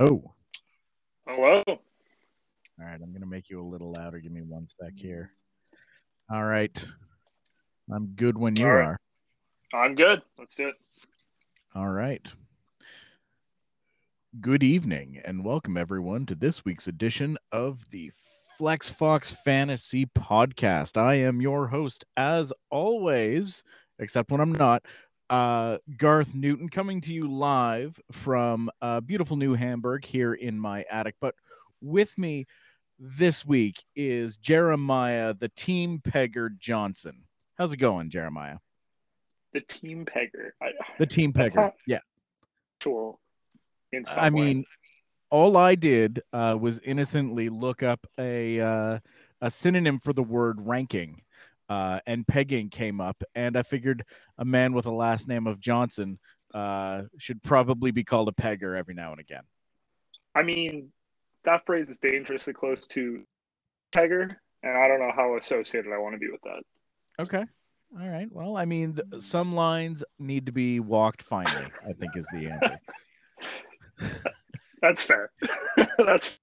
Oh, 0.00 0.32
Hello. 1.24 1.62
all 1.68 1.78
right. 2.80 3.00
I'm 3.00 3.12
gonna 3.12 3.26
make 3.26 3.48
you 3.48 3.60
a 3.60 3.62
little 3.62 3.92
louder. 3.92 4.18
Give 4.18 4.32
me 4.32 4.42
one 4.42 4.66
sec 4.66 4.94
here. 4.96 5.30
All 6.28 6.42
right. 6.42 6.84
I'm 7.92 8.06
good 8.16 8.36
when 8.36 8.56
you 8.56 8.66
right. 8.66 8.86
are. 8.86 9.00
I'm 9.72 9.94
good. 9.94 10.20
Let's 10.36 10.56
do 10.56 10.66
it. 10.66 10.74
All 11.76 11.90
right. 11.90 12.26
Good 14.40 14.64
evening 14.64 15.20
and 15.24 15.44
welcome 15.44 15.76
everyone 15.76 16.26
to 16.26 16.34
this 16.34 16.64
week's 16.64 16.88
edition 16.88 17.38
of 17.52 17.88
the 17.92 18.10
Flex 18.58 18.90
Fox 18.90 19.30
Fantasy 19.44 20.06
Podcast. 20.06 20.96
I 20.96 21.14
am 21.20 21.40
your 21.40 21.68
host, 21.68 22.04
as 22.16 22.52
always, 22.68 23.62
except 24.00 24.32
when 24.32 24.40
I'm 24.40 24.50
not, 24.50 24.82
uh, 25.30 25.78
Garth 25.96 26.34
Newton, 26.34 26.68
coming 26.68 27.00
to 27.02 27.12
you 27.12 27.28
live 27.30 27.98
from 28.12 28.70
uh, 28.82 29.00
beautiful 29.00 29.36
New 29.36 29.54
Hamburg 29.54 30.04
here 30.04 30.34
in 30.34 30.58
my 30.58 30.84
attic. 30.90 31.16
But 31.20 31.34
with 31.80 32.16
me 32.18 32.46
this 32.98 33.44
week 33.44 33.82
is 33.96 34.36
Jeremiah, 34.36 35.34
the 35.34 35.48
Team 35.50 36.00
Pegger 36.02 36.56
Johnson. 36.58 37.24
How's 37.56 37.72
it 37.72 37.78
going, 37.78 38.10
Jeremiah? 38.10 38.58
The 39.52 39.60
team 39.60 40.04
pegger. 40.04 40.50
I, 40.60 40.72
The 40.98 41.06
Team 41.06 41.32
Pegger. 41.32 41.72
Yeah. 41.86 42.00
Sure. 42.82 43.16
I 44.16 44.24
way. 44.24 44.30
mean, 44.30 44.64
all 45.30 45.56
I 45.56 45.76
did 45.76 46.20
uh, 46.32 46.56
was 46.60 46.80
innocently 46.80 47.48
look 47.48 47.82
up 47.82 48.06
a 48.18 48.60
uh, 48.60 48.98
a 49.40 49.50
synonym 49.50 50.00
for 50.00 50.12
the 50.12 50.22
word 50.22 50.56
ranking, 50.60 51.22
uh, 51.68 52.00
and 52.06 52.26
pegging 52.26 52.70
came 52.70 53.00
up, 53.00 53.22
and 53.34 53.56
I 53.56 53.62
figured 53.62 54.04
a 54.38 54.44
man 54.44 54.72
with 54.72 54.86
a 54.86 54.90
last 54.90 55.28
name 55.28 55.46
of 55.46 55.60
Johnson 55.60 56.18
uh, 56.52 57.02
should 57.18 57.42
probably 57.42 57.90
be 57.90 58.04
called 58.04 58.28
a 58.28 58.32
pegger 58.32 58.76
every 58.76 58.94
now 58.94 59.10
and 59.10 59.20
again. 59.20 59.42
I 60.34 60.42
mean, 60.42 60.90
that 61.44 61.64
phrase 61.66 61.90
is 61.90 61.98
dangerously 61.98 62.52
close 62.52 62.86
to 62.88 63.22
pegger, 63.94 64.36
and 64.62 64.78
I 64.78 64.88
don't 64.88 65.00
know 65.00 65.12
how 65.14 65.36
associated 65.36 65.92
I 65.92 65.98
want 65.98 66.14
to 66.14 66.18
be 66.18 66.30
with 66.30 66.42
that. 66.42 66.62
Okay. 67.20 67.44
All 68.00 68.08
right. 68.08 68.26
Well, 68.30 68.56
I 68.56 68.64
mean, 68.64 68.94
th- 68.94 69.22
some 69.22 69.54
lines 69.54 70.02
need 70.18 70.46
to 70.46 70.52
be 70.52 70.80
walked 70.80 71.22
finely. 71.22 71.66
I 71.86 71.92
think 71.92 72.16
is 72.16 72.26
the 72.32 72.48
answer. 72.48 72.78
That's 74.82 75.02
fair. 75.02 75.30
That's 75.98 76.38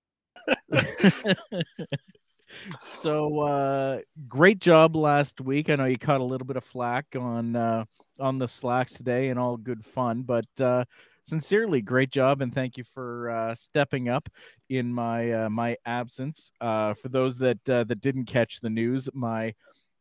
so 2.79 3.39
uh 3.39 3.99
great 4.27 4.59
job 4.59 4.95
last 4.95 5.41
week. 5.41 5.69
I 5.69 5.75
know 5.75 5.85
you 5.85 5.97
caught 5.97 6.21
a 6.21 6.25
little 6.25 6.47
bit 6.47 6.57
of 6.57 6.63
flack 6.63 7.05
on 7.17 7.55
uh 7.55 7.85
on 8.19 8.37
the 8.37 8.47
slacks 8.47 8.93
today 8.93 9.29
and 9.29 9.39
all 9.39 9.57
good 9.57 9.83
fun 9.85 10.21
but 10.21 10.45
uh 10.59 10.85
sincerely 11.23 11.81
great 11.81 12.11
job 12.11 12.41
and 12.41 12.53
thank 12.53 12.77
you 12.77 12.83
for 12.83 13.29
uh 13.29 13.55
stepping 13.55 14.09
up 14.09 14.29
in 14.69 14.93
my 14.93 15.31
uh, 15.31 15.49
my 15.49 15.77
absence. 15.85 16.51
Uh 16.61 16.93
for 16.93 17.09
those 17.09 17.37
that 17.37 17.63
that 17.65 18.01
didn't 18.01 18.25
catch 18.25 18.59
the 18.59 18.69
news 18.69 19.09
my 19.13 19.53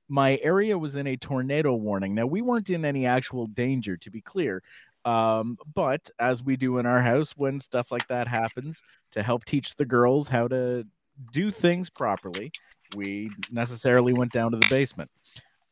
my 0.09 0.39
area 0.43 0.77
was 0.77 0.97
in 0.97 1.06
a 1.06 1.17
tornado 1.17 1.75
warning. 1.75 2.15
Now 2.15 2.27
we 2.27 2.43
weren't 2.43 2.71
in 2.71 2.84
any 2.84 3.06
actual 3.06 3.47
danger 3.47 3.97
to 3.98 4.11
be 4.11 4.21
clear 4.21 4.62
um 5.06 5.56
but 5.75 6.11
as 6.19 6.43
we 6.43 6.56
do 6.56 6.77
in 6.77 6.84
our 6.84 7.01
house 7.01 7.33
when 7.34 7.59
stuff 7.59 7.91
like 7.91 8.06
that 8.09 8.28
happens 8.28 8.83
to 9.11 9.23
help 9.23 9.47
teach 9.47 9.75
the 9.77 9.87
girls 9.87 10.28
how 10.28 10.47
to 10.47 10.84
do 11.33 11.51
things 11.51 11.91
properly, 11.91 12.53
we 12.95 13.31
necessarily 13.51 14.13
went 14.13 14.33
down 14.33 14.53
to 14.53 14.59
the 14.59 14.67
basement. 14.69 15.11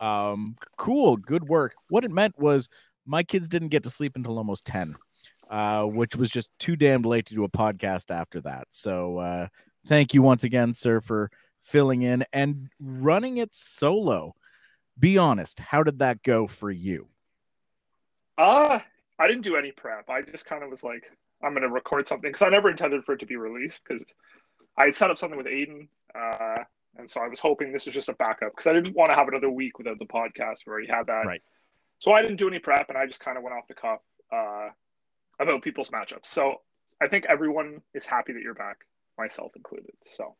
Um, 0.01 0.57
cool, 0.77 1.17
good 1.17 1.49
work. 1.49 1.75
What 1.89 2.05
it 2.05 2.11
meant 2.11 2.39
was 2.39 2.69
my 3.07 3.23
kids 3.23 3.49
didn't 3.49 3.69
get 3.69 3.83
to 3.85 3.91
sleep 3.91 4.13
until 4.17 4.39
almost 4.39 4.65
10, 4.67 4.97
uh, 5.51 5.85
which 5.85 6.15
was 6.15 6.31
just 6.31 6.51
too 6.59 6.77
damned 6.77 7.07
late 7.07 7.27
to 7.27 7.35
do 7.35 7.45
a 7.45 7.49
podcast 7.49 8.11
after 8.11 8.41
that. 8.43 8.69
So 8.71 9.19
uh, 9.19 9.49
thank 9.87 10.15
you 10.15 10.23
once 10.23 10.45
again, 10.45 10.75
sir, 10.75 11.01
for 11.01 11.31
filling 11.61 12.03
in 12.03 12.25
and 12.33 12.69
running 12.81 13.39
it 13.39 13.55
solo. 13.55 14.35
Be 14.99 15.19
honest, 15.19 15.61
how 15.61 15.83
did 15.83 15.99
that 16.01 16.22
go 16.22 16.47
for 16.47 16.71
you? 16.71 17.09
uh 18.37 18.78
I 19.19 19.27
didn't 19.27 19.43
do 19.43 19.56
any 19.56 19.72
prep. 19.72 20.09
I 20.09 20.22
just 20.22 20.47
kind 20.47 20.62
of 20.62 20.71
was 20.71 20.84
like, 20.84 21.11
I'm 21.43 21.53
gonna 21.55 21.69
record 21.69 22.06
something 22.06 22.31
because 22.31 22.43
I 22.43 22.49
never 22.49 22.71
intended 22.71 23.05
for 23.05 23.15
it 23.15 23.21
to 23.21 23.27
be 23.27 23.37
released 23.37 23.83
because 23.87 24.05
I 24.78 24.84
had 24.84 24.94
set 24.94 25.11
up 25.11 25.19
something 25.19 25.37
with 25.37 25.47
Aiden, 25.49 25.89
uh, 26.15 26.62
and 26.97 27.11
so 27.11 27.21
I 27.21 27.28
was 27.28 27.41
hoping 27.41 27.72
this 27.72 27.87
was 27.87 27.94
just 27.94 28.09
a 28.09 28.15
backup 28.15 28.53
because 28.53 28.69
I 28.69 28.72
didn't 28.72 28.94
want 28.94 29.11
to 29.11 29.16
have 29.16 29.27
another 29.28 29.50
week 29.50 29.77
without 29.77 29.99
the 29.99 30.06
podcast 30.06 30.59
where 30.65 30.81
he 30.81 30.87
had 30.87 31.06
that. 31.09 31.27
Right. 31.27 31.43
So 31.99 32.12
I 32.12 32.22
didn't 32.22 32.37
do 32.37 32.49
any 32.49 32.61
prep, 32.61 32.89
and 32.89 32.97
I 32.97 33.05
just 33.06 33.21
kind 33.21 33.37
of 33.37 33.43
went 33.43 33.56
off 33.56 33.66
the 33.66 33.75
cuff 33.75 34.00
uh, 34.33 34.69
about 35.41 35.62
people's 35.62 35.91
matchups. 35.91 36.27
So 36.27 36.62
I 37.03 37.09
think 37.09 37.27
everyone 37.28 37.83
is 37.93 38.05
happy 38.05 38.33
that 38.33 38.43
you're 38.43 38.55
back, 38.55 38.78
myself 39.19 39.53
included. 39.56 39.91
So 40.05 40.37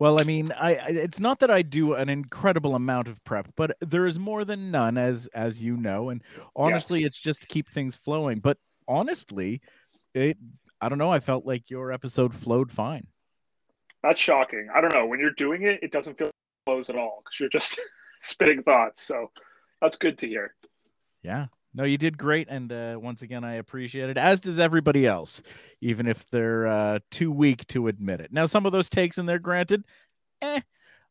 Well, 0.00 0.20
I 0.20 0.24
mean, 0.24 0.50
I, 0.52 0.74
I 0.74 0.86
it's 0.88 1.20
not 1.20 1.38
that 1.40 1.50
I 1.50 1.62
do 1.62 1.94
an 1.94 2.08
incredible 2.08 2.74
amount 2.74 3.06
of 3.06 3.22
prep, 3.24 3.52
but 3.54 3.76
there 3.80 4.06
is 4.06 4.18
more 4.18 4.44
than 4.44 4.72
none, 4.72 4.98
as 4.98 5.28
as 5.28 5.62
you 5.62 5.76
know. 5.76 6.10
And 6.10 6.22
honestly, 6.56 7.00
Yes. 7.00 7.08
it's 7.08 7.18
just 7.18 7.42
to 7.42 7.46
keep 7.46 7.68
things 7.68 7.94
flowing. 7.94 8.40
But 8.40 8.58
honestly, 8.88 9.60
it 10.12 10.36
I 10.80 10.88
don't 10.88 10.98
know. 10.98 11.10
I 11.12 11.20
felt 11.20 11.46
like 11.46 11.70
your 11.70 11.92
episode 11.92 12.34
flowed 12.34 12.70
fine. 12.70 13.06
that's 14.02 14.20
shocking. 14.20 14.68
I 14.74 14.80
don't 14.80 14.94
know. 14.94 15.06
When 15.06 15.20
you're 15.20 15.32
doing 15.32 15.62
it, 15.62 15.80
it 15.82 15.92
doesn't 15.92 16.16
feel 16.18 16.30
close 16.66 16.88
at 16.90 16.96
all 16.96 17.22
because 17.24 17.38
you're 17.40 17.48
just 17.50 17.78
spitting 18.22 18.62
thoughts. 18.62 19.02
So 19.02 19.30
that's 19.80 19.96
good 19.96 20.18
to 20.18 20.26
hear. 20.28 20.54
Yeah. 21.22 21.46
No, 21.72 21.84
you 21.84 21.98
did 21.98 22.18
great, 22.18 22.48
and 22.50 22.72
uh, 22.72 22.98
once 23.00 23.22
again, 23.22 23.44
I 23.44 23.54
appreciate 23.54 24.10
it. 24.10 24.16
As 24.18 24.40
does 24.40 24.58
everybody 24.58 25.06
else, 25.06 25.40
even 25.80 26.08
if 26.08 26.28
they're 26.30 26.66
uh, 26.66 26.98
too 27.12 27.30
weak 27.30 27.64
to 27.68 27.86
admit 27.86 28.20
it. 28.20 28.32
Now, 28.32 28.46
some 28.46 28.66
of 28.66 28.72
those 28.72 28.88
takes 28.90 29.18
in 29.18 29.26
there, 29.26 29.38
granted, 29.38 29.84
eh, 30.42 30.58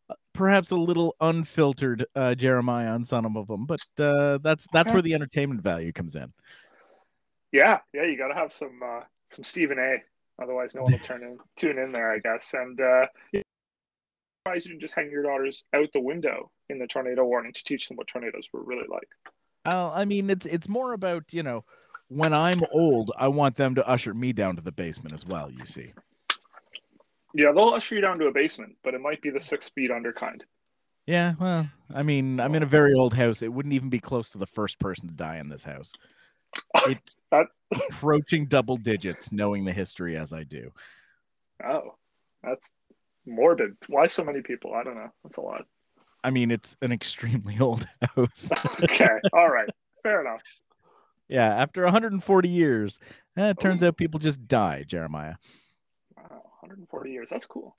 uh, 0.09 0.15
perhaps 0.33 0.71
a 0.71 0.75
little 0.75 1.15
unfiltered, 1.21 2.05
uh, 2.13 2.35
Jeremiah 2.35 2.89
on 2.89 3.05
some 3.05 3.37
of 3.37 3.47
them, 3.47 3.67
but 3.67 3.79
uh, 4.01 4.39
that's 4.43 4.67
that's 4.73 4.87
Okay. 4.89 4.95
where 4.95 5.01
the 5.01 5.13
entertainment 5.13 5.61
value 5.61 5.93
comes 5.93 6.17
in. 6.17 6.33
Yeah, 7.53 7.79
yeah, 7.93 8.03
you 8.03 8.17
got 8.17 8.27
to 8.27 8.35
have 8.35 8.51
some 8.51 8.81
uh, 8.83 9.03
some 9.31 9.43
Stephen 9.43 9.79
A. 9.79 9.97
Otherwise, 10.41 10.73
no 10.73 10.83
one 10.83 10.93
will 10.93 10.99
turn 10.99 11.21
in 11.21 11.37
tune 11.57 11.77
in 11.77 11.91
there, 11.91 12.11
I 12.11 12.19
guess. 12.19 12.53
And 12.53 12.79
uh, 12.79 13.07
you 13.33 13.43
didn't 14.45 14.79
just 14.79 14.95
hang 14.95 15.11
your 15.11 15.23
daughters 15.23 15.65
out 15.73 15.89
the 15.93 15.99
window 15.99 16.51
in 16.69 16.79
the 16.79 16.87
tornado 16.87 17.25
warning 17.25 17.53
to 17.53 17.63
teach 17.63 17.87
them 17.87 17.97
what 17.97 18.07
tornadoes 18.07 18.47
were 18.53 18.63
really 18.63 18.87
like. 18.89 19.07
Uh, 19.65 19.91
I 19.91 20.05
mean, 20.05 20.29
it's 20.29 20.45
it's 20.45 20.69
more 20.69 20.93
about 20.93 21.33
you 21.33 21.43
know, 21.43 21.65
when 22.07 22.33
I'm 22.33 22.63
old, 22.71 23.11
I 23.17 23.27
want 23.27 23.55
them 23.57 23.75
to 23.75 23.87
usher 23.87 24.13
me 24.13 24.33
down 24.33 24.55
to 24.55 24.61
the 24.61 24.71
basement 24.71 25.13
as 25.13 25.25
well. 25.25 25.51
You 25.51 25.65
see. 25.65 25.93
Yeah, 27.33 27.51
they'll 27.51 27.69
usher 27.69 27.95
you 27.95 28.01
down 28.01 28.17
to 28.19 28.25
a 28.25 28.31
basement, 28.31 28.77
but 28.83 28.95
it 28.95 29.01
might 29.01 29.21
be 29.21 29.29
the 29.29 29.39
six 29.39 29.69
feet 29.69 29.91
under 29.91 30.11
kind. 30.11 30.43
Yeah, 31.05 31.33
well, 31.39 31.69
I 31.93 32.03
mean, 32.03 32.39
I'm 32.39 32.55
in 32.55 32.63
a 32.63 32.67
very 32.67 32.93
old 32.93 33.13
house. 33.13 33.41
It 33.41 33.51
wouldn't 33.51 33.73
even 33.73 33.89
be 33.89 33.99
close 33.99 34.31
to 34.31 34.37
the 34.37 34.47
first 34.47 34.79
person 34.79 35.07
to 35.07 35.13
die 35.13 35.37
in 35.37 35.49
this 35.49 35.63
house. 35.63 35.93
It's 36.87 37.15
approaching 37.89 38.45
double 38.45 38.77
digits, 38.77 39.31
knowing 39.31 39.65
the 39.65 39.73
history 39.73 40.17
as 40.17 40.33
I 40.33 40.43
do. 40.43 40.71
Oh, 41.63 41.95
that's 42.43 42.69
morbid. 43.25 43.75
Why 43.87 44.07
so 44.07 44.23
many 44.23 44.41
people? 44.41 44.73
I 44.73 44.83
don't 44.83 44.95
know. 44.95 45.11
That's 45.23 45.37
a 45.37 45.41
lot. 45.41 45.65
I 46.23 46.29
mean, 46.31 46.51
it's 46.51 46.75
an 46.81 46.91
extremely 46.91 47.57
old 47.61 47.87
house. 48.15 48.51
Okay, 48.83 49.07
all 49.33 49.49
right, 49.49 49.69
fair 50.03 50.21
enough. 50.21 50.41
yeah, 51.27 51.55
after 51.55 51.83
140 51.83 52.49
years, 52.49 52.99
eh, 53.37 53.49
it 53.49 53.59
turns 53.59 53.83
out 53.83 53.97
people 53.97 54.19
just 54.19 54.47
die, 54.47 54.83
Jeremiah. 54.87 55.35
Wow, 56.17 56.41
140 56.61 57.11
years. 57.11 57.29
That's 57.29 57.45
cool. 57.45 57.75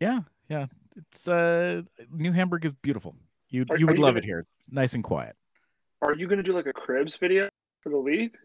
Yeah, 0.00 0.20
yeah. 0.48 0.66
It's 0.96 1.28
uh 1.28 1.82
New 2.12 2.32
Hamburg 2.32 2.64
is 2.64 2.72
beautiful. 2.72 3.14
You 3.50 3.64
you 3.76 3.86
would 3.86 3.98
love 3.98 4.10
gonna- 4.14 4.18
it 4.18 4.24
here. 4.24 4.46
It's 4.58 4.70
nice 4.70 4.94
and 4.94 5.04
quiet. 5.04 5.36
Are 6.02 6.14
you 6.14 6.26
going 6.26 6.38
to 6.38 6.42
do 6.42 6.52
like 6.52 6.66
a 6.66 6.72
cribs 6.72 7.16
video 7.16 7.48
for 7.82 7.88
the 7.90 7.96
league? 7.96 8.36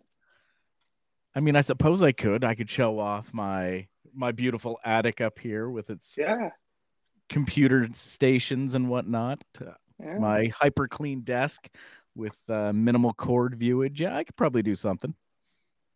I 1.36 1.40
mean, 1.40 1.56
I 1.56 1.62
suppose 1.62 2.02
I 2.02 2.12
could. 2.12 2.44
I 2.44 2.56
could 2.56 2.70
show 2.70 3.00
off 3.00 3.34
my 3.34 3.88
my 4.16 4.32
beautiful 4.32 4.80
attic 4.86 5.22
up 5.22 5.40
here 5.40 5.70
with 5.70 5.90
its 5.90 6.16
Yeah. 6.18 6.50
computer 7.30 7.88
stations 7.94 8.76
and 8.76 8.88
whatnot. 8.90 9.44
Uh, 9.60 9.72
yeah. 10.00 10.20
my 10.20 10.48
hyper 10.56 10.88
clean 10.88 11.22
desk 11.22 11.68
with 12.16 12.38
uh, 12.48 12.72
minimal 12.74 13.14
cord 13.14 13.56
viewage. 13.56 14.02
Yeah, 14.02 14.16
I 14.16 14.24
could 14.24 14.36
probably 14.36 14.62
do 14.62 14.76
something. 14.76 15.16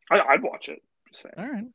I, 0.09 0.19
I'd 0.21 0.41
watch 0.41 0.69
it. 0.69 0.81
All 1.37 1.47
right. 1.47 1.65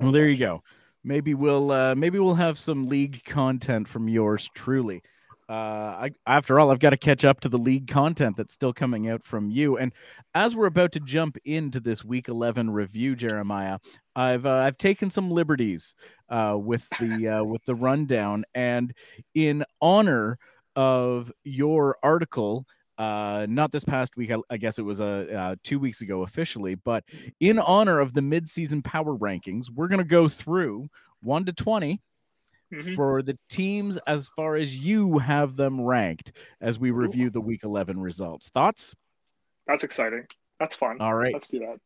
Well, 0.00 0.12
there 0.12 0.28
you 0.28 0.36
go. 0.36 0.62
Maybe 1.04 1.32
we'll 1.34 1.70
uh, 1.70 1.94
maybe 1.94 2.18
we'll 2.18 2.34
have 2.34 2.58
some 2.58 2.86
league 2.88 3.24
content 3.24 3.88
from 3.88 4.08
yours 4.08 4.50
truly. 4.54 5.02
Uh, 5.48 5.52
I, 6.06 6.10
after 6.26 6.58
all, 6.58 6.70
I've 6.70 6.78
got 6.78 6.90
to 6.90 6.96
catch 6.96 7.24
up 7.24 7.40
to 7.40 7.48
the 7.48 7.58
league 7.58 7.88
content 7.88 8.36
that's 8.36 8.54
still 8.54 8.72
coming 8.72 9.08
out 9.08 9.22
from 9.22 9.50
you. 9.50 9.76
And 9.76 9.92
as 10.34 10.54
we're 10.54 10.66
about 10.66 10.92
to 10.92 11.00
jump 11.00 11.36
into 11.44 11.80
this 11.80 12.04
Week 12.04 12.28
11 12.28 12.70
review, 12.70 13.16
Jeremiah, 13.16 13.78
I've 14.16 14.46
uh, 14.46 14.50
I've 14.50 14.78
taken 14.78 15.10
some 15.10 15.30
liberties 15.30 15.94
uh, 16.28 16.56
with 16.58 16.88
the 17.00 17.28
uh, 17.40 17.44
with 17.44 17.64
the 17.64 17.74
rundown, 17.74 18.44
and 18.54 18.94
in 19.34 19.64
honor 19.80 20.38
of 20.76 21.30
your 21.44 21.98
article 22.02 22.66
uh, 22.98 23.46
not 23.48 23.72
this 23.72 23.84
past 23.84 24.16
week. 24.16 24.30
I, 24.30 24.36
I 24.50 24.56
guess 24.56 24.78
it 24.78 24.82
was 24.82 25.00
uh, 25.00 25.26
uh, 25.34 25.56
two 25.64 25.78
weeks 25.78 26.02
ago 26.02 26.22
officially, 26.22 26.74
but 26.76 27.04
in 27.40 27.58
honor 27.58 28.00
of 28.00 28.14
the 28.14 28.20
midseason 28.20 28.84
power 28.84 29.16
rankings, 29.16 29.66
we're 29.74 29.88
going 29.88 29.98
to 29.98 30.04
go 30.04 30.28
through 30.28 30.88
one 31.20 31.44
to 31.46 31.52
20 31.52 32.00
Mhm. 32.72 32.96
for 32.96 33.22
the 33.22 33.38
teams 33.48 33.98
as 34.06 34.30
far 34.30 34.56
as 34.56 34.78
you 34.78 35.18
have 35.18 35.56
them 35.56 35.80
ranked 35.80 36.32
as 36.60 36.78
we 36.78 36.90
review 36.90 37.28
the 37.30 37.40
week 37.40 37.64
11 37.64 38.00
results. 38.00 38.48
Thoughts? 38.48 38.94
That's 39.66 39.84
exciting. 39.84 40.26
That's 40.58 40.74
fun. 40.74 41.00
All 41.00 41.14
right. 41.14 41.32
Let's 41.34 41.48
do 41.48 41.58
that. 41.60 41.78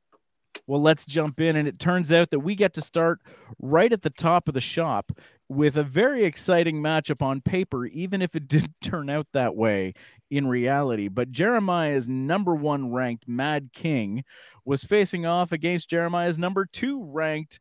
Well, 0.66 0.80
let's 0.80 1.04
jump 1.04 1.40
in. 1.40 1.56
And 1.56 1.68
it 1.68 1.78
turns 1.78 2.12
out 2.12 2.30
that 2.30 2.40
we 2.40 2.54
get 2.54 2.72
to 2.74 2.80
start 2.82 3.20
right 3.58 3.92
at 3.92 4.02
the 4.02 4.10
top 4.10 4.48
of 4.48 4.54
the 4.54 4.60
shop 4.60 5.12
with 5.48 5.76
a 5.76 5.82
very 5.84 6.24
exciting 6.24 6.80
matchup 6.82 7.20
on 7.22 7.40
paper, 7.40 7.86
even 7.86 8.22
if 8.22 8.34
it 8.34 8.48
didn't 8.48 8.74
turn 8.82 9.10
out 9.10 9.26
that 9.32 9.54
way 9.54 9.92
in 10.30 10.46
reality. 10.46 11.08
But 11.08 11.30
Jeremiah's 11.30 12.08
number 12.08 12.54
one 12.54 12.92
ranked 12.92 13.28
Mad 13.28 13.70
King 13.72 14.24
was 14.64 14.82
facing 14.84 15.26
off 15.26 15.52
against 15.52 15.90
Jeremiah's 15.90 16.38
number 16.38 16.64
two 16.64 17.04
ranked 17.04 17.60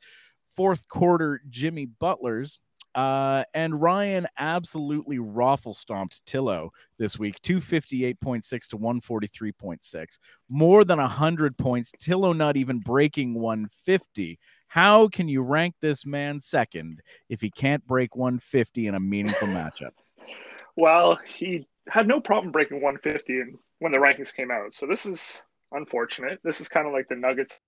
fourth 0.56 0.88
quarter 0.88 1.42
Jimmy 1.50 1.86
Butlers. 1.86 2.60
Uh, 2.96 3.44
and 3.54 3.82
Ryan 3.82 4.26
absolutely 4.40 5.20
raffle 5.20 5.74
stomped 5.74 6.26
Tillo 6.26 6.70
this 6.98 7.20
week, 7.20 7.42
258.6 7.42 8.68
to 8.70 8.78
143.6 8.78 10.20
more 10.48 10.86
than 10.86 11.00
100 11.00 11.58
points. 11.58 11.92
Tillo 12.00 12.36
not 12.36 12.56
even 12.56 12.80
breaking 12.80 13.34
150. 13.34 14.40
How 14.68 15.10
can 15.10 15.28
you 15.28 15.42
rank 15.42 15.76
this 15.82 16.06
man 16.06 16.40
second 16.40 17.02
if 17.30 17.42
he 17.42 17.52
can't 17.52 17.86
break 17.86 18.16
150 18.16 18.88
in 18.88 18.96
a 18.96 19.00
meaningful 19.00 19.48
matchup? 19.50 19.92
Well, 20.78 21.18
he 21.26 21.66
had 21.88 22.06
no 22.06 22.20
problem 22.20 22.52
breaking 22.52 22.82
150 22.82 23.34
in, 23.34 23.58
when 23.80 23.94
the 23.94 23.98
rankings 23.98 24.36
came 24.36 24.52
out. 24.52 24.74
So 24.74 24.86
this 24.86 25.06
is 25.06 25.42
unfortunate. 25.72 26.40
This 26.44 26.60
is 26.60 26.68
kind 26.68 26.86
of 26.86 26.92
like 26.92 27.08
the 27.08 27.16
Nuggets 27.16 27.62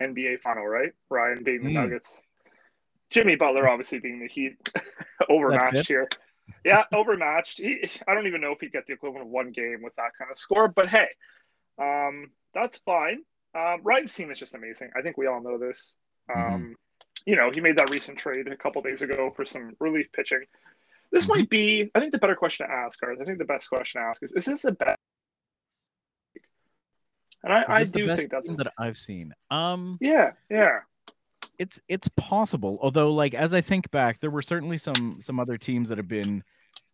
NBA 0.00 0.40
final, 0.40 0.64
right? 0.64 0.92
Ryan 1.08 1.42
being 1.42 1.64
the 1.64 1.70
Mm. 1.70 1.74
Nuggets, 1.74 2.22
Jimmy 3.10 3.34
Butler 3.36 3.68
obviously 3.68 3.98
being 3.98 4.20
the 4.20 4.28
Heat, 4.28 4.56
overmatched 5.28 5.88
here. 5.88 6.08
Yeah, 6.64 6.84
overmatched. 6.92 7.58
He, 7.58 7.88
I 8.06 8.14
don't 8.14 8.26
even 8.26 8.40
know 8.40 8.52
if 8.52 8.60
he'd 8.60 8.72
get 8.72 8.86
the 8.86 8.92
equivalent 8.92 9.26
of 9.26 9.30
one 9.30 9.50
game 9.52 9.80
with 9.82 9.94
that 9.96 10.12
kind 10.18 10.30
of 10.30 10.38
score, 10.38 10.68
but 10.68 10.88
hey, 10.88 11.08
um, 11.78 12.30
that's 12.54 12.78
fine. 12.78 13.22
Um, 13.54 13.80
Ryan's 13.82 14.14
team 14.14 14.30
is 14.30 14.38
just 14.38 14.54
amazing. 14.54 14.90
I 14.96 15.02
think 15.02 15.16
we 15.16 15.26
all 15.26 15.42
know 15.42 15.58
this. 15.58 15.96
Um, 16.32 16.36
Mhm. 16.36 16.74
You 17.26 17.36
know, 17.36 17.50
he 17.50 17.60
made 17.60 17.76
that 17.76 17.90
recent 17.90 18.18
trade 18.18 18.46
a 18.48 18.56
couple 18.56 18.80
days 18.82 19.02
ago 19.02 19.30
for 19.36 19.44
some 19.44 19.76
relief 19.80 20.10
pitching. 20.12 20.42
This 21.10 21.26
Mhm. 21.26 21.28
might 21.28 21.50
be, 21.50 21.90
I 21.94 22.00
think, 22.00 22.12
the 22.12 22.18
better 22.18 22.36
question 22.36 22.66
to 22.66 22.72
ask, 22.72 22.98
Garth. 23.00 23.18
I 23.20 23.24
think 23.24 23.38
the 23.38 23.44
best 23.44 23.68
question 23.68 24.00
to 24.00 24.06
ask 24.06 24.22
is: 24.22 24.32
Is 24.32 24.44
this 24.44 24.64
a 24.64 24.72
best? 24.72 24.96
And 27.42 27.52
I, 27.52 27.64
I 27.68 27.84
do 27.84 28.06
best 28.06 28.20
think 28.20 28.30
that's 28.30 28.56
that 28.56 28.72
I've 28.78 28.96
seen. 28.96 29.34
Um, 29.50 29.98
yeah, 30.00 30.32
yeah, 30.50 30.80
it's 31.60 31.78
it's 31.88 32.08
possible. 32.16 32.78
Although, 32.80 33.12
like 33.12 33.34
as 33.34 33.52
I 33.52 33.60
think 33.60 33.90
back, 33.90 34.18
there 34.20 34.30
were 34.30 34.40
certainly 34.40 34.78
some 34.78 35.18
some 35.20 35.38
other 35.38 35.58
teams 35.58 35.90
that 35.90 35.98
have 35.98 36.08
been 36.08 36.42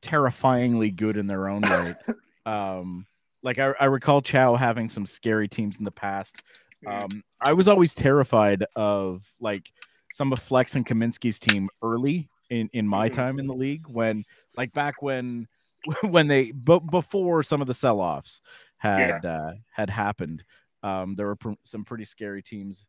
terrifyingly 0.03 0.91
good 0.91 1.17
in 1.17 1.29
their 1.29 1.49
own 1.49 1.63
right. 1.63 1.97
um, 2.47 3.07
like 3.45 3.61
I, 3.61 3.73
I 3.81 3.85
recall 3.85 4.21
Chow 4.21 4.57
having 4.57 4.89
some 4.89 5.07
scary 5.07 5.47
teams 5.49 5.79
in 5.79 5.85
the 5.85 5.91
past. 5.93 6.43
Um, 6.87 7.23
I 7.41 7.53
was 7.53 7.69
always 7.69 7.95
terrified 7.95 8.65
of 8.75 9.23
like 9.41 9.71
some 10.13 10.33
of 10.33 10.41
Flex 10.43 10.75
and 10.75 10.85
Kaminsky's 10.85 11.39
team 11.39 11.69
early 11.81 12.29
in 12.51 12.69
in 12.73 12.89
my 12.89 13.09
Mhm. 13.09 13.13
time 13.13 13.39
in 13.39 13.47
the 13.47 13.55
league 13.55 13.87
when 13.89 14.25
like 14.57 14.73
back 14.73 15.01
when 15.01 15.47
when 16.03 16.27
they 16.27 16.51
but 16.51 16.81
before 16.81 17.45
some 17.45 17.61
of 17.61 17.69
the 17.69 17.75
sell-offs 17.75 18.41
had 18.79 19.25
uh, 19.25 19.53
had 19.73 19.91
happened. 19.91 20.43
Um, 20.83 21.15
there 21.15 21.27
were 21.27 21.37
pr- 21.37 21.53
some 21.65 21.85
pretty 21.85 22.05
scary 22.05 22.43
teams 22.43 22.85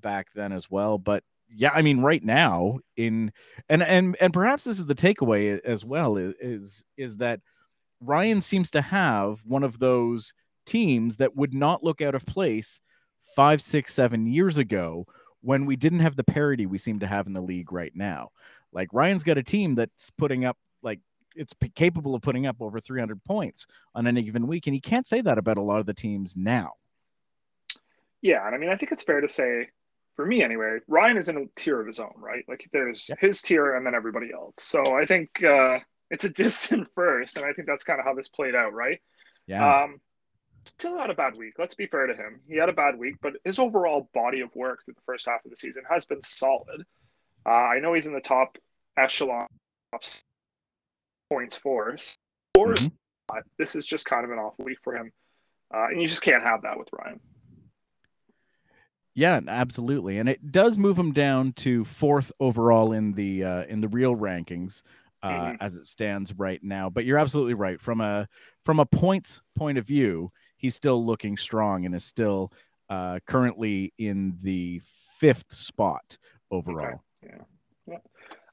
back 0.00 0.28
then 0.34 0.52
as 0.52 0.70
well. 0.70 0.98
But 0.98 1.24
yeah, 1.48 1.70
I 1.74 1.82
mean, 1.82 2.00
right 2.00 2.22
now 2.22 2.78
in 2.96 3.32
and 3.68 3.82
and 3.82 4.16
and 4.20 4.32
perhaps 4.32 4.64
this 4.64 4.78
is 4.78 4.86
the 4.86 4.94
takeaway 4.94 5.60
as 5.60 5.84
well 5.84 6.16
is 6.16 6.84
is, 6.96 7.16
that 7.16 7.40
Ryan 8.00 8.40
seems 8.40 8.70
to 8.72 8.80
have 8.80 9.40
one 9.44 9.62
of 9.62 9.78
those 9.78 10.34
teams 10.66 11.18
that 11.18 11.36
would 11.36 11.54
not 11.54 11.84
look 11.84 12.00
out 12.00 12.14
of 12.14 12.26
place 12.26 12.80
five, 13.36 13.60
six, 13.60 13.92
seven 13.92 14.26
years 14.26 14.58
ago 14.58 15.06
when 15.42 15.66
we 15.66 15.76
didn't 15.76 16.00
have 16.00 16.16
the 16.16 16.24
parity 16.24 16.66
we 16.66 16.78
seem 16.78 16.98
to 17.00 17.06
have 17.06 17.26
in 17.26 17.34
the 17.34 17.40
league 17.40 17.72
right 17.72 17.92
now. 17.94 18.30
Like 18.72 18.88
Ryan's 18.92 19.24
got 19.24 19.38
a 19.38 19.42
team 19.42 19.74
that's 19.74 20.10
putting 20.10 20.44
up 20.44 20.56
like 20.82 21.00
it's 21.36 21.54
capable 21.74 22.14
of 22.14 22.22
putting 22.22 22.46
up 22.46 22.56
over 22.60 22.80
300 22.80 23.22
points 23.24 23.66
on 23.94 24.06
any 24.06 24.22
given 24.22 24.46
week, 24.46 24.66
and 24.66 24.74
he 24.74 24.80
can't 24.80 25.06
say 25.06 25.20
that 25.20 25.38
about 25.38 25.58
a 25.58 25.62
lot 25.62 25.80
of 25.80 25.86
the 25.86 25.94
teams 25.94 26.36
now. 26.36 26.72
yeah. 28.22 28.46
And 28.46 28.54
I 28.54 28.58
mean, 28.58 28.70
I 28.70 28.76
think 28.76 28.92
it's 28.92 29.02
fair 29.02 29.20
to 29.20 29.28
say, 29.28 29.68
for 30.16 30.26
me 30.26 30.42
anyway, 30.42 30.78
Ryan 30.86 31.16
is 31.16 31.28
in 31.28 31.36
a 31.36 31.46
tier 31.56 31.80
of 31.80 31.86
his 31.86 31.98
own, 32.00 32.14
right? 32.16 32.44
Like 32.48 32.68
there's 32.72 33.08
Yep. 33.08 33.18
his 33.20 33.42
tier 33.42 33.74
and 33.74 33.84
then 33.86 33.94
everybody 33.94 34.32
else. 34.32 34.54
So 34.58 34.82
I 34.96 35.06
think 35.06 35.42
uh, 35.42 35.78
it's 36.10 36.24
a 36.24 36.28
distant 36.42 36.88
first, 36.94 37.36
and 37.36 37.44
I 37.46 37.52
think 37.52 37.66
that's 37.68 37.84
kind 37.84 37.98
of 38.00 38.06
how 38.06 38.14
this 38.14 38.28
played 38.28 38.54
out, 38.54 38.72
right? 38.72 39.00
Yeah. 39.46 39.82
Um, 39.84 40.00
Till 40.78 40.96
had 40.96 41.10
a 41.10 41.14
bad 41.14 41.34
week. 41.36 41.54
Let's 41.58 41.74
be 41.74 41.86
fair 41.86 42.06
to 42.06 42.14
him. 42.14 42.40
He 42.48 42.56
had 42.56 42.70
a 42.70 42.72
bad 42.72 42.98
week, 42.98 43.16
but 43.20 43.34
his 43.44 43.58
overall 43.58 44.08
body 44.14 44.40
of 44.40 44.54
work 44.56 44.82
through 44.84 44.94
the 44.94 45.02
first 45.04 45.26
half 45.26 45.44
of 45.44 45.50
the 45.50 45.58
season 45.58 45.82
has 45.90 46.06
been 46.06 46.22
solid. 46.22 46.86
Uh, 47.44 47.50
I 47.50 47.80
know 47.80 47.92
he's 47.92 48.06
in 48.06 48.14
the 48.14 48.20
top 48.20 48.56
echelon 48.96 49.46
of 49.92 50.00
points 51.28 51.56
for. 51.56 51.96
Or 52.56 52.68
Mhm. 52.72 52.92
this 53.58 53.76
is 53.76 53.84
just 53.84 54.06
kind 54.06 54.24
of 54.24 54.30
an 54.30 54.38
off 54.38 54.54
week 54.58 54.78
for 54.82 54.96
him, 54.96 55.12
uh, 55.74 55.88
and 55.90 56.00
you 56.00 56.08
just 56.08 56.22
can't 56.22 56.42
have 56.42 56.62
that 56.62 56.78
with 56.78 56.88
Ryan. 56.94 57.20
Yeah, 59.14 59.40
absolutely, 59.46 60.18
and 60.18 60.28
it 60.28 60.50
does 60.50 60.76
move 60.76 60.98
him 60.98 61.12
down 61.12 61.52
to 61.54 61.84
fourth 61.84 62.32
overall 62.40 62.92
in 62.92 63.12
the 63.12 63.44
uh, 63.44 63.64
in 63.64 63.80
the 63.80 63.88
real 63.88 64.16
rankings 64.16 64.82
uh, 65.22 65.52
Mhm. 65.52 65.56
as 65.60 65.76
it 65.76 65.86
stands 65.86 66.34
right 66.34 66.62
now. 66.62 66.90
But 66.90 67.04
you're 67.04 67.18
absolutely 67.18 67.54
right 67.54 67.80
from 67.80 68.00
a 68.00 68.28
from 68.64 68.80
a 68.80 68.86
points 68.86 69.40
point 69.54 69.78
of 69.78 69.86
view, 69.86 70.32
he's 70.56 70.74
still 70.74 71.04
looking 71.04 71.36
strong 71.36 71.86
and 71.86 71.94
is 71.94 72.04
still 72.04 72.52
uh, 72.88 73.20
currently 73.26 73.92
in 73.98 74.36
the 74.42 74.80
fifth 75.18 75.52
spot 75.52 76.18
overall. 76.50 77.02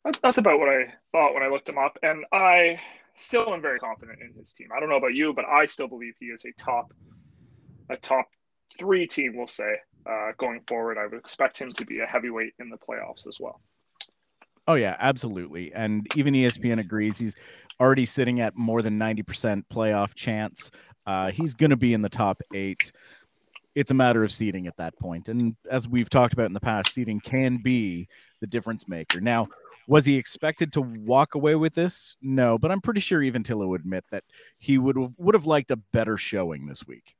That's, 0.04 0.20
that's 0.20 0.38
about 0.38 0.60
what 0.60 0.70
I 0.70 0.94
thought 1.12 1.34
when 1.34 1.44
I 1.44 1.48
looked 1.48 1.70
him 1.70 1.78
up, 1.78 1.98
and 2.02 2.26
I 2.32 2.80
still 3.16 3.54
am 3.54 3.62
very 3.62 3.80
confident 3.80 4.20
in 4.22 4.34
his 4.34 4.54
team. 4.54 4.70
I 4.76 4.80
don't 4.80 4.90
know 4.90 4.96
about 4.96 5.14
you, 5.14 5.34
but 5.34 5.46
I 5.46 5.66
still 5.66 5.88
believe 5.88 6.16
he 6.20 6.28
is 6.28 6.46
a 6.46 6.52
top 6.54 6.94
a 7.90 7.98
top 7.98 8.28
three 8.80 9.06
team. 9.08 9.36
We'll 9.36 9.48
say 9.48 9.76
uh, 10.06 10.32
going 10.38 10.62
forward. 10.68 10.98
I 10.98 11.06
would 11.06 11.18
expect 11.18 11.58
him 11.58 11.72
to 11.74 11.86
be 11.86 12.00
a 12.00 12.06
heavyweight 12.06 12.54
in 12.60 12.70
the 12.70 12.78
playoffs 12.78 13.28
as 13.28 13.38
well. 13.40 13.62
Oh 14.68 14.76
yeah, 14.76 14.96
absolutely. 15.00 15.74
And 15.74 16.06
even 16.16 16.34
ESPN 16.34 16.80
agrees 16.80 17.18
he's 17.18 17.36
already 17.80 18.06
sitting 18.06 18.40
at 18.42 18.56
more 18.56 18.82
than 18.82 19.00
90% 19.00 19.64
playoff 19.74 20.14
chance. 20.14 20.70
Uh, 21.06 21.32
he's 21.32 21.56
going 21.56 21.72
to 21.72 21.78
be 21.78 21.94
in 21.94 22.02
the 22.02 22.10
top 22.10 22.42
8. 22.54 22.92
It's 23.74 23.92
a 23.92 23.96
matter 23.96 24.24
of 24.24 24.32
seeding 24.32 24.68
at 24.68 24.78
that 24.78 24.98
point. 25.00 25.30
And 25.30 25.56
as 25.70 25.88
we've 25.88 26.10
talked 26.10 26.34
about 26.34 26.46
in 26.46 26.54
the 26.54 26.60
past, 26.60 26.94
seeding 26.94 27.20
can 27.20 27.58
be 27.58 28.08
the 28.40 28.48
difference 28.48 28.88
maker. 28.88 29.20
Now, 29.20 29.48
was 29.88 30.06
he 30.06 30.16
expected 30.16 30.74
to 30.74 30.82
walk 30.82 31.36
away 31.36 31.56
with 31.56 31.74
this? 31.74 32.16
No, 32.22 32.58
but 32.58 32.72
I'm 32.72 32.82
pretty 32.82 33.00
sure 33.00 33.24
even 33.24 33.44
Tillo 33.44 33.68
would 33.68 33.82
admit 33.82 34.06
that 34.12 34.24
he 34.60 34.78
would 34.78 34.96
would 35.18 35.36
have 35.36 35.48
liked 35.48 35.72
a 35.72 35.76
better 35.76 36.18
showing 36.18 36.68
this 36.68 36.86
week. 36.86 37.16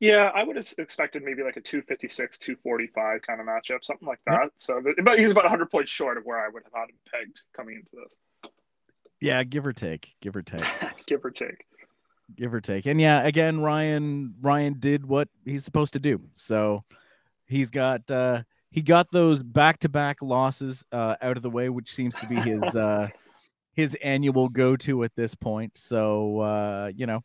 Yeah, 0.00 0.30
I 0.34 0.42
would 0.42 0.56
have 0.56 0.66
expected 0.78 1.22
maybe 1.22 1.42
like 1.42 1.56
a 1.58 1.60
256, 1.60 2.38
245 2.38 3.20
kind 3.22 3.40
of 3.40 3.46
matchup, 3.46 3.84
something 3.84 4.08
like 4.08 4.18
Yep. 4.26 4.40
that. 4.40 4.50
So, 4.58 4.82
but 5.04 5.18
he's 5.18 5.30
about 5.30 5.44
100 5.44 5.70
points 5.70 5.90
short 5.90 6.16
of 6.16 6.24
where 6.24 6.38
I 6.44 6.48
would 6.48 6.62
have 6.64 6.72
had 6.72 6.88
him 6.88 6.96
pegged 7.12 7.38
coming 7.54 7.76
into 7.76 7.90
this, 8.02 8.16
Yeah, 9.20 9.44
give 9.44 9.66
or 9.66 9.74
take, 9.74 10.14
give 10.22 10.34
or 10.36 10.42
take. 10.42 10.64
give 11.06 11.22
or 11.24 11.30
take. 11.30 11.66
give 12.34 12.54
or 12.54 12.60
take. 12.62 12.86
And 12.86 12.98
yeah, 12.98 13.22
again, 13.22 13.60
Ryan 13.60 14.34
Ryan 14.40 14.76
did 14.78 15.04
what 15.04 15.28
he's 15.44 15.64
supposed 15.64 15.92
to 15.92 16.00
do. 16.00 16.20
So 16.32 16.82
he's 17.46 17.70
got 17.70 18.10
uh 18.10 18.42
he 18.70 18.80
got 18.82 19.10
those 19.10 19.42
back-to-back 19.42 20.22
losses 20.22 20.82
uh 20.92 21.16
out 21.20 21.36
of 21.36 21.42
the 21.42 21.50
way, 21.50 21.68
which 21.68 21.92
seems 21.92 22.16
to 22.18 22.26
be 22.26 22.36
his 22.40 22.62
uh 22.76 23.08
his 23.74 23.94
annual 23.96 24.48
go-to 24.48 25.04
at 25.04 25.14
this 25.14 25.34
point. 25.34 25.76
So 25.76 26.40
uh, 26.40 26.90
you 26.94 27.06
know, 27.06 27.22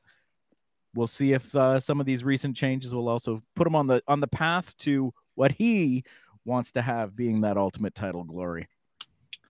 we'll 0.95 1.07
see 1.07 1.33
if 1.33 1.53
uh, 1.55 1.79
some 1.79 1.99
of 1.99 2.05
these 2.05 2.23
recent 2.23 2.55
changes 2.55 2.93
will 2.95 3.09
also 3.09 3.43
put 3.55 3.67
him 3.67 3.75
on 3.75 3.87
the 3.87 4.01
on 4.07 4.19
the 4.19 4.27
path 4.27 4.75
to 4.77 5.13
what 5.35 5.51
he 5.51 6.03
wants 6.45 6.71
to 6.71 6.81
have 6.81 7.15
being 7.15 7.41
that 7.41 7.57
ultimate 7.57 7.93
title 7.93 8.23
glory. 8.23 8.67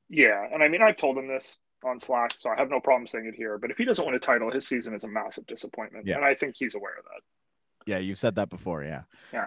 Yeah, 0.10 0.48
and 0.52 0.62
I 0.64 0.68
mean, 0.68 0.82
I've 0.82 0.98
told 0.98 1.18
him 1.18 1.28
this 1.28 1.62
on 1.84 2.00
Slack, 2.00 2.32
so 2.38 2.50
I 2.50 2.56
have 2.58 2.70
no 2.70 2.80
problem 2.80 3.06
saying 3.08 3.26
it 3.26 3.36
here. 3.36 3.58
But 3.58 3.70
if 3.72 3.78
he 3.78 3.86
doesn't 3.86 4.06
win 4.06 4.16
a 4.16 4.20
title, 4.20 4.52
his 4.52 4.68
season 4.68 4.94
is 4.96 5.04
a 5.04 5.08
massive 5.08 5.46
disappointment, 5.48 6.08
Yeah. 6.08 6.16
and 6.16 6.26
I 6.26 6.34
think 6.36 6.56
he's 6.58 6.74
aware 6.76 6.96
of 6.98 7.04
that. 7.06 7.22
Yeah, 7.86 8.00
you've 8.00 8.18
said 8.18 8.36
that 8.36 8.50
before. 8.50 8.84
Yeah. 8.84 9.04
Yeah. 9.32 9.46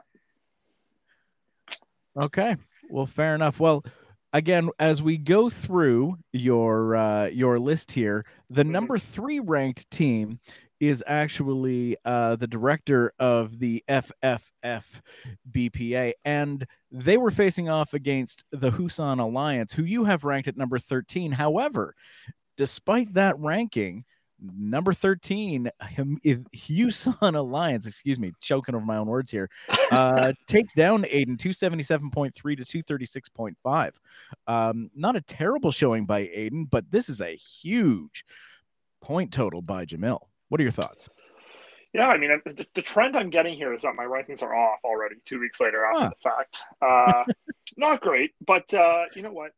Okay. 2.21 2.57
Well, 2.91 3.07
fair 3.07 3.35
enough. 3.35 3.61
Well, 3.61 3.85
again, 4.33 4.71
as 4.79 5.03
we 5.03 5.17
go 5.19 5.49
through 5.51 6.19
your 6.33 6.97
uh, 6.97 7.27
your 7.27 7.59
list 7.59 7.93
here, 7.93 8.25
the 8.51 8.65
Mhm. 8.65 8.71
number 8.71 8.99
three 8.99 9.41
ranked 9.41 9.91
team 9.91 10.41
is 10.81 11.03
actually 11.07 11.97
uh, 12.05 12.37
the 12.37 12.47
director 12.47 13.13
of 13.19 13.59
the 13.59 13.83
FFF 13.89 14.85
BPA, 15.51 16.13
and 16.25 16.67
they 16.91 17.17
were 17.17 17.31
facing 17.31 17.69
off 17.69 17.95
against 17.95 18.45
the 18.51 18.71
Husan 18.71 19.21
Alliance, 19.21 19.73
who 19.73 19.85
you 19.85 20.05
have 20.05 20.25
ranked 20.25 20.49
at 20.49 20.57
number 20.57 20.79
13. 20.79 21.33
However, 21.33 21.95
despite 22.57 23.15
that 23.15 23.39
ranking, 23.39 24.05
number 24.41 24.93
13 24.93 25.69
Husan 25.83 27.35
Alliance, 27.35 27.87
excuse 27.87 28.19
me, 28.19 28.33
choking 28.41 28.75
over 28.75 28.85
my 28.85 28.97
own 28.97 29.09
words 29.09 29.31
here, 29.31 29.51
uh, 29.91 30.33
takes 30.47 30.73
down 30.73 31.03
Aiden 31.05 31.37
277.3 31.37 32.33
to 32.33 32.83
236.5. 32.83 33.93
Um, 34.47 34.91
not 34.95 35.17
a 35.17 35.21
terrible 35.21 35.73
showing 35.73 36.07
by 36.07 36.23
Aiden, 36.23 36.69
but 36.71 36.91
this 36.91 37.09
is 37.09 37.21
a 37.21 37.37
huge 37.37 38.25
point 39.01 39.33
total 39.33 39.63
by 39.63 39.85
Jamil. 39.85 40.21
What 40.49 40.61
are 40.61 40.65
your 40.65 40.73
thoughts? 40.73 41.09
Yeah, 41.95 42.09
I 42.09 42.19
mean, 42.19 42.31
the, 42.45 42.67
the, 42.75 42.83
trend 42.83 43.17
I'm 43.17 43.31
getting 43.31 43.57
here 43.57 43.73
is 43.73 43.83
that 43.83 43.95
my 43.95 44.05
rankings 44.05 44.43
are 44.43 44.55
off 44.55 44.81
already 44.85 45.17
two 45.25 45.41
weeks 45.41 45.59
later 45.59 45.87
after 45.87 46.05
huh. 46.05 46.11
the 46.11 46.31
fact. 46.31 46.63
Uh, 46.83 47.25
not 47.79 48.01
great, 48.03 48.33
but 48.45 48.73
uh, 48.75 49.05
you 49.15 49.23
know 49.23 49.33
what? 49.33 49.53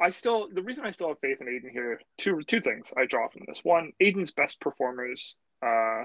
I 0.00 0.10
still 0.10 0.48
the 0.52 0.62
reason 0.62 0.86
I 0.86 0.92
still 0.92 1.08
have 1.08 1.20
faith 1.20 1.40
in 1.40 1.46
Aiden 1.46 1.70
here 1.70 2.00
two 2.18 2.40
two 2.46 2.60
things 2.60 2.92
I 2.96 3.04
draw 3.04 3.28
from 3.28 3.42
this. 3.46 3.60
One, 3.62 3.92
Aiden's 4.00 4.30
best 4.30 4.60
performers 4.60 5.36
uh, 5.64 6.04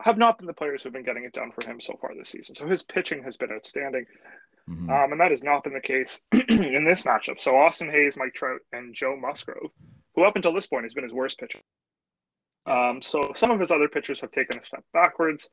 have 0.00 0.16
not 0.16 0.38
been 0.38 0.46
the 0.46 0.54
players 0.54 0.82
who've 0.82 0.92
been 0.92 1.04
getting 1.04 1.24
it 1.24 1.32
done 1.32 1.52
for 1.52 1.68
him 1.68 1.80
so 1.80 1.96
far 2.00 2.14
this 2.16 2.30
season. 2.30 2.54
So 2.54 2.66
his 2.66 2.82
pitching 2.82 3.22
has 3.22 3.36
been 3.36 3.52
outstanding, 3.52 4.06
mm-hmm. 4.68 4.90
um, 4.90 5.12
and 5.12 5.20
that 5.20 5.30
has 5.30 5.44
not 5.44 5.62
been 5.62 5.74
the 5.74 5.80
case 5.80 6.20
in 6.48 6.84
this 6.84 7.02
matchup. 7.02 7.38
So 7.38 7.56
Austin 7.56 7.90
Hays, 7.90 8.16
Mike 8.16 8.34
Trout, 8.34 8.60
and 8.72 8.94
Joe 8.94 9.16
Musgrove, 9.16 9.70
who 10.14 10.24
up 10.24 10.36
until 10.36 10.54
this 10.54 10.66
point 10.66 10.84
has 10.84 10.94
been 10.94 11.04
his 11.04 11.12
worst 11.12 11.38
pitcher. 11.38 11.60
Yes. 12.66 12.82
Um, 12.82 13.02
so 13.02 13.32
some 13.36 13.50
of 13.50 13.60
his 13.60 13.70
other 13.70 13.88
pitchers 13.88 14.20
have 14.20 14.30
taken 14.30 14.58
a 14.58 14.62
step 14.62 14.84
backwards. 14.92 15.50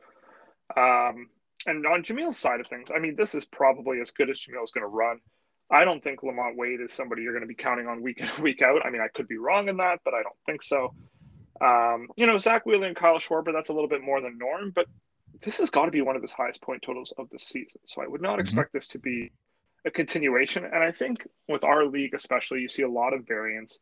Um, 0.75 1.29
and 1.65 1.85
on 1.85 2.03
Jamil's 2.03 2.37
side 2.37 2.59
of 2.59 2.67
things, 2.67 2.91
I 2.95 2.99
mean, 2.99 3.15
this 3.15 3.35
is 3.35 3.45
probably 3.45 3.99
as 4.01 4.11
good 4.11 4.29
as 4.29 4.39
Jamil's 4.39 4.71
going 4.71 4.83
to 4.83 4.87
run. 4.87 5.19
I 5.71 5.85
don't 5.85 6.03
think 6.03 6.21
LaMonte 6.21 6.55
Wade 6.55 6.81
is 6.81 6.91
somebody 6.91 7.21
you're 7.21 7.33
going 7.33 7.43
to 7.43 7.47
be 7.47 7.55
counting 7.55 7.87
on 7.87 8.01
week 8.01 8.19
in 8.19 8.29
week 8.43 8.61
out. 8.61 8.85
I 8.85 8.89
mean, 8.89 9.01
I 9.01 9.07
could 9.07 9.27
be 9.27 9.37
wrong 9.37 9.69
in 9.69 9.77
that, 9.77 9.99
but 10.03 10.13
I 10.13 10.23
don't 10.23 10.35
think 10.45 10.61
so. 10.63 10.93
Um, 11.61 12.07
you 12.15 12.25
know, 12.25 12.37
Zack 12.37 12.65
Wheeler 12.65 12.87
and 12.87 12.95
Kyle 12.95 13.19
Schwarber, 13.19 13.51
that's 13.53 13.69
a 13.69 13.73
little 13.73 13.89
bit 13.89 14.01
more 14.01 14.21
than 14.21 14.37
norm, 14.37 14.71
but 14.73 14.85
this 15.41 15.57
has 15.57 15.69
got 15.69 15.85
to 15.85 15.91
be 15.91 16.01
one 16.01 16.15
of 16.15 16.21
his 16.21 16.31
highest 16.31 16.61
point 16.61 16.81
totals 16.81 17.13
of 17.17 17.29
the 17.29 17.39
season. 17.39 17.81
So 17.85 18.01
I 18.01 18.07
would 18.07 18.21
not 18.21 18.33
mm-hmm. 18.33 18.41
expect 18.41 18.73
this 18.73 18.87
to 18.89 18.99
be 18.99 19.31
a 19.85 19.91
continuation. 19.91 20.65
And 20.65 20.83
I 20.83 20.91
think 20.91 21.27
with 21.47 21.63
our 21.63 21.85
league, 21.85 22.13
especially, 22.13 22.61
you 22.61 22.69
see 22.69 22.83
a 22.83 22.89
lot 22.89 23.13
of 23.13 23.27
variance 23.27 23.79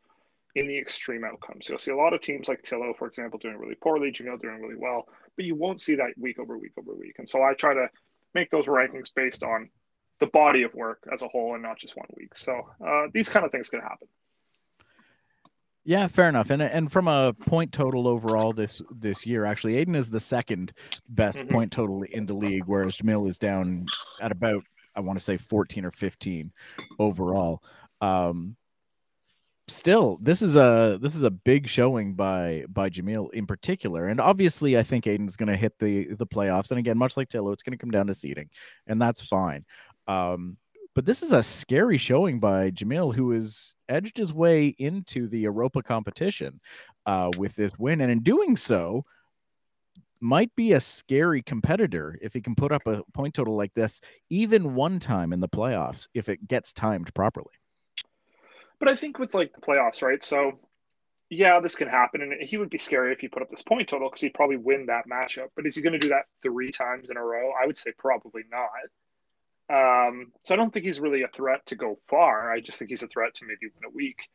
in 0.54 0.66
the 0.66 0.78
extreme 0.78 1.24
outcomes. 1.24 1.68
You'll 1.68 1.78
see 1.78 1.90
a 1.90 1.96
lot 1.96 2.14
of 2.14 2.20
teams 2.20 2.48
like 2.48 2.62
Tillo, 2.62 2.96
for 2.96 3.06
example, 3.06 3.38
doing 3.38 3.56
really 3.56 3.74
poorly, 3.74 4.10
Jamil 4.10 4.40
doing 4.40 4.60
really 4.60 4.76
well, 4.76 5.06
but 5.36 5.44
you 5.44 5.54
won't 5.54 5.80
see 5.80 5.96
that 5.96 6.14
week 6.18 6.38
over 6.38 6.56
week 6.56 6.72
over 6.78 6.94
week. 6.94 7.16
And 7.18 7.28
so 7.28 7.42
I 7.42 7.54
try 7.54 7.74
to 7.74 7.88
make 8.34 8.50
those 8.50 8.66
rankings 8.66 9.14
based 9.14 9.42
on 9.42 9.68
the 10.20 10.26
body 10.26 10.62
of 10.62 10.74
work 10.74 11.06
as 11.12 11.22
a 11.22 11.28
whole 11.28 11.54
and 11.54 11.62
not 11.62 11.78
just 11.78 11.96
one 11.96 12.08
week. 12.16 12.36
So 12.36 12.68
uh, 12.84 13.06
these 13.12 13.28
kind 13.28 13.44
of 13.46 13.52
things 13.52 13.68
can 13.68 13.80
happen. 13.80 14.08
Yeah, 15.84 16.06
fair 16.06 16.28
enough. 16.28 16.50
And 16.50 16.60
and 16.60 16.92
from 16.92 17.08
a 17.08 17.32
point 17.32 17.72
total 17.72 18.06
overall 18.06 18.52
this 18.52 18.82
this 18.90 19.24
year, 19.26 19.46
actually, 19.46 19.82
Aiden 19.82 19.96
is 19.96 20.10
the 20.10 20.20
second 20.20 20.74
best 21.08 21.38
mm-hmm. 21.38 21.54
point 21.54 21.72
total 21.72 22.02
in 22.02 22.26
the 22.26 22.34
league, 22.34 22.64
whereas 22.66 22.98
Jamil 22.98 23.26
is 23.26 23.38
down 23.38 23.86
at 24.20 24.30
about 24.30 24.62
I 24.94 25.00
want 25.00 25.18
to 25.18 25.24
say 25.24 25.38
14 25.38 25.86
or 25.86 25.90
15 25.90 26.52
overall. 26.98 27.62
Um, 28.02 28.56
still, 29.68 30.18
this 30.20 30.42
is 30.42 30.56
a 30.56 30.98
this 31.00 31.14
is 31.14 31.22
a 31.22 31.30
big 31.30 31.68
showing 31.68 32.14
by 32.14 32.64
by 32.68 32.90
Jamil 32.90 33.32
in 33.32 33.46
particular, 33.46 34.08
and 34.08 34.20
obviously, 34.20 34.78
I 34.78 34.82
think 34.82 35.04
Aiden's 35.04 35.36
going 35.36 35.48
to 35.48 35.56
hit 35.56 35.78
the 35.78 36.14
the 36.14 36.26
playoffs. 36.26 36.70
And 36.70 36.78
again, 36.78 36.98
much 36.98 37.16
like 37.16 37.28
Tillo, 37.28 37.52
it's 37.52 37.62
going 37.62 37.76
to 37.76 37.80
come 37.80 37.90
down 37.90 38.06
to 38.08 38.14
seeding, 38.14 38.50
and 38.86 39.00
that's 39.00 39.22
fine. 39.22 39.64
Um, 40.06 40.56
but 40.94 41.04
this 41.04 41.22
is 41.22 41.32
a 41.32 41.42
scary 41.42 41.98
showing 41.98 42.40
by 42.40 42.70
Jamil, 42.70 43.14
who 43.14 43.30
has 43.30 43.74
edged 43.88 44.16
his 44.16 44.32
way 44.32 44.68
into 44.78 45.28
the 45.28 45.40
Europa 45.40 45.82
competition 45.82 46.60
uh, 47.06 47.30
with 47.38 47.54
this 47.54 47.72
win, 47.78 48.00
and 48.00 48.10
in 48.10 48.22
doing 48.22 48.56
so, 48.56 49.04
might 50.20 50.54
be 50.56 50.72
a 50.72 50.80
scary 50.80 51.42
competitor 51.42 52.18
if 52.20 52.32
he 52.32 52.40
can 52.40 52.54
put 52.54 52.72
up 52.72 52.86
a 52.86 53.02
point 53.14 53.34
total 53.34 53.56
like 53.56 53.74
this, 53.74 54.00
even 54.30 54.74
one 54.74 54.98
time 54.98 55.32
in 55.32 55.40
the 55.40 55.48
playoffs, 55.48 56.08
if 56.14 56.28
it 56.28 56.48
gets 56.48 56.72
timed 56.72 57.14
properly. 57.14 57.52
But 58.80 58.88
I 58.88 58.94
think 58.94 59.18
with 59.18 59.34
like 59.34 59.52
the 59.52 59.60
playoffs, 59.60 60.02
right? 60.02 60.22
So, 60.24 60.58
yeah, 61.30 61.60
this 61.60 61.74
can 61.74 61.88
happen, 61.88 62.22
and 62.22 62.34
he 62.40 62.56
would 62.56 62.70
be 62.70 62.78
scary 62.78 63.12
if 63.12 63.20
he 63.20 63.28
put 63.28 63.42
up 63.42 63.50
this 63.50 63.62
point 63.62 63.88
total 63.88 64.08
because 64.08 64.20
he'd 64.20 64.34
probably 64.34 64.56
win 64.56 64.86
that 64.86 65.08
matchup. 65.08 65.48
But 65.56 65.66
is 65.66 65.74
he 65.74 65.82
going 65.82 65.92
to 65.92 65.98
do 65.98 66.08
that 66.08 66.26
three 66.42 66.72
times 66.72 67.10
in 67.10 67.16
a 67.16 67.22
row? 67.22 67.52
I 67.60 67.66
would 67.66 67.76
say 67.76 67.92
probably 67.98 68.42
not. 68.50 68.70
Um, 69.70 70.32
so 70.44 70.54
I 70.54 70.56
don't 70.56 70.72
think 70.72 70.86
he's 70.86 71.00
really 71.00 71.22
a 71.22 71.28
threat 71.28 71.66
to 71.66 71.76
go 71.76 71.98
far. 72.08 72.50
I 72.50 72.60
just 72.60 72.78
think 72.78 72.90
he's 72.90 73.02
a 73.02 73.08
threat 73.08 73.34
to 73.36 73.44
maybe 73.44 73.72
win 73.74 73.90
a 73.90 73.94
week. 73.94 74.28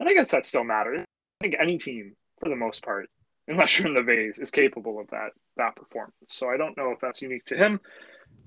And 0.00 0.08
I 0.08 0.14
guess 0.14 0.32
that 0.32 0.46
still 0.46 0.64
matters. 0.64 1.00
I 1.00 1.44
think 1.44 1.56
any 1.60 1.78
team, 1.78 2.16
for 2.40 2.48
the 2.48 2.56
most 2.56 2.84
part, 2.84 3.08
unless 3.48 3.78
you're 3.78 3.88
in 3.88 3.94
the 3.94 4.02
Vase, 4.02 4.38
is 4.38 4.50
capable 4.50 4.98
of 4.98 5.10
that 5.10 5.30
that 5.56 5.76
performance. 5.76 6.14
So 6.28 6.48
I 6.48 6.56
don't 6.56 6.76
know 6.76 6.90
if 6.90 7.00
that's 7.00 7.22
unique 7.22 7.44
to 7.46 7.56
him. 7.56 7.80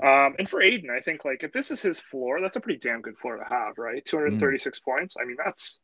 Um, 0.04 0.36
and 0.38 0.48
for 0.48 0.62
Aiden, 0.62 0.90
I 0.90 1.02
think 1.02 1.26
like 1.26 1.44
if 1.44 1.52
this 1.52 1.72
is 1.72 1.82
his 1.82 2.00
floor, 2.00 2.40
that's 2.42 2.56
a 2.56 2.60
pretty 2.60 2.80
damn 2.80 3.02
good 3.02 3.18
floor 3.18 3.38
to 3.38 3.44
have, 3.44 3.78
right? 3.78 4.06
236 4.06 4.80
mm. 4.80 4.84
points. 4.84 5.18
I 5.20 5.26
mean, 5.26 5.38
that's 5.44 5.80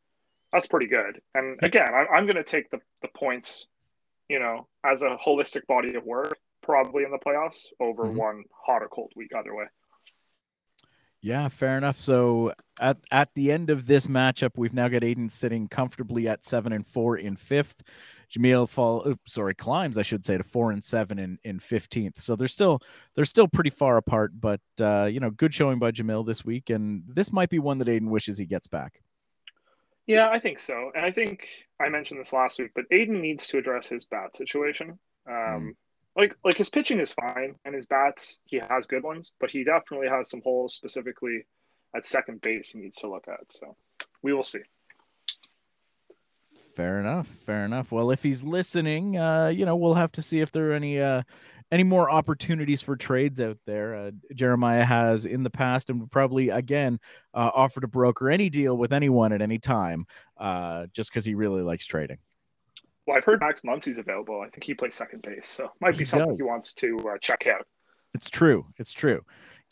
that's 0.52 0.68
pretty 0.68 0.86
good. 0.86 1.20
And 1.34 1.58
again, 1.62 1.92
I, 1.92 2.06
I'm 2.14 2.26
going 2.26 2.36
to 2.36 2.44
take 2.44 2.70
the 2.70 2.78
the 3.02 3.08
points, 3.08 3.66
you 4.28 4.38
know, 4.38 4.68
as 4.84 5.02
a 5.02 5.16
holistic 5.24 5.66
body 5.66 5.94
of 5.96 6.04
work, 6.04 6.38
probably 6.62 7.02
in 7.04 7.10
the 7.10 7.18
playoffs 7.18 7.66
over 7.80 8.04
mm-hmm. 8.04 8.16
one 8.16 8.44
hot 8.64 8.82
or 8.82 8.88
cold 8.88 9.12
week 9.16 9.32
either 9.36 9.54
way. 9.54 9.64
Yeah, 11.20 11.48
fair 11.48 11.78
enough. 11.78 11.98
So 11.98 12.52
at 12.78 12.98
at 13.10 13.34
the 13.34 13.50
end 13.50 13.70
of 13.70 13.86
this 13.86 14.06
matchup, 14.06 14.52
we've 14.56 14.74
now 14.74 14.88
got 14.88 15.00
Aiden 15.00 15.30
sitting 15.30 15.68
comfortably 15.68 16.28
at 16.28 16.44
seven 16.44 16.72
and 16.72 16.86
four 16.86 17.16
in 17.16 17.36
fifth. 17.36 17.82
Jamil 18.34 18.68
fall 18.68 19.14
sorry, 19.26 19.54
climbs, 19.54 19.98
I 19.98 20.02
should 20.02 20.24
say, 20.24 20.36
to 20.36 20.44
four 20.44 20.72
and 20.72 20.82
seven 20.82 21.18
in, 21.18 21.38
in 21.44 21.60
15th. 21.60 22.18
So 22.18 22.36
they're 22.36 22.48
still 22.48 22.80
they're 23.14 23.24
still 23.24 23.48
pretty 23.48 23.70
far 23.70 23.96
apart, 23.96 24.32
but 24.40 24.60
uh, 24.80 25.04
you 25.04 25.20
know, 25.20 25.30
good 25.30 25.54
showing 25.54 25.78
by 25.78 25.92
Jamil 25.92 26.26
this 26.26 26.44
week. 26.44 26.70
And 26.70 27.04
this 27.06 27.32
might 27.32 27.50
be 27.50 27.58
one 27.58 27.78
that 27.78 27.88
Aiden 27.88 28.10
wishes 28.10 28.38
he 28.38 28.46
gets 28.46 28.66
back. 28.66 29.00
Yeah, 30.06 30.28
I 30.28 30.38
think 30.38 30.58
so. 30.58 30.90
And 30.94 31.04
I 31.04 31.10
think 31.10 31.46
I 31.80 31.88
mentioned 31.88 32.20
this 32.20 32.32
last 32.32 32.58
week, 32.58 32.72
but 32.74 32.84
Aiden 32.90 33.20
needs 33.20 33.46
to 33.48 33.58
address 33.58 33.88
his 33.88 34.04
bat 34.04 34.36
situation. 34.36 34.98
Um, 35.26 35.34
mm 35.34 35.70
like 36.16 36.36
like 36.44 36.56
his 36.56 36.70
pitching 36.70 37.00
is 37.00 37.12
fine 37.12 37.56
and 37.64 37.74
his 37.74 37.86
bats 37.86 38.38
he 38.44 38.60
has 38.68 38.86
good 38.86 39.02
ones, 39.02 39.34
but 39.40 39.50
he 39.50 39.64
definitely 39.64 40.08
has 40.08 40.30
some 40.30 40.40
holes 40.42 40.74
specifically 40.74 41.44
at 41.94 42.06
second 42.06 42.40
base 42.40 42.70
he 42.70 42.78
needs 42.78 42.98
to 42.98 43.10
look 43.10 43.26
at. 43.28 43.50
So 43.50 43.76
we 44.22 44.32
will 44.32 44.42
see. 44.42 44.60
Fair 46.74 46.98
enough. 46.98 47.28
Fair 47.28 47.64
enough. 47.64 47.92
Well, 47.92 48.10
if 48.10 48.22
he's 48.22 48.42
listening, 48.42 49.16
uh, 49.16 49.48
you 49.48 49.64
know, 49.64 49.76
we'll 49.76 49.94
have 49.94 50.10
to 50.12 50.22
see 50.22 50.40
if 50.40 50.50
there 50.50 50.70
are 50.70 50.74
any 50.74 51.00
uh, 51.00 51.22
any 51.70 51.84
more 51.84 52.10
opportunities 52.10 52.82
for 52.82 52.96
trades 52.96 53.40
out 53.40 53.58
there. 53.64 53.94
Uh, 53.94 54.10
Jeremiah 54.34 54.84
has 54.84 55.24
in 55.24 55.44
the 55.44 55.50
past 55.50 55.88
and 55.88 56.10
probably 56.10 56.48
again 56.48 56.98
uh, 57.32 57.50
offered 57.54 57.82
to 57.82 57.88
broker 57.88 58.28
any 58.28 58.50
deal 58.50 58.76
with 58.76 58.92
anyone 58.92 59.32
at 59.32 59.40
any 59.40 59.58
time, 59.58 60.06
uh, 60.38 60.86
just 60.92 61.10
because 61.10 61.24
he 61.24 61.34
really 61.34 61.62
likes 61.62 61.86
trading. 61.86 62.18
Well, 63.06 63.16
I've 63.16 63.24
heard 63.24 63.40
Max 63.40 63.60
Muncy's 63.60 63.98
available. 63.98 64.40
I 64.40 64.48
think 64.48 64.64
he 64.64 64.74
plays 64.74 64.94
second 64.94 65.22
base, 65.22 65.46
so 65.46 65.70
might 65.80 65.96
be 65.96 66.04
something 66.04 66.36
he 66.36 66.42
wants 66.42 66.74
to 66.74 66.96
uh, 67.08 67.18
check 67.20 67.46
out. 67.46 67.66
It's 68.14 68.30
true. 68.30 68.66
It's 68.78 68.92
true. 68.92 69.24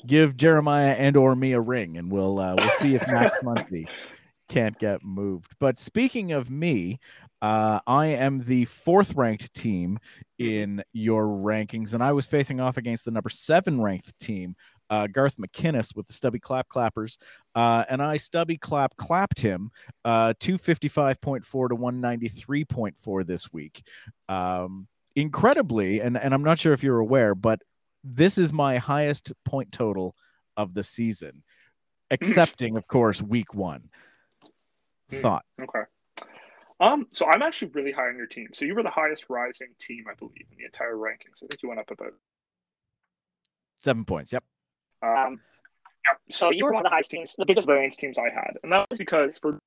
Give 0.07 0.37
Jeremiah 0.37 0.93
and 0.93 1.17
or 1.17 1.35
me 1.35 1.53
a 1.53 1.61
ring, 1.61 1.97
and 1.97 2.13
we'll 2.13 2.39
uh, 2.39 2.55
we'll 2.57 2.71
see 2.71 2.95
if 2.95 3.07
Max 3.09 3.39
Muncy 3.43 3.87
can't 4.53 4.79
get 4.79 5.03
moved. 5.03 5.55
But 5.59 5.79
speaking 5.79 6.33
of 6.33 6.51
me, 6.51 7.01
uh, 7.41 7.81
I 7.87 8.07
am 8.09 8.45
the 8.45 8.67
fourth 8.67 9.15
ranked 9.15 9.55
team 9.55 9.99
in 10.39 10.85
your 10.93 11.25
rankings, 11.25 11.95
and 11.95 12.03
I 12.03 12.13
was 12.13 12.27
facing 12.27 12.61
off 12.61 12.77
against 12.77 13.07
the 13.07 13.11
number 13.11 13.31
seven 13.31 13.81
ranked 13.81 14.19
team, 14.19 14.55
uh, 14.91 15.07
Garth 15.07 15.39
McKinnis 15.39 15.97
with 15.97 16.07
the 16.07 16.13
Stubby 16.13 16.39
Clap 16.39 16.69
Clappers, 16.69 17.17
uh, 17.55 17.85
and 17.89 18.03
I 18.03 18.19
Stubby 18.19 18.59
Clap 18.59 18.95
clapped 18.99 19.41
him 19.41 19.71
uh, 20.05 20.35
255.4 20.39 21.43
to 21.71 21.75
193.4 21.75 23.27
this 23.27 23.51
week. 23.55 23.83
Um, 24.29 24.87
incredibly, 25.17 26.01
and, 26.01 26.19
and 26.19 26.35
I'm 26.35 26.45
not 26.45 26.59
sure 26.59 26.75
if 26.75 26.83
you're 26.83 27.01
aware, 27.01 27.35
but 27.35 27.63
this 28.05 28.37
is 28.37 28.53
my 28.53 28.77
highest 28.77 29.33
point 29.47 29.73
total 29.73 30.15
of 30.59 30.75
the 30.75 30.83
season, 30.83 31.43
excepting, 32.11 32.77
of 32.77 32.87
course, 32.87 33.23
week 33.23 33.55
one. 33.55 33.89
Hmm, 35.13 35.21
Thoughts? 35.21 35.61
Okay. 35.61 35.83
Um, 36.81 37.07
so 37.13 37.27
I'm 37.27 37.43
actually 37.43 37.71
really 37.75 37.93
high 37.93 38.09
on 38.09 38.17
your 38.17 38.27
team. 38.27 38.49
So 38.53 38.65
you 38.65 38.75
were 38.75 38.83
the 38.83 38.91
highest 38.91 39.27
rising 39.29 39.69
team, 39.79 40.05
I 40.11 40.15
believe, 40.15 40.47
in 40.51 40.59
the 40.59 40.65
entire 40.65 40.97
rankings. 40.97 41.43
I 41.43 41.47
think 41.47 41.63
you 41.63 41.69
went 41.69 41.81
up 41.81 41.91
about 41.91 42.13
seven 43.79 44.05
points. 44.05 44.33
Yep. 44.33 44.43
Um, 45.03 45.41
yeah, 46.05 46.19
so 46.31 46.51
you 46.51 46.65
were 46.65 46.73
one 46.73 46.81
of 46.81 46.91
the 46.91 46.95
highest 46.95 47.11
teams, 47.11 47.37
the 47.37 47.47
biggest 47.47 47.67
variance 47.67 47.97
teams 47.97 48.19
I 48.19 48.31
had, 48.31 48.57
and 48.63 48.73
that 48.73 48.89
was 48.91 48.99
because 48.99 49.39
for 49.39 49.59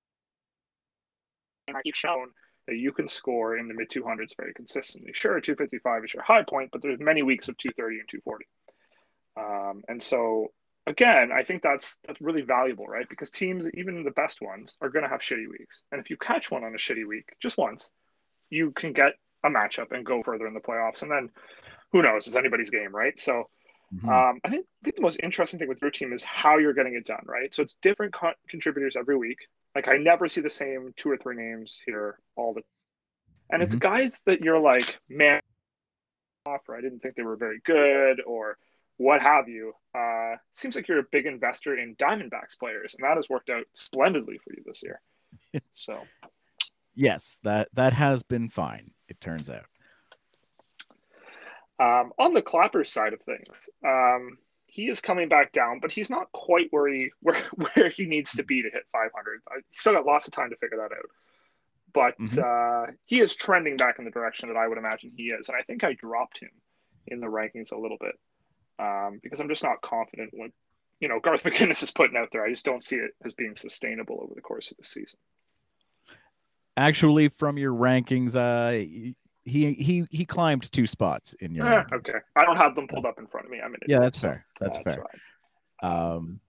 you've 1.84 1.96
shown 1.96 2.30
that 2.68 2.76
you 2.76 2.92
can 2.92 3.08
score 3.08 3.58
in 3.58 3.68
the 3.68 3.74
mid 3.74 3.90
200s 3.90 4.36
very 4.38 4.54
consistently. 4.54 5.12
Sure, 5.14 5.40
255 5.40 6.04
is 6.06 6.14
your 6.14 6.24
high 6.24 6.44
point, 6.44 6.70
but 6.72 6.82
there's 6.82 7.00
many 7.00 7.22
weeks 7.22 7.48
of 7.48 7.58
230 7.58 8.00
and 8.00 8.10
240. 8.10 8.46
Um, 9.38 9.84
and 9.88 10.02
so 10.02 10.52
again, 10.88 11.32
I 11.32 11.44
think 11.44 11.62
that's 11.62 11.98
that's 12.08 12.22
really 12.22 12.42
valuable, 12.42 12.86
right? 12.86 13.08
Because 13.10 13.32
teams, 13.32 13.68
even 13.74 14.04
the 14.04 14.12
best 14.12 14.42
ones, 14.42 14.78
are 14.82 14.90
going 14.90 15.04
to 15.04 15.10
have 15.10 15.22
shitty 15.22 15.50
weeks. 15.50 15.84
And 15.92 16.00
if 16.02 16.10
you 16.10 16.18
catch 16.18 16.52
one 16.52 16.64
on 16.64 16.74
a 16.74 16.78
shitty 16.78 17.08
week 17.08 17.30
just 17.42 17.58
once, 17.58 17.92
you 18.50 18.72
can 18.72 18.94
get 18.94 19.14
a 19.44 19.50
matchup 19.50 19.92
and 19.92 20.06
go 20.06 20.24
further 20.24 20.48
in 20.48 20.54
the 20.54 20.60
playoffs. 20.60 21.02
And 21.02 21.12
then 21.12 21.30
who 21.92 22.02
knows? 22.02 22.28
It's 22.28 22.36
anybody's 22.36 22.70
game, 22.70 22.94
right? 22.96 23.18
So 23.20 23.50
mm-hmm. 23.94 24.10
um, 24.10 24.40
I, 24.44 24.50
think, 24.50 24.66
I 24.82 24.86
think 24.86 24.96
the 24.96 25.02
most 25.02 25.20
interesting 25.22 25.60
thing 25.60 25.70
with 25.70 25.82
your 25.82 25.92
team 25.92 26.14
is 26.14 26.24
how 26.24 26.58
you're 26.58 26.74
getting 26.74 26.96
it 26.96 27.06
done, 27.06 27.24
right? 27.26 27.54
So 27.54 27.62
it's 27.62 27.78
different 27.82 28.14
co- 28.14 28.34
contributors 28.50 28.96
every 28.96 29.18
week. 29.18 29.48
Like 29.76 29.88
I 29.88 29.98
never 29.98 30.28
see 30.30 30.42
the 30.42 30.50
same 30.50 30.94
two 30.98 31.10
or 31.10 31.18
three 31.18 31.36
names 31.36 31.82
here 31.86 32.18
all 32.36 32.54
the 32.54 32.62
and 33.50 33.62
mm-hmm. 33.62 33.68
it's 33.68 33.76
guys 33.76 34.24
that 34.26 34.44
you're 34.44 34.60
like, 34.60 35.00
man, 35.08 35.42
offer. 36.46 36.76
I 36.76 36.82
didn't 36.82 37.00
think 37.00 37.16
they 37.16 37.24
were 37.24 37.36
very 37.36 37.60
good 37.64 38.22
or 38.26 38.58
what 38.98 39.22
have 39.22 39.48
you. 39.48 39.74
Uh, 39.94 40.36
seems 40.54 40.76
like 40.76 40.88
you're 40.88 41.00
a 41.00 41.06
big 41.12 41.26
investor 41.26 41.78
in 41.78 41.96
Diamondbacks 41.96 42.58
players, 42.60 42.96
and 42.96 43.04
that 43.04 43.16
has 43.16 43.30
worked 43.30 43.50
out 43.50 43.66
splendidly 43.74 44.38
for 44.38 44.54
you 44.54 44.64
this 44.66 44.84
year. 44.84 45.02
so, 45.74 46.00
yes, 46.94 47.38
that 47.44 47.70
that 47.74 47.94
has 47.94 48.24
been 48.24 48.50
fine. 48.50 48.92
It 49.08 49.20
turns 49.20 49.50
out. 49.50 49.66
Um, 51.78 52.14
on 52.18 52.34
the 52.34 52.42
Clapper 52.42 52.86
side 52.86 53.14
of 53.14 53.22
things, 53.22 53.70
um, 53.86 54.38
he 54.68 54.88
is 54.88 55.02
coming 55.02 55.28
back 55.28 55.52
down, 55.52 55.80
but 55.82 55.92
he's 55.92 56.10
not 56.10 56.32
quite 56.32 56.68
where 56.72 56.88
he 56.88 57.12
where 57.22 57.42
where 57.74 57.90
he 57.90 58.06
needs 58.06 58.32
to 58.32 58.44
be 58.44 58.62
to 58.62 58.70
hit 58.70 58.84
500. 58.92 59.42
He's 59.70 59.80
still 59.80 59.94
got 59.94 60.06
lots 60.06 60.28
of 60.28 60.34
time 60.34 60.50
to 60.52 60.58
figure 60.58 60.78
that 60.78 60.96
out. 60.96 61.10
But 61.94 62.20
mm-hmm. 62.20 62.90
uh, 62.90 62.94
he 63.06 63.22
is 63.22 63.36
trending 63.36 63.78
back 63.78 64.00
in 64.00 64.06
the 64.06 64.12
direction 64.12 64.50
that 64.50 64.58
I 64.58 64.68
would 64.68 64.78
imagine 64.78 65.14
he 65.16 65.28
is, 65.28 65.48
and 65.48 65.58
I 65.58 65.64
think 65.64 65.86
I 65.86 65.94
dropped 65.94 66.40
him 66.40 66.50
in 67.08 67.22
the 67.22 67.28
rankings 67.28 67.72
a 67.72 67.78
little 67.78 67.98
bit 68.00 68.16
um, 68.80 69.20
because 69.24 69.40
I'm 69.40 69.50
just 69.50 69.64
not 69.64 69.82
confident 69.82 70.32
what 70.34 70.52
you 71.00 71.08
know 71.08 71.20
Garth 71.20 71.44
McInnes 71.46 71.84
is 71.84 71.92
putting 71.92 72.18
out 72.18 72.30
there. 72.32 72.46
I 72.46 72.50
just 72.50 72.66
don't 72.66 72.84
see 72.84 72.98
it 72.98 73.12
as 73.24 73.34
being 73.34 73.56
sustainable 73.56 74.20
over 74.24 74.34
the 74.36 74.42
course 74.42 74.72
of 74.72 74.78
the 74.78 74.84
season. 74.84 75.20
Actually, 76.78 77.30
from 77.30 77.58
your 77.58 77.74
rankings, 77.74 78.36
uh, 78.36 78.86
he 79.46 79.74
he 79.74 80.06
he 80.10 80.26
climbed 80.26 80.72
two 80.72 80.86
spots 80.86 81.34
in 81.36 81.54
your. 81.54 81.68
Eh, 81.68 81.84
okay, 81.94 82.20
I 82.36 82.44
don't 82.44 82.58
have 82.58 82.76
them 82.76 82.88
pulled 82.88 83.06
up 83.06 83.20
in 83.20 83.28
front 83.28 83.46
of 83.46 83.52
me. 83.52 83.60
I'm 83.64 83.74
in. 83.74 83.80
Yeah, 83.88 84.00
that's 84.00 84.18
fair. 84.18 84.46
That's, 84.60 84.80
that's 84.80 84.96
fair. 84.96 85.06
Right. 85.84 86.14
Um, 86.14 86.40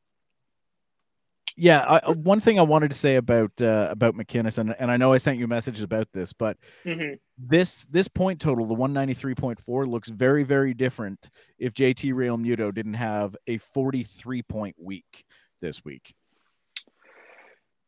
yeah, 1.57 1.81
I, 1.81 1.97
uh, 1.99 2.13
one 2.13 2.41
thing 2.41 2.59
I 2.59 2.63
wanted 2.63 2.91
to 2.91 2.97
say 2.97 3.17
about 3.17 3.51
uh, 3.63 3.89
about 3.91 4.15
McInnes, 4.15 4.59
and, 4.59 4.77
and 4.79 4.91
I 4.91 4.99
know 4.99 5.13
I 5.13 5.17
sent 5.17 5.39
you 5.39 5.47
messages 5.47 5.83
about 5.83 6.09
this, 6.13 6.33
but 6.33 6.59
mm-hmm. 6.85 7.15
this 7.39 7.87
this 7.87 8.09
point 8.09 8.41
total, 8.41 8.67
the 8.67 8.75
one 8.75 8.93
ninety 8.93 9.15
three 9.15 9.35
point 9.35 9.59
four, 9.59 9.87
looks 9.87 10.11
very 10.11 10.45
very 10.45 10.75
different 10.75 11.31
if 11.59 11.73
JT 11.73 12.15
Real 12.15 12.37
Realmuto 12.37 12.75
didn't 12.75 12.95
have 12.95 13.37
a 13.47 13.57
forty 13.59 14.03
three 14.03 14.43
point 14.43 14.77
week 14.79 15.25
this 15.63 15.83
week. 15.83 16.15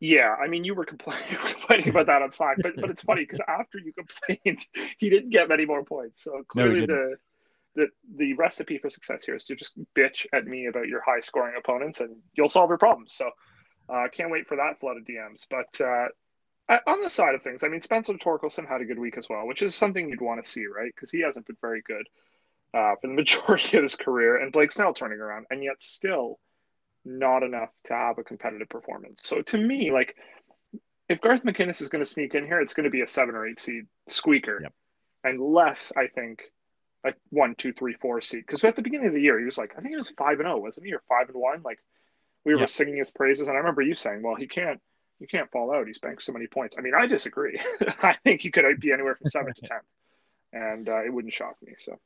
Yeah, 0.01 0.35
I 0.35 0.47
mean, 0.47 0.65
you 0.65 0.75
were, 0.75 0.85
complaining, 0.87 1.25
you 1.31 1.39
were 1.39 1.51
complaining 1.51 1.89
about 1.91 2.07
that 2.07 2.23
on 2.23 2.33
Slack, 2.33 2.57
but 2.63 2.75
but 2.77 2.89
it's 2.89 3.03
funny 3.03 3.23
because 3.23 3.41
after 3.47 3.79
you 3.79 3.93
complained, 3.93 4.65
he 4.99 5.11
didn't 5.11 5.31
get 5.31 5.49
many 5.49 5.67
more 5.67 5.85
points. 5.85 6.25
So 6.25 6.43
clearly, 6.49 6.81
no, 6.81 6.87
the 6.87 7.17
the 7.75 7.87
the 8.17 8.33
recipe 8.35 8.79
for 8.79 8.89
success 8.89 9.25
here 9.25 9.35
is 9.35 9.45
to 9.45 9.57
just 9.57 9.79
bitch 9.95 10.27
at 10.33 10.47
me 10.47 10.67
about 10.67 10.89
your 10.89 11.03
high 11.03 11.21
scoring 11.21 11.55
opponents, 11.59 12.01
and 12.01 12.17
you'll 12.33 12.49
solve 12.49 12.71
your 12.71 12.79
problems. 12.79 13.15
So 13.15 13.31
uh, 13.89 14.09
can't 14.13 14.31
wait 14.31 14.47
for 14.47 14.57
that 14.57 14.81
flood 14.81 14.97
of 14.97 15.05
DMs. 15.05 15.47
But 15.49 15.81
uh, 15.81 16.09
on 16.87 17.03
the 17.03 17.11
side 17.11 17.35
of 17.35 17.43
things, 17.43 17.65
I 17.65 17.69
mean, 17.69 17.81
Spencer 17.81 18.15
Torkelson 18.15 18.69
had 18.69 18.81
a 18.81 18.85
good 18.85 18.99
week 18.99 19.17
as 19.17 19.29
well, 19.29 19.47
which 19.47 19.63
is 19.63 19.75
something 19.75 20.09
you'd 20.09 20.21
want 20.21 20.43
to 20.43 20.51
see, 20.51 20.67
right? 20.67 20.93
Because 20.95 21.11
he 21.11 21.21
hasn't 21.21 21.47
been 21.47 21.57
very 21.61 21.83
good 21.83 22.07
uh, 22.75 22.95
for 23.01 23.09
the 23.09 23.15
majority 23.15 23.77
of 23.77 23.83
his 23.83 23.95
career, 23.95 24.37
and 24.37 24.53
Blake 24.53 24.73
Snell 24.73 24.95
turning 24.95 25.19
around, 25.19 25.47
and 25.51 25.63
yet 25.63 25.83
still 25.83 26.39
not 27.05 27.43
enough 27.43 27.71
to 27.85 27.95
have 27.95 28.19
a 28.19 28.25
competitive 28.25 28.69
performance. 28.69 29.23
So 29.25 29.41
to 29.41 29.59
me, 29.59 29.93
like, 29.93 30.15
if 31.09 31.21
Garth 31.23 31.43
McInnes 31.43 31.81
is 31.81 31.89
going 31.89 32.05
to 32.05 32.11
sneak 32.11 32.35
in 32.35 32.45
here, 32.45 32.61
it's 32.61 32.75
going 32.75 32.85
to 32.85 32.91
be 32.91 33.01
a 33.01 33.09
seven 33.09 33.35
or 33.35 33.47
eight 33.47 33.59
seed 33.59 33.87
squeaker, 34.09 34.61
yep. 34.63 34.75
unless 35.25 35.91
I 35.97 36.09
think 36.09 36.43
a 37.05 37.15
one, 37.31 37.55
two, 37.55 37.73
three, 37.73 37.95
four 37.95 38.21
seed. 38.21 38.45
Because 38.47 38.63
at 38.65 38.77
the 38.77 38.83
beginning 38.83 39.07
of 39.07 39.15
the 39.15 39.23
year, 39.23 39.39
he 39.39 39.47
was 39.47 39.57
like, 39.57 39.73
I 39.79 39.81
think 39.81 39.95
it 39.95 39.99
was 39.99 40.11
five 40.11 40.39
and 40.41 40.47
zero, 40.47 40.57
oh, 40.57 40.59
wasn't 40.59 40.87
he, 40.87 40.93
or 40.93 41.03
five 41.09 41.29
and 41.29 41.41
one? 41.41 41.63
Like 41.65 41.79
we 42.49 42.55
were 42.55 42.67
singing 42.67 42.97
his 42.97 43.11
praises, 43.11 43.49
and 43.49 43.57
I 43.57 43.61
remember 43.61 43.83
you 43.83 43.95
saying, 43.95 44.23
"Well, 44.23 44.35
he 44.35 44.47
can't, 44.47 44.81
he 45.19 45.27
can't 45.27 45.51
fall 45.51 45.71
out. 45.71 45.87
He's 45.87 45.99
banked 45.99 46.23
so 46.23 46.33
many 46.33 46.47
points." 46.47 46.77
I 46.79 46.81
mean, 46.81 46.95
I 46.95 47.07
disagree. 47.07 47.61
I 48.03 48.15
think 48.25 48.41
he 48.41 48.51
could 48.51 48.65
be 48.81 48.91
anywhere 48.91 49.17
from 49.17 49.29
seven 49.29 49.53
to 49.55 49.61
ten, 49.67 49.81
and 50.53 50.89
uh, 50.89 51.05
it 51.05 51.13
wouldn't 51.13 51.35
shock 51.35 51.57
me. 51.63 51.75
So. 51.77 51.99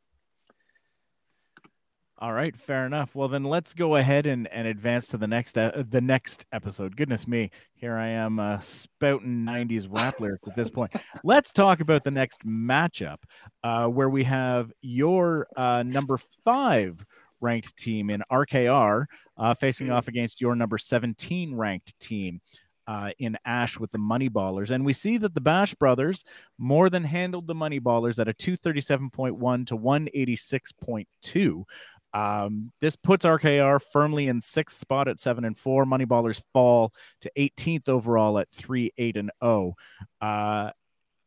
All 2.19 2.33
right, 2.33 2.57
fair 2.57 2.87
enough. 2.87 3.17
Well, 3.17 3.27
then 3.27 3.43
let's 3.43 3.73
go 3.73 3.97
ahead 3.97 4.27
and, 4.27 4.47
and 4.49 4.69
advance 4.69 5.09
to 5.09 5.17
the 5.17 5.27
next 5.27 5.57
uh, 5.59 5.83
the 5.89 6.01
next 6.01 6.47
episode. 6.53 6.97
Goodness 6.97 7.27
me, 7.27 7.51
here 7.75 7.97
I 7.97 8.09
am 8.09 8.41
uh, 8.41 8.59
spouting 8.61 9.45
'90s 9.45 9.87
rap 9.89 10.21
lyrics 10.21 10.49
at 10.49 10.57
this 10.57 10.71
point. 10.71 10.93
let's 11.25 11.53
talk 11.53 11.81
about 11.81 12.03
the 12.03 12.11
next 12.11 12.45
matchup, 12.45 13.19
uh, 13.63 13.87
where 13.87 14.09
we 14.09 14.25
have 14.25 14.73
your 14.83 15.47
uh, 15.57 15.85
number 15.85 16.19
five 16.45 17.05
ranked 17.43 17.77
team 17.77 18.11
in 18.11 18.23
RKR 18.31 19.07
uh, 19.37 19.55
facing 19.55 19.89
mm. 19.89 19.95
off 19.95 20.09
against 20.09 20.41
your 20.41 20.55
number 20.55 20.79
17 20.79 21.55
ranked 21.55 21.99
team. 22.01 22.41
Uh, 22.89 23.13
in 23.21 23.39
Ash 23.45 23.79
with 23.79 23.93
the 23.93 23.99
Moneyballers. 23.99 24.73
And 24.73 24.85
we 24.85 24.93
see 24.93 25.17
that 25.19 25.37
the 25.37 25.41
Bash 25.41 25.73
brothers 25.73 26.25
more 26.59 26.91
than 26.91 27.05
handled 27.05 27.47
the 27.47 27.55
Moneyballers 27.55 28.19
at 28.19 28.27
a 28.27 28.35
237.1 28.35 29.67
to 29.69 29.79
186.2. 29.79 31.65
Um, 32.15 32.73
this 32.81 32.97
puts 32.97 33.25
RKR 33.25 33.81
firmly 33.81 34.29
in 34.29 34.41
sixth 34.41 34.79
spot 34.79 35.09
at 35.09 35.19
seven 35.19 35.45
and 35.45 35.57
four. 35.57 35.85
Moneyballers 35.85 36.43
fall 36.53 36.93
to 37.21 37.31
18th 37.39 37.89
overall 37.89 38.39
at 38.39 38.51
three, 38.51 38.93
eight, 38.99 39.17
and 39.17 39.31
oh. 39.41 39.75
Uh, 40.21 40.71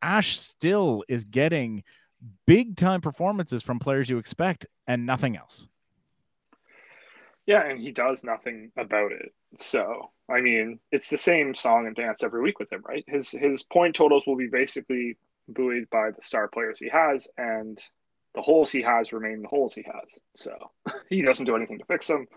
Ash 0.02 0.38
still 0.38 1.04
is 1.08 1.26
getting 1.26 1.84
big 2.46 2.78
time 2.78 3.02
performances 3.02 3.64
from 3.64 3.80
players 3.80 4.10
you 4.10 4.18
expect 4.18 4.66
and 4.88 5.06
nothing 5.06 5.38
else. 5.38 5.68
Yeah, 7.46 7.64
and 7.64 7.80
he 7.80 7.92
does 7.92 8.24
nothing 8.24 8.72
about 8.78 9.12
it. 9.12 9.34
So, 9.60 10.12
I 10.30 10.42
mean, 10.42 10.80
it's 10.92 11.10
the 11.10 11.18
same 11.18 11.54
song 11.54 11.86
and 11.86 11.96
dance 11.96 12.24
every 12.24 12.42
week 12.42 12.60
with 12.60 12.72
him, 12.72 12.82
right? 12.88 13.04
His 13.08 13.30
his 13.32 13.64
point 13.64 13.96
totals 13.96 14.26
will 14.26 14.36
be 14.36 14.48
basically 14.48 15.18
buoyed 15.48 15.88
by 15.92 16.12
the 16.12 16.22
star 16.22 16.48
players 16.48 16.80
he 16.80 16.90
has, 16.90 17.28
and 17.38 17.80
the 18.34 18.42
holes 18.42 18.72
he 18.72 18.82
has 18.82 19.14
remain 19.14 19.42
the 19.44 19.48
holes 19.48 19.76
he 19.76 19.84
has. 19.84 20.20
So 20.36 20.72
he 21.10 21.22
doesn't 21.22 21.46
do 21.46 21.56
anything 21.56 21.80
to 21.80 21.86
fix 21.86 22.08
them. 22.08 22.28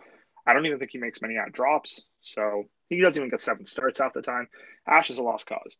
I 0.47 0.53
don't 0.53 0.67
even 0.67 0.79
think 0.79 0.91
he 0.91 0.99
makes 0.99 1.23
many 1.23 1.37
ad 1.37 1.53
drops. 1.53 2.03
So 2.21 2.65
he 2.89 3.01
doesn't 3.01 3.21
even 3.21 3.31
get 3.31 3.41
seven 3.41 3.67
starts 3.67 4.01
half 4.01 4.15
the 4.15 4.23
time. 4.23 4.49
Ash 4.87 5.11
is 5.11 5.19
a 5.19 5.23
lost 5.23 5.47
cause. 5.47 5.79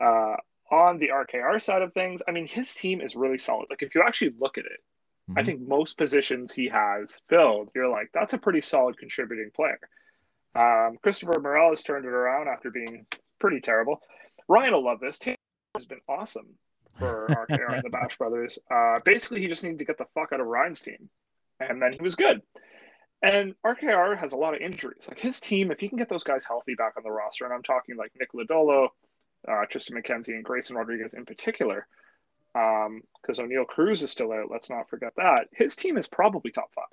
Uh, 0.00 0.36
on 0.70 0.98
the 0.98 1.08
RKR 1.08 1.60
side 1.60 1.82
of 1.82 1.92
things, 1.92 2.22
I 2.28 2.30
mean, 2.32 2.46
his 2.46 2.72
team 2.74 3.00
is 3.00 3.16
really 3.16 3.38
solid. 3.38 3.66
Like 3.70 3.82
if 3.82 3.94
you 3.94 4.02
actually 4.06 4.34
look 4.38 4.56
at 4.56 4.64
it, 4.64 4.80
Mm-hmm. 5.30 5.38
I 5.38 5.44
think 5.44 5.60
most 5.66 5.96
positions 5.96 6.52
he 6.52 6.68
has 6.68 7.20
filled, 7.28 7.70
you're 7.74 7.88
like, 7.88 8.10
that's 8.12 8.34
a 8.34 8.38
pretty 8.38 8.60
solid 8.60 8.98
contributing 8.98 9.50
player. 9.54 9.78
Um, 10.54 10.98
Christopher 11.02 11.40
Morel 11.40 11.70
has 11.70 11.82
turned 11.82 12.04
it 12.04 12.08
around 12.08 12.48
after 12.48 12.70
being 12.70 13.06
pretty 13.38 13.60
terrible. 13.60 14.00
Ryan 14.48 14.72
will 14.72 14.84
love 14.84 14.98
this. 15.00 15.18
Taylor 15.18 15.36
has 15.76 15.86
been 15.86 16.00
awesome 16.08 16.48
for 16.98 17.28
RKR 17.50 17.74
and 17.74 17.82
the 17.84 17.90
Bash 17.90 18.18
Brothers. 18.18 18.58
Uh, 18.70 18.98
basically, 19.04 19.40
he 19.40 19.46
just 19.46 19.62
needed 19.62 19.78
to 19.78 19.84
get 19.84 19.98
the 19.98 20.06
fuck 20.14 20.32
out 20.32 20.40
of 20.40 20.46
Ryan's 20.46 20.80
team, 20.80 21.08
and 21.60 21.80
then 21.80 21.92
he 21.92 22.02
was 22.02 22.16
good. 22.16 22.42
And 23.22 23.54
RKR 23.64 24.18
has 24.18 24.32
a 24.32 24.36
lot 24.36 24.54
of 24.54 24.60
injuries. 24.60 25.06
Like 25.08 25.18
his 25.18 25.40
team, 25.40 25.70
if 25.70 25.78
he 25.78 25.88
can 25.88 25.98
get 25.98 26.08
those 26.08 26.24
guys 26.24 26.44
healthy 26.44 26.74
back 26.74 26.94
on 26.96 27.04
the 27.04 27.10
roster, 27.10 27.44
and 27.44 27.54
I'm 27.54 27.62
talking 27.62 27.96
like 27.96 28.10
Nick 28.18 28.32
Lodolo, 28.32 28.88
uh, 29.46 29.66
Triston 29.70 29.92
McKenzie, 29.92 30.34
and 30.34 30.44
Grayson 30.44 30.76
Rodriguez 30.76 31.14
in 31.14 31.24
particular, 31.24 31.86
because 32.52 33.38
um, 33.38 33.48
Oneil 33.48 33.66
Cruz 33.66 34.02
is 34.02 34.10
still 34.10 34.32
out. 34.32 34.50
Let's 34.50 34.70
not 34.70 34.88
forget 34.88 35.12
that. 35.16 35.48
His 35.52 35.76
team 35.76 35.96
is 35.96 36.08
probably 36.08 36.50
top 36.50 36.70
five. 36.74 36.84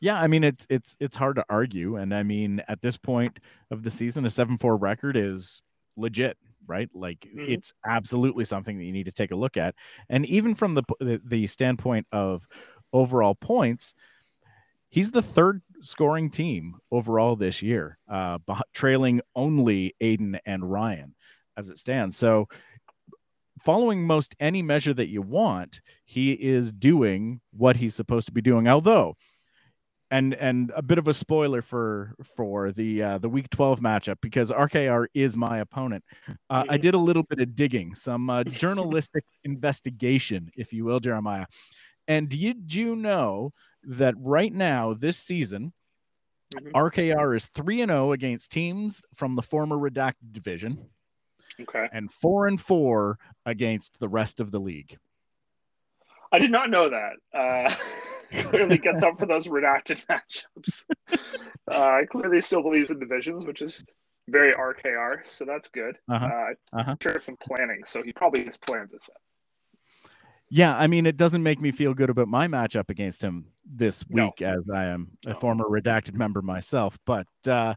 Yeah, 0.00 0.20
I 0.20 0.26
mean 0.26 0.44
it's 0.44 0.66
it's 0.68 0.96
it's 1.00 1.16
hard 1.16 1.36
to 1.36 1.44
argue, 1.48 1.96
and 1.96 2.14
I 2.14 2.22
mean 2.22 2.62
at 2.68 2.82
this 2.82 2.96
point 2.96 3.40
of 3.70 3.82
the 3.82 3.90
season, 3.90 4.26
a 4.26 4.30
seven 4.30 4.58
four 4.58 4.76
record 4.76 5.16
is 5.16 5.62
legit, 5.96 6.36
right? 6.66 6.90
Like 6.92 7.20
mm-hmm. 7.20 7.50
it's 7.50 7.72
absolutely 7.86 8.44
something 8.44 8.76
that 8.76 8.84
you 8.84 8.92
need 8.92 9.06
to 9.06 9.12
take 9.12 9.30
a 9.30 9.36
look 9.36 9.56
at, 9.56 9.74
and 10.10 10.26
even 10.26 10.54
from 10.54 10.74
the 10.74 10.82
the, 11.00 11.20
the 11.24 11.46
standpoint 11.46 12.06
of 12.12 12.46
overall 12.92 13.34
points, 13.34 13.94
he's 14.90 15.10
the 15.10 15.22
third 15.22 15.62
scoring 15.80 16.28
team 16.28 16.76
overall 16.92 17.34
this 17.34 17.62
year, 17.62 17.98
uh, 18.06 18.38
trailing 18.74 19.22
only 19.34 19.94
Aiden 20.02 20.38
and 20.44 20.70
Ryan 20.70 21.14
as 21.56 21.70
it 21.70 21.78
stands. 21.78 22.16
So, 22.16 22.48
following 23.62 24.06
most 24.06 24.34
any 24.40 24.62
measure 24.62 24.94
that 24.94 25.08
you 25.08 25.22
want, 25.22 25.80
he 26.04 26.32
is 26.32 26.72
doing 26.72 27.40
what 27.52 27.76
he's 27.76 27.94
supposed 27.94 28.26
to 28.26 28.32
be 28.32 28.42
doing. 28.42 28.68
Although, 28.68 29.16
and 30.10 30.34
and 30.34 30.72
a 30.76 30.82
bit 30.82 30.98
of 30.98 31.08
a 31.08 31.14
spoiler 31.14 31.62
for 31.62 32.14
for 32.36 32.72
the 32.72 33.02
uh, 33.02 33.18
the 33.18 33.28
week 33.28 33.50
12 33.50 33.80
matchup 33.80 34.16
because 34.20 34.50
RKR 34.50 35.06
is 35.14 35.36
my 35.36 35.58
opponent. 35.58 36.04
Uh, 36.50 36.64
I 36.68 36.76
did 36.76 36.94
a 36.94 36.98
little 36.98 37.24
bit 37.24 37.40
of 37.40 37.54
digging, 37.54 37.94
some 37.94 38.30
uh, 38.30 38.44
journalistic 38.62 39.24
investigation, 39.44 40.50
if 40.56 40.72
you 40.72 40.84
will, 40.84 41.00
Jeremiah. 41.00 41.46
And 42.06 42.28
did 42.28 42.74
you 42.74 42.96
know 42.96 43.52
that 43.84 44.14
right 44.18 44.52
now 44.52 44.94
this 44.94 45.18
season. 45.18 45.72
RKR 46.72 47.34
is 47.34 47.46
three 47.46 47.80
and 47.80 47.90
zero 47.90 48.12
against 48.12 48.52
teams 48.52 49.02
from 49.14 49.34
the 49.34 49.42
former 49.42 49.76
redacted 49.76 50.30
division, 50.30 50.78
Okay. 51.60 51.88
and 51.92 52.10
four 52.10 52.46
and 52.46 52.60
four 52.60 53.18
against 53.46 54.00
the 54.00 54.08
rest 54.08 54.40
of 54.40 54.50
the 54.50 54.58
league. 54.60 54.98
I 56.32 56.38
did 56.38 56.50
not 56.50 56.70
know 56.70 56.90
that. 56.90 57.12
Uh, 57.32 57.74
clearly 58.50 58.78
gets 58.78 59.02
up 59.02 59.18
for 59.18 59.26
those 59.26 59.46
redacted 59.46 60.04
matchups. 60.06 60.84
Uh, 61.70 62.00
clearly 62.10 62.40
still 62.40 62.62
believes 62.62 62.90
in 62.90 62.98
divisions, 62.98 63.46
which 63.46 63.62
is 63.62 63.84
very 64.28 64.52
RKR, 64.54 65.26
so 65.26 65.44
that's 65.44 65.68
good. 65.68 65.98
Uh-huh. 66.08 66.26
Uh, 66.26 66.78
Uh-huh. 66.78 66.90
I'm 66.92 66.96
sure 67.00 67.20
some 67.20 67.36
planning, 67.36 67.82
so 67.86 68.02
he 68.02 68.12
probably 68.12 68.44
has 68.44 68.56
planned 68.58 68.88
this 68.90 69.08
out. 69.10 69.20
Yeah, 70.50 70.76
I 70.76 70.86
mean, 70.88 71.06
it 71.06 71.16
doesn't 71.16 71.42
make 71.42 71.60
me 71.60 71.72
feel 71.72 71.94
good 71.94 72.10
about 72.10 72.28
my 72.28 72.46
matchup 72.48 72.90
against 72.90 73.22
him 73.22 73.46
this 73.64 74.04
No. 74.10 74.26
week, 74.26 74.42
as 74.42 74.62
I 74.72 74.84
am 74.86 75.16
a 75.26 75.30
No. 75.30 75.34
former 75.36 75.64
redacted 75.64 76.14
member 76.14 76.42
myself. 76.42 76.98
But 77.06 77.26
uh, 77.46 77.74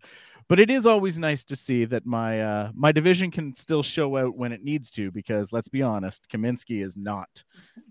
but 0.50 0.60
it 0.60 0.70
is 0.70 0.86
always 0.86 1.20
nice 1.20 1.44
to 1.46 1.56
see 1.56 1.86
that 1.86 2.06
my 2.06 2.42
uh, 2.42 2.72
my 2.74 2.92
division 2.92 3.32
can 3.32 3.54
still 3.54 3.84
show 3.84 4.18
out 4.18 4.36
when 4.36 4.52
it 4.52 4.64
needs 4.64 4.92
to, 4.92 5.12
because 5.12 5.52
let's 5.52 5.68
be 5.68 5.82
honest, 5.82 6.28
Kaminsky 6.30 6.84
is 6.84 6.96
not 6.98 7.44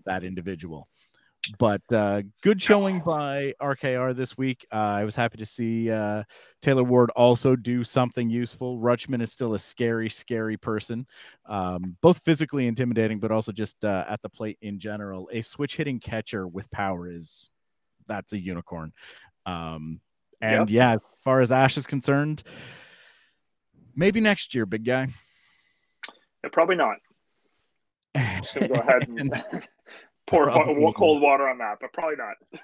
that 0.05 0.23
individual. 0.23 0.87
But 1.59 1.81
uh, 1.93 2.23
good 2.41 2.61
showing 2.61 2.99
by 2.99 3.53
RKR 3.61 4.15
this 4.15 4.37
week. 4.37 4.65
Uh, 4.71 4.75
I 4.75 5.05
was 5.05 5.15
happy 5.15 5.37
to 5.37 5.45
see 5.45 5.89
uh, 5.89 6.23
Taylor 6.61 6.83
Ward 6.83 7.09
also 7.11 7.55
do 7.55 7.83
something 7.83 8.29
useful. 8.29 8.79
Rutschman 8.79 9.21
is 9.21 9.31
still 9.31 9.53
a 9.53 9.59
scary, 9.59 10.09
scary 10.09 10.57
person 10.57 11.07
um, 11.45 11.95
both 12.01 12.19
physically 12.19 12.67
intimidating, 12.67 13.19
but 13.19 13.31
also 13.31 13.51
just 13.51 13.83
uh, 13.85 14.05
at 14.09 14.21
the 14.21 14.29
plate 14.29 14.57
in 14.61 14.79
general. 14.79 15.29
A 15.31 15.41
switch 15.41 15.77
hitting 15.77 15.99
catcher 15.99 16.47
with 16.47 16.69
power 16.71 17.09
is 17.09 17.49
that's 18.07 18.33
a 18.33 18.39
unicorn. 18.39 18.91
Um, 19.45 20.01
and 20.41 20.69
yeah, 20.69 20.93
as 20.93 21.01
far 21.27 21.41
as 21.41 21.51
Ash 21.51 21.77
is 21.77 21.85
concerned, 21.85 22.41
maybe 23.97 24.21
next 24.21 24.55
year, 24.55 24.65
big 24.65 24.85
guy. 24.85 25.09
Yeah, 26.41 26.49
probably 26.53 26.77
not. 26.77 26.95
I'm 28.15 28.43
just 28.43 28.53
gonna 28.53 28.69
go 28.69 28.75
ahead 28.75 29.09
and 29.09 29.33
pour 30.25 30.45
Probably 30.45 30.93
cold 30.93 31.21
water 31.21 31.49
on 31.49 31.57
that, 31.57 31.79
but 31.81 31.91
probably 31.91 32.15
not. 32.15 32.61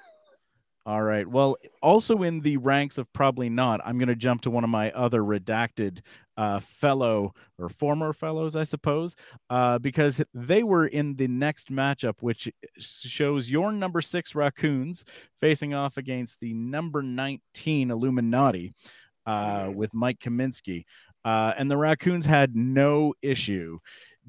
All 0.86 1.02
right. 1.02 1.26
Well, 1.26 1.56
also 1.82 2.24
in 2.24 2.42
the 2.42 2.58
ranks 2.58 2.98
of 2.98 3.12
probably 3.14 3.48
not, 3.48 3.80
I'm 3.86 3.98
going 3.98 4.10
to 4.10 4.18
jump 4.18 4.42
to 4.42 4.52
one 4.52 4.66
of 4.66 4.70
my 4.70 4.92
other 4.92 5.22
redacted 5.22 6.02
uh, 6.36 6.60
fellow 6.60 7.34
or 7.58 7.70
former 7.70 8.12
fellows, 8.12 8.58
I 8.58 8.64
suppose, 8.64 9.16
uh, 9.50 9.80
because 9.80 10.22
they 10.34 10.62
were 10.62 10.88
in 10.88 11.16
the 11.16 11.30
next 11.30 11.72
matchup, 11.72 12.16
which 12.20 12.50
shows 12.78 13.50
your 13.50 13.72
number 13.72 14.02
six 14.02 14.36
Raccoons 14.36 15.06
facing 15.40 15.74
off 15.74 15.96
against 15.96 16.42
the 16.42 16.54
number 16.54 17.02
19 17.02 17.90
Illuminati 17.90 18.74
uh, 19.26 19.72
with 19.74 19.94
Mike 19.94 20.20
Kaminsky. 20.20 20.84
Uh, 21.24 21.54
and 21.58 21.72
the 21.72 21.78
Raccoons 21.78 22.26
had 22.26 22.58
no 22.58 23.14
issue 23.22 23.80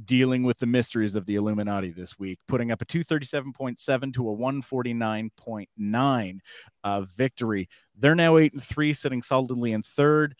dealing 0.05 0.43
with 0.43 0.59
the 0.59 0.67
mysteries 0.67 1.15
of 1.15 1.27
the 1.27 1.37
Illuminati 1.37 1.91
this 1.91 2.19
week, 2.19 2.39
putting 2.49 2.71
up 2.71 2.83
a 2.83 2.85
237.7 2.85 4.13
to 4.15 4.31
a 4.31 4.37
149.9 4.37 6.39
uh, 6.83 7.03
victory. 7.17 7.69
They're 7.97 8.15
now 8.15 8.39
eight 8.39 8.53
and 8.53 8.63
three, 8.63 8.93
sitting 8.93 9.23
solidly 9.23 9.73
in 9.73 9.83
third. 9.83 10.35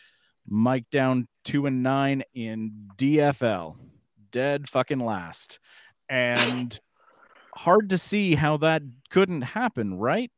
Mike 0.47 0.91
down 0.91 1.29
two 1.45 1.67
and 1.67 1.83
nine 1.83 2.23
in 2.35 2.89
DFL, 2.97 3.77
dead 4.31 4.69
fucking 4.69 4.99
last. 4.99 5.59
And 6.09 6.79
hard 7.55 7.91
to 7.91 7.99
see 7.99 8.35
how 8.35 8.59
that 8.59 8.83
couldn't 9.11 9.43
happen, 9.43 9.99
right? 9.99 10.31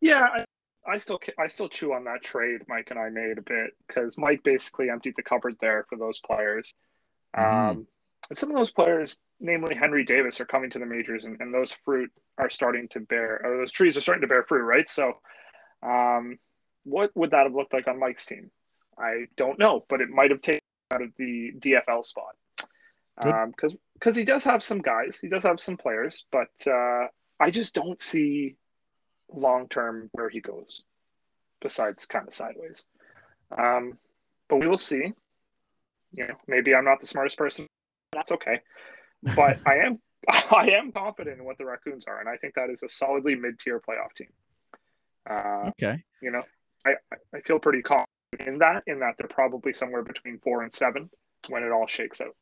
Yeah, 0.00 0.22
I, 0.22 0.44
I 0.86 0.98
still 0.98 1.18
I 1.38 1.48
still 1.48 1.68
chew 1.68 1.92
on 1.92 2.04
that 2.04 2.22
trade 2.22 2.62
Mike 2.68 2.88
and 2.90 2.98
I 2.98 3.10
made 3.10 3.38
a 3.38 3.42
bit 3.42 3.70
because 3.86 4.16
Mike 4.16 4.42
basically 4.44 4.90
emptied 4.90 5.14
the 5.16 5.22
cupboard 5.22 5.56
there 5.60 5.86
for 5.88 5.98
those 5.98 6.20
players. 6.20 6.72
Mhm. 7.36 7.70
Um, 7.70 7.86
and 8.28 8.38
some 8.38 8.50
of 8.50 8.56
those 8.56 8.72
players, 8.72 9.18
namely 9.40 9.74
Henry 9.74 10.04
Davis, 10.04 10.40
are 10.40 10.46
coming 10.46 10.70
to 10.70 10.78
the 10.78 10.86
majors, 10.86 11.24
and, 11.24 11.40
and 11.40 11.52
those 11.52 11.72
fruit 11.84 12.10
are 12.36 12.50
starting 12.50 12.88
to 12.88 13.00
bear, 13.00 13.40
or 13.44 13.58
those 13.58 13.72
trees 13.72 13.96
are 13.96 14.00
starting 14.00 14.22
to 14.22 14.28
bear 14.28 14.44
fruit, 14.44 14.64
right? 14.64 14.88
So, 14.88 15.20
um, 15.82 16.38
what 16.84 17.14
would 17.16 17.30
that 17.30 17.44
have 17.44 17.54
looked 17.54 17.72
like 17.72 17.88
on 17.88 17.98
Mike's 17.98 18.26
team? 18.26 18.50
I 18.98 19.26
don't 19.36 19.58
know, 19.58 19.84
but 19.88 20.00
it 20.00 20.10
might 20.10 20.30
have 20.30 20.42
taken 20.42 20.60
out 20.90 21.02
of 21.02 21.10
the 21.16 21.52
DFL 21.58 22.04
spot 22.04 22.34
because 23.16 23.76
because 23.94 24.14
he 24.14 24.24
does 24.24 24.44
have 24.44 24.62
some 24.62 24.80
guys, 24.80 25.18
he 25.20 25.28
does 25.28 25.42
have 25.42 25.60
some 25.60 25.76
players, 25.76 26.24
but 26.30 26.50
uh, 26.66 27.06
I 27.40 27.50
just 27.50 27.74
don't 27.74 28.00
see 28.00 28.56
long 29.32 29.68
term 29.68 30.08
where 30.12 30.28
he 30.28 30.40
goes. 30.40 30.84
Besides, 31.60 32.06
kind 32.06 32.28
of 32.28 32.32
sideways. 32.32 32.86
Um, 33.56 33.98
but 34.48 34.60
we 34.60 34.68
will 34.68 34.78
see. 34.78 35.12
You 36.12 36.26
know, 36.28 36.34
maybe 36.46 36.74
I'm 36.74 36.84
not 36.84 37.00
the 37.00 37.06
smartest 37.06 37.36
person. 37.38 37.66
That's 38.12 38.32
okay. 38.32 38.60
But 39.22 39.58
I 39.66 39.76
am 39.86 39.98
I 40.28 40.70
am 40.70 40.92
confident 40.92 41.38
in 41.38 41.44
what 41.44 41.58
the 41.58 41.64
Raccoons 41.64 42.06
are, 42.06 42.20
and 42.20 42.28
I 42.28 42.36
think 42.36 42.54
that 42.54 42.70
is 42.70 42.82
a 42.82 42.88
solidly 42.88 43.34
mid 43.34 43.58
tier 43.58 43.80
playoff 43.80 44.14
team. 44.16 44.28
Uh, 45.28 45.68
Okay. 45.70 46.02
you 46.22 46.30
know, 46.30 46.42
I, 46.86 46.90
I- 47.12 47.36
I 47.36 47.40
feel 47.42 47.58
pretty 47.58 47.82
confident 47.82 48.08
in 48.46 48.58
that, 48.58 48.82
in 48.86 49.00
that 49.00 49.14
they're 49.18 49.28
probably 49.28 49.72
somewhere 49.72 50.02
between 50.02 50.38
four 50.38 50.62
and 50.62 50.72
seven 50.72 51.10
when 51.48 51.62
it 51.62 51.70
all 51.70 51.86
shakes 51.86 52.20
out. 52.20 52.34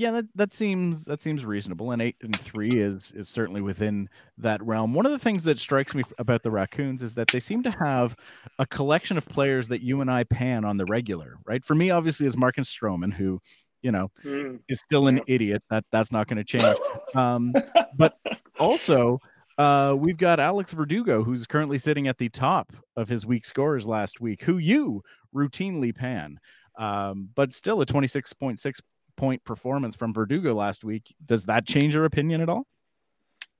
Yeah, 0.00 0.12
that, 0.12 0.24
that 0.34 0.52
seems 0.54 1.04
that 1.04 1.20
seems 1.20 1.44
reasonable, 1.44 1.90
and 1.90 2.00
eight 2.00 2.16
and 2.22 2.34
three 2.40 2.80
is 2.80 3.12
is 3.12 3.28
certainly 3.28 3.60
within 3.60 4.08
that 4.38 4.64
realm. 4.64 4.94
One 4.94 5.04
of 5.04 5.12
the 5.12 5.18
things 5.18 5.44
that 5.44 5.58
strikes 5.58 5.94
me 5.94 6.04
about 6.18 6.42
the 6.42 6.50
Raccoons 6.50 7.02
is 7.02 7.14
that 7.16 7.28
they 7.28 7.38
seem 7.38 7.62
to 7.64 7.70
have 7.70 8.16
a 8.58 8.64
collection 8.64 9.18
of 9.18 9.26
players 9.28 9.68
that 9.68 9.82
you 9.82 10.00
and 10.00 10.10
I 10.10 10.24
pan 10.24 10.64
on 10.64 10.78
the 10.78 10.86
regular, 10.86 11.36
right? 11.44 11.62
For 11.62 11.74
me, 11.74 11.90
obviously, 11.90 12.24
is 12.26 12.34
Marcus 12.34 12.74
Stroman, 12.74 13.12
who, 13.12 13.42
you 13.82 13.92
know, 13.92 14.10
Mm. 14.24 14.60
is 14.70 14.80
still 14.80 15.06
an 15.06 15.20
idiot. 15.26 15.62
That 15.68 15.84
that's 15.92 16.10
not 16.10 16.28
going 16.28 16.38
to 16.38 16.44
change. 16.44 16.78
Um, 17.14 17.52
but 17.98 18.14
also, 18.58 19.18
uh, 19.58 19.94
we've 19.98 20.16
got 20.16 20.40
Alex 20.40 20.72
Verdugo, 20.72 21.22
who's 21.22 21.44
currently 21.46 21.76
sitting 21.76 22.08
at 22.08 22.16
the 22.16 22.30
top 22.30 22.72
of 22.96 23.08
his 23.10 23.26
week 23.26 23.44
scores 23.44 23.86
last 23.86 24.18
week, 24.18 24.40
who 24.44 24.56
you 24.56 25.02
routinely 25.36 25.94
pan. 25.94 26.38
Um, 26.78 27.28
but 27.34 27.52
still 27.52 27.82
a 27.82 27.86
26.6 27.86 28.80
point 29.20 29.44
performance 29.44 29.94
from 29.94 30.14
Verdugo 30.14 30.54
last 30.54 30.82
week. 30.82 31.14
Does 31.22 31.44
that 31.44 31.66
change 31.66 31.94
your 31.94 32.06
opinion 32.06 32.40
at 32.40 32.48
all? 32.48 32.66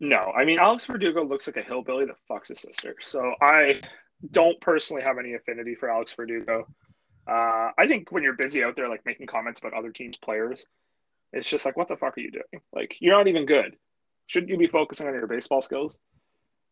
No, 0.00 0.32
I 0.34 0.46
mean 0.46 0.58
Alex 0.58 0.86
Verdugo 0.86 1.22
looks 1.22 1.46
like 1.46 1.58
a 1.58 1.62
hillbilly 1.62 2.06
that 2.06 2.16
fucks 2.30 2.48
his 2.48 2.62
sister. 2.62 2.94
So 3.02 3.34
I 3.42 3.82
don't 4.30 4.58
personally 4.62 5.02
have 5.02 5.18
any 5.18 5.34
affinity 5.34 5.74
for 5.74 5.90
Alex 5.90 6.14
Verdugo. 6.14 6.66
Uh, 7.28 7.70
I 7.76 7.86
think 7.86 8.10
when 8.10 8.22
you're 8.22 8.32
busy 8.32 8.64
out 8.64 8.74
there, 8.74 8.88
like 8.88 9.04
making 9.04 9.26
comments 9.26 9.60
about 9.60 9.74
other 9.74 9.90
teams' 9.90 10.16
players, 10.16 10.64
it's 11.34 11.48
just 11.48 11.66
like, 11.66 11.76
what 11.76 11.88
the 11.88 11.96
fuck 11.96 12.16
are 12.16 12.20
you 12.20 12.30
doing? 12.30 12.62
Like, 12.72 12.96
you're 13.00 13.14
not 13.14 13.28
even 13.28 13.44
good. 13.44 13.76
Shouldn't 14.28 14.50
you 14.50 14.56
be 14.56 14.66
focusing 14.66 15.06
on 15.06 15.12
your 15.12 15.26
baseball 15.26 15.60
skills? 15.60 15.98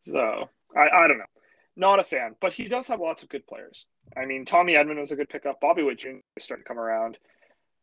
So 0.00 0.48
I, 0.74 0.88
I 1.04 1.08
don't 1.08 1.18
know. 1.18 1.24
Not 1.76 2.00
a 2.00 2.04
fan, 2.04 2.36
but 2.40 2.54
he 2.54 2.68
does 2.68 2.88
have 2.88 3.00
lots 3.00 3.22
of 3.22 3.28
good 3.28 3.46
players. 3.46 3.86
I 4.16 4.24
mean, 4.24 4.46
Tommy 4.46 4.74
Edman 4.74 4.98
was 4.98 5.12
a 5.12 5.16
good 5.16 5.28
pickup. 5.28 5.60
Bobby 5.60 5.82
Witt 5.82 5.98
Jr. 5.98 6.20
is 6.36 6.44
starting 6.44 6.64
to 6.64 6.68
come 6.68 6.78
around. 6.78 7.18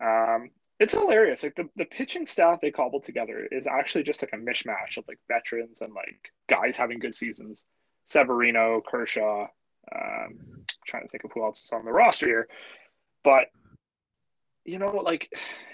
Um, 0.03 0.49
it's 0.79 0.93
hilarious. 0.93 1.43
Like 1.43 1.55
the, 1.55 1.69
the 1.75 1.85
pitching 1.85 2.27
staff 2.27 2.59
they 2.61 2.71
cobbled 2.71 3.03
together 3.03 3.47
is 3.51 3.67
actually 3.67 4.03
just 4.03 4.21
like 4.21 4.33
a 4.33 4.37
mishmash 4.37 4.97
of 4.97 5.05
like 5.07 5.19
veterans 5.27 5.81
and 5.81 5.93
like 5.93 6.31
guys 6.49 6.75
having 6.75 6.99
good 6.99 7.15
seasons. 7.15 7.65
Severino, 8.05 8.81
Kershaw. 8.85 9.47
Um, 9.93 10.39
trying 10.85 11.03
to 11.03 11.09
think 11.09 11.23
of 11.23 11.31
who 11.31 11.43
else 11.43 11.63
is 11.63 11.71
on 11.71 11.85
the 11.85 11.91
roster 11.91 12.25
here, 12.25 12.47
but 13.23 13.49
you 14.63 14.79
know, 14.79 14.95
like 15.03 15.31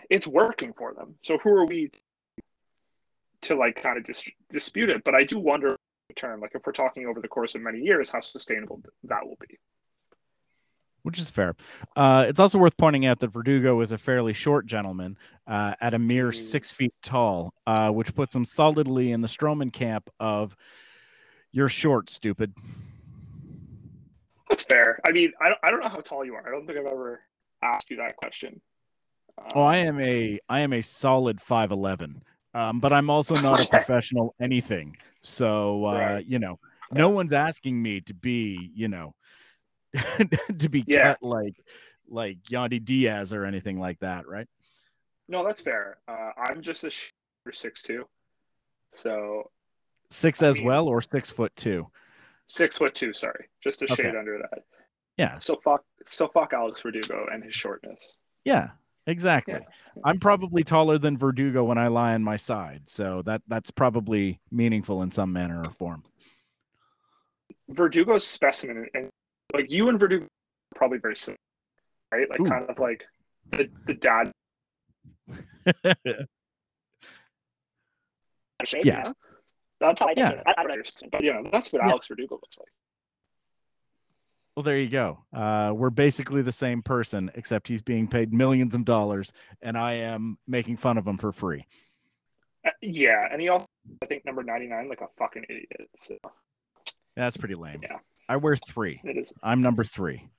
it's 0.09 0.27
working 0.27 0.73
for 0.73 0.93
them. 0.93 1.15
So 1.23 1.37
who 1.37 1.49
are 1.51 1.65
we 1.65 1.91
to 3.43 3.55
like 3.55 3.81
kind 3.81 3.97
of 3.97 4.03
dis- 4.03 4.29
dispute 4.51 4.89
it? 4.89 5.05
But 5.05 5.15
I 5.15 5.23
do 5.23 5.39
wonder 5.39 5.77
term, 6.15 6.41
like 6.41 6.51
if 6.55 6.65
we're 6.65 6.73
talking 6.73 7.07
over 7.07 7.21
the 7.21 7.27
course 7.27 7.55
of 7.55 7.61
many 7.61 7.79
years, 7.79 8.09
how 8.09 8.21
sustainable 8.21 8.81
that 9.05 9.25
will 9.25 9.37
be. 9.39 9.57
Which 11.03 11.17
is 11.19 11.31
fair. 11.31 11.55
Uh, 11.95 12.25
it's 12.27 12.39
also 12.39 12.57
worth 12.59 12.77
pointing 12.77 13.05
out 13.07 13.19
that 13.19 13.29
Verdugo 13.29 13.81
is 13.81 13.91
a 13.91 13.97
fairly 13.97 14.33
short 14.33 14.67
gentleman 14.67 15.17
uh, 15.47 15.73
at 15.81 15.93
a 15.95 15.99
mere 15.99 16.29
Mm. 16.29 16.35
six 16.35 16.71
feet 16.71 16.93
tall, 17.01 17.53
uh, 17.65 17.89
which 17.89 18.13
puts 18.13 18.35
him 18.35 18.45
solidly 18.45 19.11
in 19.11 19.21
the 19.21 19.27
Stroman 19.27 19.73
camp 19.73 20.09
of 20.19 20.55
you're 21.51 21.69
short, 21.69 22.09
stupid. 22.11 22.53
That's 24.49 24.63
fair. 24.63 24.99
I 25.07 25.11
mean, 25.11 25.31
I 25.41 25.49
don't, 25.49 25.57
I 25.63 25.71
don't 25.71 25.79
know 25.81 25.89
how 25.89 26.01
tall 26.01 26.25
you 26.25 26.35
are. 26.35 26.47
I 26.47 26.51
don't 26.51 26.65
think 26.67 26.77
I've 26.77 26.85
ever 26.85 27.21
asked 27.63 27.89
you 27.89 27.97
that 27.97 28.15
question. 28.17 28.61
Oh, 29.55 29.61
I 29.63 29.79
Um, 29.81 29.87
am 29.87 29.99
a 30.01 30.39
I 30.49 30.59
am 30.59 30.73
a 30.73 30.81
solid 30.81 31.41
five 31.41 31.71
eleven. 31.71 32.21
Um, 32.53 32.79
but 32.81 32.91
I'm 32.91 33.09
also 33.09 33.37
not 33.37 33.61
a 33.61 33.67
professional 33.69 34.35
anything. 34.41 34.95
So 35.23 35.85
uh, 35.85 35.91
Right. 35.93 36.25
you 36.25 36.37
know, 36.37 36.59
no 36.91 37.09
one's 37.09 37.31
asking 37.33 37.81
me 37.81 38.01
to 38.01 38.13
be, 38.13 38.71
you 38.75 38.87
know, 38.89 39.15
to 40.60 40.69
be 40.69 40.84
Yeah. 40.88 41.13
cut 41.13 41.23
like 41.23 41.56
like 42.08 42.41
Yandy 42.43 42.84
Diaz 42.84 43.34
or 43.34 43.45
anything 43.45 43.80
like 43.80 43.99
that, 43.99 44.27
right? 44.27 44.47
No, 45.27 45.45
that's 45.45 45.62
fair. 45.62 45.97
Uh, 46.08 46.32
I'm 46.38 46.62
just 46.62 46.84
a 46.84 46.89
sh- 46.89 47.12
six 47.54 47.82
two, 47.82 48.06
so 48.91 49.49
Six 50.10 50.41
I 50.43 50.47
as 50.47 50.58
mean- 50.58 50.67
well, 50.67 50.88
or 50.88 51.01
six 51.01 51.32
foot 51.32 51.56
two. 51.56 51.88
six 52.47 52.77
foot 52.77 52.95
two. 52.95 53.13
Sorry, 53.13 53.47
just 53.63 53.82
a 53.82 53.86
Okay. 53.86 54.04
shade 54.04 54.15
under 54.15 54.38
that. 54.39 54.63
Yeah, 55.17 55.38
So 55.39 55.58
fuck, 55.63 55.84
so 56.06 56.27
fuck 56.30 56.51
Alex 56.54 56.82
Verdugo 56.82 57.27
and 57.32 57.43
his 57.43 57.54
shortness. 57.56 58.17
yeah, 58.45 58.71
exactly. 59.08 59.54
Yeah. 59.54 60.01
I'm 60.06 60.19
probably 60.19 60.63
taller 60.63 60.97
than 60.97 61.17
Verdugo 61.17 61.63
when 61.63 61.77
I 61.77 61.88
lie 61.88 62.13
on 62.13 62.23
my 62.23 62.38
side, 62.38 62.89
so 62.89 63.21
that 63.23 63.41
that's 63.47 63.71
probably 63.71 64.39
meaningful 64.51 65.01
in 65.04 65.12
some 65.12 65.32
manner 65.32 65.63
or 65.63 65.69
form. 65.71 66.04
Verdugo's 67.69 68.25
specimen, 68.27 68.88
and 68.93 69.10
like 69.53 69.71
you 69.71 69.89
and 69.89 69.99
Verdugo, 69.99 70.25
are 70.25 70.27
probably 70.75 70.99
very 70.99 71.15
similar, 71.15 71.37
right? 72.11 72.29
Like 72.29 72.39
Ooh. 72.39 72.45
kind 72.45 72.69
of 72.69 72.79
like 72.79 73.05
the 73.51 73.69
the 73.85 73.93
dad 73.93 74.31
shape. 78.65 78.85
Yeah. 78.85 78.97
you 78.97 79.03
know? 79.05 79.13
that's 79.79 79.99
how 79.99 80.07
I. 80.07 80.13
Yeah. 80.15 80.29
it. 80.31 80.43
I, 80.45 80.53
I 80.57 80.65
but 81.11 81.23
you 81.23 81.33
know, 81.33 81.49
that's 81.51 81.73
what 81.73 81.81
Yeah. 81.83 81.89
Alex 81.89 82.07
Verdugo 82.07 82.35
looks 82.35 82.57
like. 82.59 82.69
Well, 84.55 84.63
there 84.63 84.77
you 84.77 84.89
go. 84.89 85.23
Uh, 85.33 85.71
we're 85.73 85.89
basically 85.89 86.41
the 86.41 86.51
same 86.51 86.81
person, 86.81 87.31
except 87.35 87.67
he's 87.69 87.81
being 87.81 88.07
paid 88.07 88.33
millions 88.33 88.75
of 88.75 88.83
dollars, 88.83 89.31
and 89.61 89.77
I 89.77 89.93
am 89.93 90.37
making 90.45 90.75
fun 90.77 90.97
of 90.97 91.07
him 91.07 91.17
for 91.17 91.31
free. 91.31 91.65
Uh, 92.65 92.71
yeah, 92.81 93.27
and 93.31 93.41
he 93.41 93.47
also, 93.47 93.65
I 94.03 94.05
think, 94.07 94.25
number 94.25 94.43
ninety 94.43 94.67
nine, 94.67 94.89
like 94.89 95.01
a 95.01 95.07
fucking 95.17 95.45
idiot. 95.49 95.89
So 95.97 96.17
That's 97.15 97.37
pretty 97.37 97.55
lame. 97.55 97.79
Yeah. 97.81 97.97
I 98.29 98.38
wear 98.38 98.55
three. 98.55 99.01
it 99.03 99.17
is. 99.17 99.34
I'm 99.43 99.62
number 99.62 99.84
three. 99.84 100.29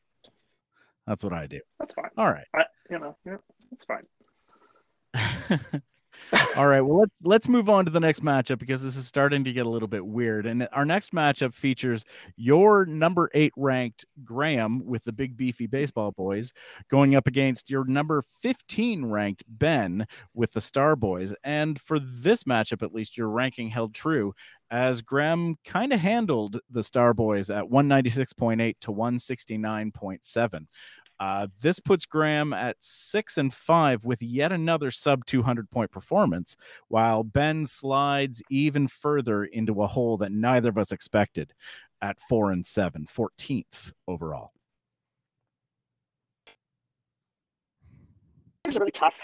That's 1.07 1.25
what 1.25 1.33
I 1.33 1.47
do. 1.47 1.61
That's 1.79 1.95
fine. 1.95 2.11
All 2.17 2.31
right. 2.31 2.47
I, 2.55 2.65
you 2.91 2.99
know, 2.99 3.17
yeah, 3.27 3.37
that's 3.71 3.85
fine. 3.85 4.05
All 6.57 6.67
right. 6.67 6.81
Well, 6.81 6.99
let's 6.99 7.19
let's 7.23 7.49
move 7.49 7.69
on 7.69 7.85
to 7.85 7.91
the 7.91 8.01
next 8.01 8.23
matchup 8.25 8.59
because 8.59 8.83
this 8.83 8.97
is 8.97 9.07
starting 9.07 9.45
to 9.45 9.53
get 9.53 9.67
a 9.67 9.69
little 9.69 9.89
bit 9.89 10.05
weird. 10.05 10.47
And 10.47 10.69
our 10.73 10.85
next 10.85 11.13
matchup 11.13 11.55
features 11.55 12.05
your 12.37 12.87
number 12.87 13.31
eight 13.35 13.53
ranked 13.57 14.05
Graham 14.25 14.85
with 14.85 15.05
the 15.05 15.13
big 15.13 15.37
beefy 15.37 15.67
baseball 15.67 16.13
boys 16.13 16.53
going 16.91 17.15
up 17.15 17.27
against 17.27 17.71
your 17.71 17.85
number 17.85 18.23
15 18.41 19.07
ranked 19.07 19.45
Ben 19.49 20.07
with 20.35 20.53
the 20.53 20.61
Star 20.61 20.97
Boys. 20.97 21.35
And 21.45 21.81
for 21.81 21.99
this 21.99 22.45
matchup, 22.45 22.83
at 22.83 22.95
least, 22.95 23.17
your 23.17 23.29
ranking 23.29 23.69
held 23.69 23.95
true 23.95 24.35
as 24.71 25.03
Graham 25.03 25.57
kind 25.67 25.93
of 25.93 26.01
handled 26.01 26.59
the 26.71 26.83
Star 26.83 27.13
Boys 27.13 27.51
at 27.51 27.65
196.8 27.65 28.75
to 28.81 28.91
169.7. 28.91 30.67
Uh, 31.23 31.47
this 31.61 31.79
puts 31.79 32.05
Graham 32.05 32.53
at 32.53 32.75
six 32.81 33.39
and 33.39 33.55
five 33.55 34.05
with 34.05 34.21
yet 34.25 34.51
another 34.51 34.91
sub 34.91 35.25
200 35.25 35.71
point 35.71 35.93
performance, 35.93 36.57
while 36.89 37.23
Ben 37.23 37.65
slides 37.65 38.43
even 38.51 38.89
further 38.89 39.45
into 39.45 39.85
a 39.85 39.87
hole 39.87 40.17
that 40.17 40.33
neither 40.33 40.71
of 40.71 40.79
us 40.79 40.91
expected 40.91 41.55
at 42.01 42.19
four 42.29 42.51
and 42.51 42.67
seven, 42.67 43.07
14th 43.07 43.93
overall. 44.09 44.51
It's 48.65 48.77
really 48.77 48.91
tough 48.91 49.15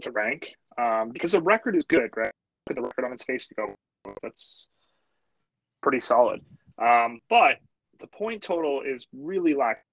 to 0.00 0.10
rank 0.10 0.54
um, 0.78 1.10
because 1.10 1.32
the 1.32 1.42
record 1.42 1.76
is 1.76 1.84
good, 1.84 2.08
right? 2.16 2.32
Look 2.66 2.70
at 2.70 2.76
the 2.76 2.82
record 2.82 3.04
on 3.04 3.12
its 3.12 3.24
face 3.24 3.46
to 3.48 3.54
go. 3.56 3.74
That's 4.22 4.68
pretty 5.82 6.00
solid. 6.00 6.40
Um, 6.78 7.20
but 7.28 7.58
the 8.00 8.06
point 8.06 8.42
total 8.42 8.80
is 8.80 9.06
really 9.12 9.52
lack. 9.52 9.84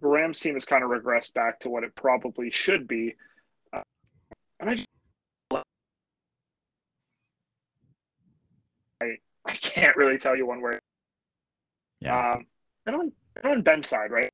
The 0.00 0.08
Rams 0.08 0.38
team 0.40 0.54
has 0.54 0.64
kind 0.64 0.84
of 0.84 0.90
regressed 0.90 1.34
back 1.34 1.60
to 1.60 1.70
what 1.70 1.82
it 1.84 1.94
probably 1.94 2.50
should 2.50 2.86
be. 2.86 3.16
Uh, 3.72 3.82
and 4.60 4.70
I, 4.70 4.74
just, 4.74 4.86
I, 9.02 9.06
I 9.44 9.52
can't 9.52 9.96
really 9.96 10.18
tell 10.18 10.36
you 10.36 10.46
one 10.46 10.62
way. 10.62 10.78
Yeah. 12.00 12.32
Um, 12.32 12.46
and 12.86 12.96
on, 12.96 13.12
and 13.36 13.52
on 13.52 13.62
Ben's 13.62 13.88
side, 13.88 14.10
right? 14.10 14.30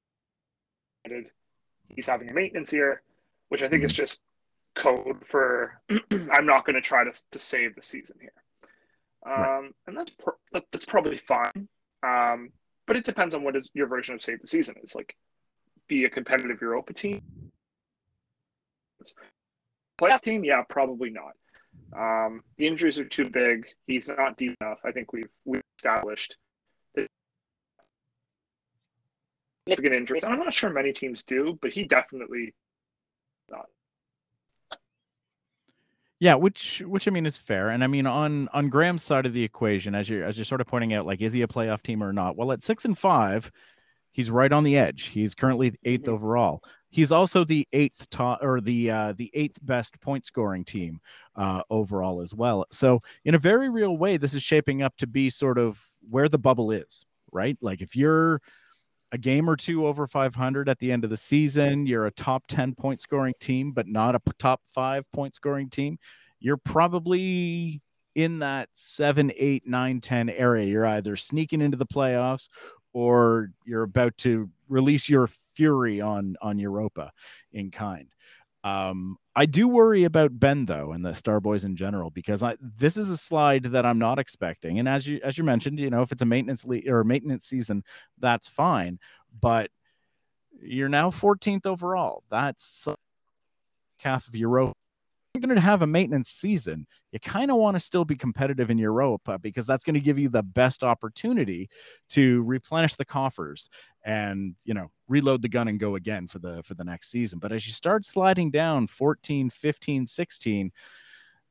He's 1.88 2.06
having 2.06 2.30
a 2.30 2.34
maintenance 2.34 2.72
year, 2.72 3.02
which 3.48 3.62
I 3.62 3.68
think 3.68 3.84
is 3.84 3.92
just 3.92 4.22
code 4.74 5.22
for 5.30 5.80
I'm 6.10 6.46
not 6.46 6.64
going 6.64 6.74
to 6.74 6.80
try 6.80 7.04
to 7.04 7.12
to 7.30 7.38
save 7.38 7.74
the 7.74 7.82
season 7.82 8.16
here. 8.20 8.32
Um, 9.26 9.32
Right. 9.42 9.70
and 9.86 9.96
that's 9.96 10.10
pr- 10.10 10.30
that, 10.52 10.64
that's 10.72 10.84
probably 10.86 11.16
fine. 11.18 11.68
Um, 12.02 12.50
but 12.86 12.96
it 12.96 13.04
depends 13.04 13.34
on 13.34 13.42
what 13.44 13.56
is 13.56 13.70
your 13.72 13.86
version 13.86 14.14
of 14.14 14.22
save 14.22 14.40
the 14.40 14.46
season 14.46 14.74
is. 14.82 14.94
Like, 14.94 15.16
be 15.88 16.04
a 16.04 16.10
competitive 16.10 16.60
Europa 16.60 16.92
team, 16.92 17.22
playoff 20.00 20.22
team, 20.22 20.44
yeah, 20.44 20.62
probably 20.68 21.10
not. 21.10 21.32
Um, 21.96 22.42
the 22.56 22.66
injuries 22.66 22.98
are 22.98 23.04
too 23.04 23.28
big. 23.28 23.66
He's 23.86 24.08
not 24.08 24.36
deep 24.36 24.56
enough. 24.60 24.78
I 24.84 24.92
think 24.92 25.12
we've 25.12 25.28
we've 25.44 25.62
established 25.78 26.36
significant 29.66 29.94
injuries. 29.94 30.24
I'm 30.24 30.38
not 30.38 30.52
sure 30.52 30.70
many 30.70 30.92
teams 30.92 31.24
do, 31.24 31.58
but 31.60 31.72
he 31.72 31.84
definitely 31.84 32.54
not. 33.50 33.66
Yeah, 36.20 36.34
which 36.34 36.82
which 36.86 37.08
I 37.08 37.10
mean 37.10 37.26
is 37.26 37.38
fair, 37.38 37.68
and 37.68 37.82
I 37.82 37.86
mean 37.86 38.06
on 38.06 38.48
on 38.52 38.68
Graham's 38.68 39.02
side 39.02 39.26
of 39.26 39.32
the 39.32 39.42
equation, 39.42 39.94
as 39.94 40.08
you're 40.08 40.24
as 40.24 40.38
you're 40.38 40.44
sort 40.44 40.60
of 40.60 40.66
pointing 40.66 40.94
out, 40.94 41.06
like 41.06 41.20
is 41.20 41.32
he 41.32 41.42
a 41.42 41.48
playoff 41.48 41.82
team 41.82 42.02
or 42.02 42.12
not? 42.12 42.36
Well, 42.36 42.52
at 42.52 42.62
six 42.62 42.84
and 42.84 42.96
five, 42.96 43.50
he's 44.14 44.30
right 44.30 44.50
on 44.52 44.64
the 44.64 44.78
edge. 44.78 45.08
He's 45.08 45.34
currently 45.34 45.74
8th 45.84 46.04
Mhm. 46.04 46.08
overall. 46.08 46.62
He's 46.88 47.10
also 47.12 47.44
the 47.44 47.66
eighth 47.72 48.08
top 48.08 48.38
or 48.42 48.60
the 48.60 48.88
uh, 48.90 49.12
the 49.16 49.28
eighth 49.34 49.58
best 49.60 50.00
point 50.00 50.24
scoring 50.24 50.64
team 50.64 51.00
uh, 51.34 51.62
overall 51.68 52.20
as 52.20 52.32
well. 52.34 52.64
So 52.70 53.00
in 53.24 53.34
a 53.34 53.38
very 53.38 53.68
real 53.68 53.96
way, 53.98 54.16
this 54.16 54.32
is 54.32 54.42
shaping 54.44 54.80
up 54.80 54.96
to 54.98 55.06
be 55.08 55.28
sort 55.28 55.58
of 55.58 55.84
where 56.08 56.28
the 56.28 56.38
bubble 56.38 56.70
is, 56.70 57.04
right? 57.32 57.58
Like 57.60 57.82
if 57.82 57.96
you're 57.96 58.40
a 59.10 59.18
game 59.18 59.50
or 59.50 59.56
two 59.56 59.86
over 59.88 60.06
500 60.06 60.68
at 60.68 60.78
the 60.78 60.92
end 60.92 61.02
of 61.02 61.10
the 61.10 61.16
season, 61.16 61.84
you're 61.86 62.06
a 62.06 62.12
top 62.12 62.46
10 62.46 62.74
point 62.76 63.00
scoring 63.00 63.34
team, 63.40 63.72
but 63.72 63.88
not 63.88 64.14
a 64.14 64.20
top 64.38 64.60
five 64.70 65.10
point 65.10 65.34
scoring 65.34 65.68
team, 65.68 65.98
you're 66.38 66.56
probably 66.58 67.82
in 68.14 68.38
that 68.38 68.68
seven, 68.72 69.32
eight, 69.36 69.66
nine, 69.66 70.00
10 70.00 70.30
area. 70.30 70.66
You're 70.66 70.86
either 70.86 71.16
sneaking 71.16 71.60
into 71.60 71.76
the 71.76 71.86
playoffs 71.86 72.48
or 72.94 73.50
you're 73.66 73.82
about 73.82 74.16
to 74.18 74.48
release 74.68 75.08
your 75.10 75.28
fury 75.54 76.00
on 76.00 76.36
on 76.40 76.58
Europa 76.58 77.12
in 77.52 77.70
kind. 77.70 78.08
Um, 78.62 79.18
I 79.36 79.44
do 79.44 79.68
worry 79.68 80.04
about 80.04 80.40
Ben 80.40 80.64
though, 80.64 80.92
and 80.92 81.04
the 81.04 81.14
Star 81.14 81.38
Boys 81.38 81.66
in 81.66 81.76
general, 81.76 82.10
because 82.10 82.42
I 82.42 82.56
this 82.60 82.96
is 82.96 83.10
a 83.10 83.16
slide 83.18 83.64
that 83.64 83.84
I'm 83.84 83.98
not 83.98 84.18
expecting. 84.18 84.78
And 84.78 84.88
as 84.88 85.06
you 85.06 85.20
as 85.22 85.36
you 85.36 85.44
mentioned, 85.44 85.78
you 85.78 85.90
know, 85.90 86.00
if 86.00 86.12
it's 86.12 86.22
a 86.22 86.26
maintenance 86.26 86.64
le- 86.64 86.80
or 86.88 87.04
maintenance 87.04 87.44
season, 87.44 87.84
that's 88.18 88.48
fine. 88.48 88.98
But 89.38 89.70
you're 90.62 90.88
now 90.88 91.10
14th 91.10 91.66
overall. 91.66 92.22
That's 92.30 92.88
half 93.98 94.28
of 94.28 94.36
Europa. 94.36 94.74
You're 95.34 95.40
going 95.40 95.56
to 95.56 95.60
have 95.60 95.82
a 95.82 95.86
maintenance 95.88 96.28
season. 96.28 96.86
You 97.10 97.18
kind 97.18 97.50
of 97.50 97.56
want 97.56 97.74
to 97.74 97.80
still 97.80 98.04
be 98.04 98.14
competitive 98.14 98.70
in 98.70 98.78
Europa 98.78 99.36
because 99.36 99.66
that's 99.66 99.82
going 99.82 99.94
to 99.94 100.00
give 100.00 100.16
you 100.16 100.28
the 100.28 100.44
best 100.44 100.84
opportunity 100.84 101.68
to 102.10 102.44
replenish 102.44 102.94
the 102.94 103.04
coffers 103.04 103.68
and 104.04 104.54
you 104.64 104.74
know 104.74 104.92
reload 105.08 105.42
the 105.42 105.48
gun 105.48 105.66
and 105.66 105.80
go 105.80 105.96
again 105.96 106.28
for 106.28 106.38
the 106.38 106.62
for 106.62 106.74
the 106.74 106.84
next 106.84 107.10
season. 107.10 107.40
But 107.40 107.50
as 107.50 107.66
you 107.66 107.72
start 107.72 108.04
sliding 108.04 108.52
down 108.52 108.86
14, 108.86 109.50
15, 109.50 110.06
16, 110.06 110.72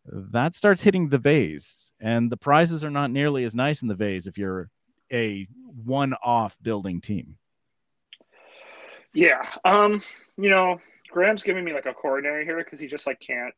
that 0.06 0.56
starts 0.56 0.82
hitting 0.82 1.10
the 1.10 1.17
vase, 1.17 1.91
and 2.00 2.32
the 2.32 2.38
prizes 2.38 2.86
are 2.86 2.89
not 2.89 3.12
nearly 3.12 3.43
as 3.43 3.54
nice 3.54 3.82
in 3.82 3.89
the 3.89 3.96
vase 3.96 4.28
if 4.28 4.38
you're 4.38 4.69
a 5.12 5.46
one-off 5.84 6.58
building 6.62 7.02
team. 7.02 7.38
Yeah. 9.13 9.46
Um, 9.65 10.02
you 10.38 10.50
know, 10.50 10.80
Graham's 11.12 11.43
giving 11.43 11.65
me 11.65 11.74
like 11.74 11.86
a 11.86 11.93
coronary 11.93 12.46
here 12.46 12.63
because 12.63 12.80
he 12.80 12.88
just 12.88 13.06
like 13.06 13.19
can't 13.19 13.54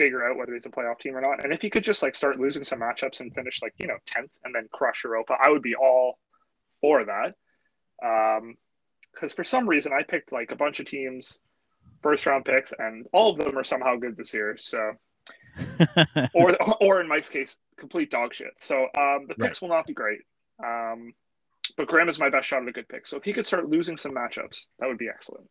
figure 0.00 0.26
out 0.26 0.38
whether 0.38 0.54
he's 0.54 0.64
a 0.64 0.70
playoff 0.70 0.98
team 0.98 1.14
or 1.14 1.20
not. 1.20 1.44
And 1.44 1.52
if 1.52 1.60
he 1.60 1.68
could 1.68 1.84
just 1.84 2.02
like 2.02 2.16
start 2.16 2.40
losing 2.40 2.64
some 2.64 2.80
matchups 2.80 3.20
and 3.20 3.34
finish 3.34 3.60
like, 3.60 3.74
you 3.76 3.86
know, 3.86 3.98
10th 4.06 4.30
and 4.44 4.54
then 4.54 4.66
crush 4.72 5.04
Europa, 5.04 5.36
I 5.38 5.50
would 5.50 5.60
be 5.60 5.74
all 5.74 6.18
for 6.80 7.04
that. 7.04 7.34
Um, 8.02 8.56
because 9.12 9.34
for 9.34 9.44
some 9.44 9.68
reason 9.68 9.92
I 9.92 10.02
picked 10.02 10.32
like 10.32 10.52
a 10.52 10.56
bunch 10.56 10.80
of 10.80 10.86
teams, 10.86 11.38
first 12.02 12.24
round 12.24 12.46
picks, 12.46 12.72
and 12.78 13.06
all 13.12 13.32
of 13.32 13.38
them 13.38 13.58
are 13.58 13.64
somehow 13.64 13.96
good 13.96 14.16
this 14.16 14.32
year. 14.32 14.56
So, 14.56 14.92
or 16.34 16.56
or 16.80 17.00
in 17.02 17.08
Mike's 17.08 17.28
case, 17.28 17.58
complete 17.76 18.10
dog 18.10 18.32
shit. 18.32 18.52
So 18.58 18.84
um, 18.96 19.26
the 19.28 19.34
picks 19.36 19.60
will 19.60 19.68
not 19.68 19.86
be 19.86 19.92
great. 19.92 20.20
Um, 20.64 21.12
but 21.76 21.88
Graham 21.88 22.08
is 22.08 22.18
my 22.18 22.30
best 22.30 22.48
shot 22.48 22.62
at 22.62 22.68
a 22.68 22.72
good 22.72 22.88
pick. 22.88 23.06
So 23.06 23.16
if 23.16 23.24
he 23.24 23.32
could 23.32 23.46
start 23.46 23.68
losing 23.68 23.96
some 23.96 24.12
matchups, 24.12 24.68
that 24.78 24.86
would 24.86 24.96
be 24.98 25.08
excellent. 25.08 25.50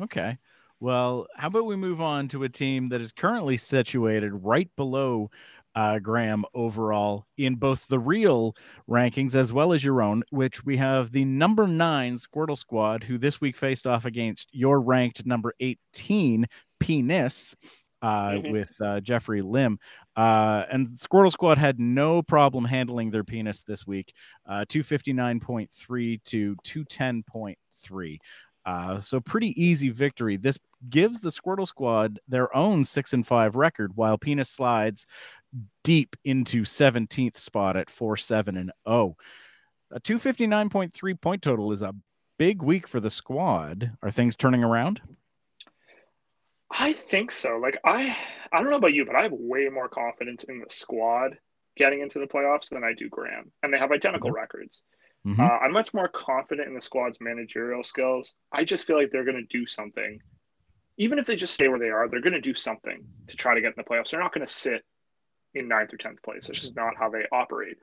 Okay. 0.00 0.38
Well, 0.78 1.26
how 1.34 1.48
about 1.48 1.64
we 1.64 1.76
move 1.76 2.02
on 2.02 2.28
to 2.28 2.44
a 2.44 2.48
team 2.48 2.90
that 2.90 3.00
is 3.00 3.12
currently 3.12 3.56
situated 3.56 4.32
right 4.32 4.68
below 4.76 5.30
uh, 5.74 5.98
Graham 5.98 6.44
overall 6.54 7.26
in 7.36 7.54
both 7.56 7.86
the 7.86 7.98
real 7.98 8.56
rankings 8.88 9.34
as 9.34 9.52
well 9.52 9.72
as 9.72 9.84
your 9.84 10.02
own, 10.02 10.22
which 10.30 10.64
we 10.64 10.76
have 10.78 11.12
the 11.12 11.24
number 11.24 11.66
nine 11.66 12.14
Squirtle 12.14 12.56
Squad, 12.56 13.04
who 13.04 13.18
this 13.18 13.40
week 13.40 13.56
faced 13.56 13.86
off 13.86 14.06
against 14.06 14.48
your 14.52 14.80
ranked 14.80 15.24
number 15.26 15.54
18, 15.60 16.46
Penis. 16.80 17.54
Uh, 18.02 18.32
mm-hmm. 18.32 18.52
With 18.52 18.76
uh, 18.82 19.00
Jeffrey 19.00 19.40
Lim. 19.40 19.78
Uh, 20.14 20.64
and 20.70 20.86
Squirtle 20.86 21.32
Squad 21.32 21.56
had 21.56 21.80
no 21.80 22.22
problem 22.22 22.66
handling 22.66 23.10
their 23.10 23.24
penis 23.24 23.62
this 23.62 23.86
week, 23.86 24.12
uh, 24.46 24.66
259.3 24.68 26.22
to 26.24 26.56
210.3. 26.62 28.18
Uh, 28.66 29.00
so 29.00 29.18
pretty 29.18 29.60
easy 29.60 29.88
victory. 29.88 30.36
This 30.36 30.58
gives 30.88 31.20
the 31.20 31.30
Squirtle 31.30 31.66
Squad 31.66 32.20
their 32.28 32.54
own 32.56 32.84
six 32.84 33.12
and 33.12 33.26
five 33.26 33.56
record, 33.56 33.92
while 33.96 34.18
Penis 34.18 34.50
slides 34.50 35.06
deep 35.84 36.16
into 36.24 36.62
17th 36.62 37.38
spot 37.38 37.76
at 37.76 37.90
four 37.90 38.16
seven 38.16 38.56
and 38.56 38.72
zero. 38.86 38.98
Oh. 38.98 39.16
A 39.92 40.00
259.3 40.00 41.20
point 41.20 41.42
total 41.42 41.70
is 41.70 41.80
a 41.80 41.94
big 42.38 42.60
week 42.60 42.88
for 42.88 42.98
the 42.98 43.10
squad. 43.10 43.92
Are 44.02 44.10
things 44.10 44.34
turning 44.34 44.64
around? 44.64 45.00
I 46.70 46.92
think 46.92 47.30
so. 47.30 47.56
Like 47.58 47.78
I, 47.84 48.16
I 48.52 48.60
don't 48.60 48.70
know 48.70 48.76
about 48.76 48.94
you, 48.94 49.06
but 49.06 49.14
I 49.14 49.22
have 49.22 49.32
way 49.32 49.68
more 49.72 49.88
confidence 49.88 50.44
in 50.44 50.60
the 50.60 50.68
squad 50.68 51.38
getting 51.76 52.00
into 52.00 52.18
the 52.18 52.26
playoffs 52.26 52.70
than 52.70 52.82
I 52.82 52.94
do 52.94 53.08
Graham, 53.08 53.52
and 53.62 53.72
they 53.72 53.78
have 53.78 53.92
identical 53.92 54.30
mm-hmm. 54.30 54.36
records. 54.36 54.82
Mm-hmm. 55.26 55.40
Uh, 55.40 55.44
I'm 55.44 55.72
much 55.72 55.92
more 55.92 56.08
confident 56.08 56.68
in 56.68 56.74
the 56.74 56.80
squad's 56.80 57.20
managerial 57.20 57.82
skills. 57.82 58.34
I 58.52 58.64
just 58.64 58.86
feel 58.86 58.96
like 58.96 59.10
they're 59.10 59.24
going 59.24 59.36
to 59.36 59.58
do 59.58 59.66
something. 59.66 60.20
Even 60.98 61.18
if 61.18 61.26
they 61.26 61.36
just 61.36 61.54
stay 61.54 61.68
where 61.68 61.78
they 61.78 61.90
are, 61.90 62.08
they're 62.08 62.20
going 62.20 62.32
to 62.32 62.40
do 62.40 62.54
something 62.54 63.04
to 63.28 63.36
try 63.36 63.54
to 63.54 63.60
get 63.60 63.68
in 63.68 63.74
the 63.76 63.84
playoffs. 63.84 64.10
They're 64.10 64.20
not 64.20 64.32
going 64.32 64.46
to 64.46 64.52
sit 64.52 64.82
in 65.54 65.68
ninth 65.68 65.92
or 65.92 65.98
10th 65.98 66.22
place. 66.22 66.48
It's 66.48 66.60
just 66.60 66.76
not 66.76 66.96
how 66.98 67.10
they 67.10 67.24
operate. 67.32 67.76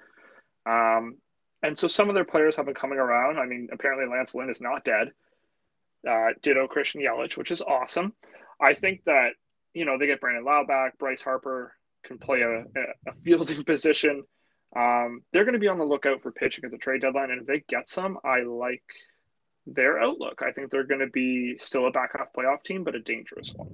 Um, 0.66 1.18
and 1.62 1.78
so 1.78 1.88
some 1.88 2.10
of 2.10 2.16
their 2.16 2.26
players 2.26 2.56
have 2.56 2.66
been 2.66 2.76
coming 2.76 3.00
around. 3.00 3.38
I 3.38 3.46
mean, 3.46 3.70
apparently 3.72 4.06
Lance 4.06 4.36
Lynn 4.36 4.50
is 4.50 4.62
not 4.62 4.84
dead. 4.84 5.12
Uh, 6.08 6.30
ditto 6.42 6.68
Christian 6.68 7.02
Yelich, 7.02 7.38
which 7.38 7.52
is 7.52 7.62
awesome. 7.62 8.14
I 8.60 8.74
think 8.74 9.04
that, 9.06 9.30
you 9.74 9.86
know, 9.86 9.98
they 9.98 10.08
get 10.08 10.20
Brandon 10.20 10.44
Lowe 10.44 10.66
back. 10.68 10.98
Bryce 10.98 11.22
Harper 11.22 11.74
can 12.04 12.18
play 12.18 12.42
a, 12.42 12.66
a 13.10 13.14
fielding 13.24 13.64
position. 13.66 14.24
Um, 14.76 15.22
they're 15.32 15.46
going 15.46 15.54
to 15.54 15.60
be 15.60 15.68
on 15.68 15.78
the 15.78 15.86
lookout 15.86 16.22
for 16.22 16.32
pitching 16.32 16.66
at 16.66 16.72
the 16.72 16.78
trade 16.78 17.02
deadline, 17.02 17.32
and 17.32 17.42
if 17.42 17.48
they 17.48 17.64
get 17.70 17.90
some, 17.90 18.18
I 18.26 18.42
like 18.42 18.84
their 19.66 20.00
outlook. 20.00 20.42
I 20.46 20.52
think 20.52 20.72
they're 20.72 20.84
going 20.84 21.00
to 21.02 21.08
be 21.08 21.58
still 21.60 21.88
a 21.88 21.92
back 21.92 22.18
half 22.18 22.34
playoff 22.34 22.64
team, 22.64 22.84
but 22.84 22.96
a 22.96 23.00
dangerous 23.00 23.54
one. 23.56 23.70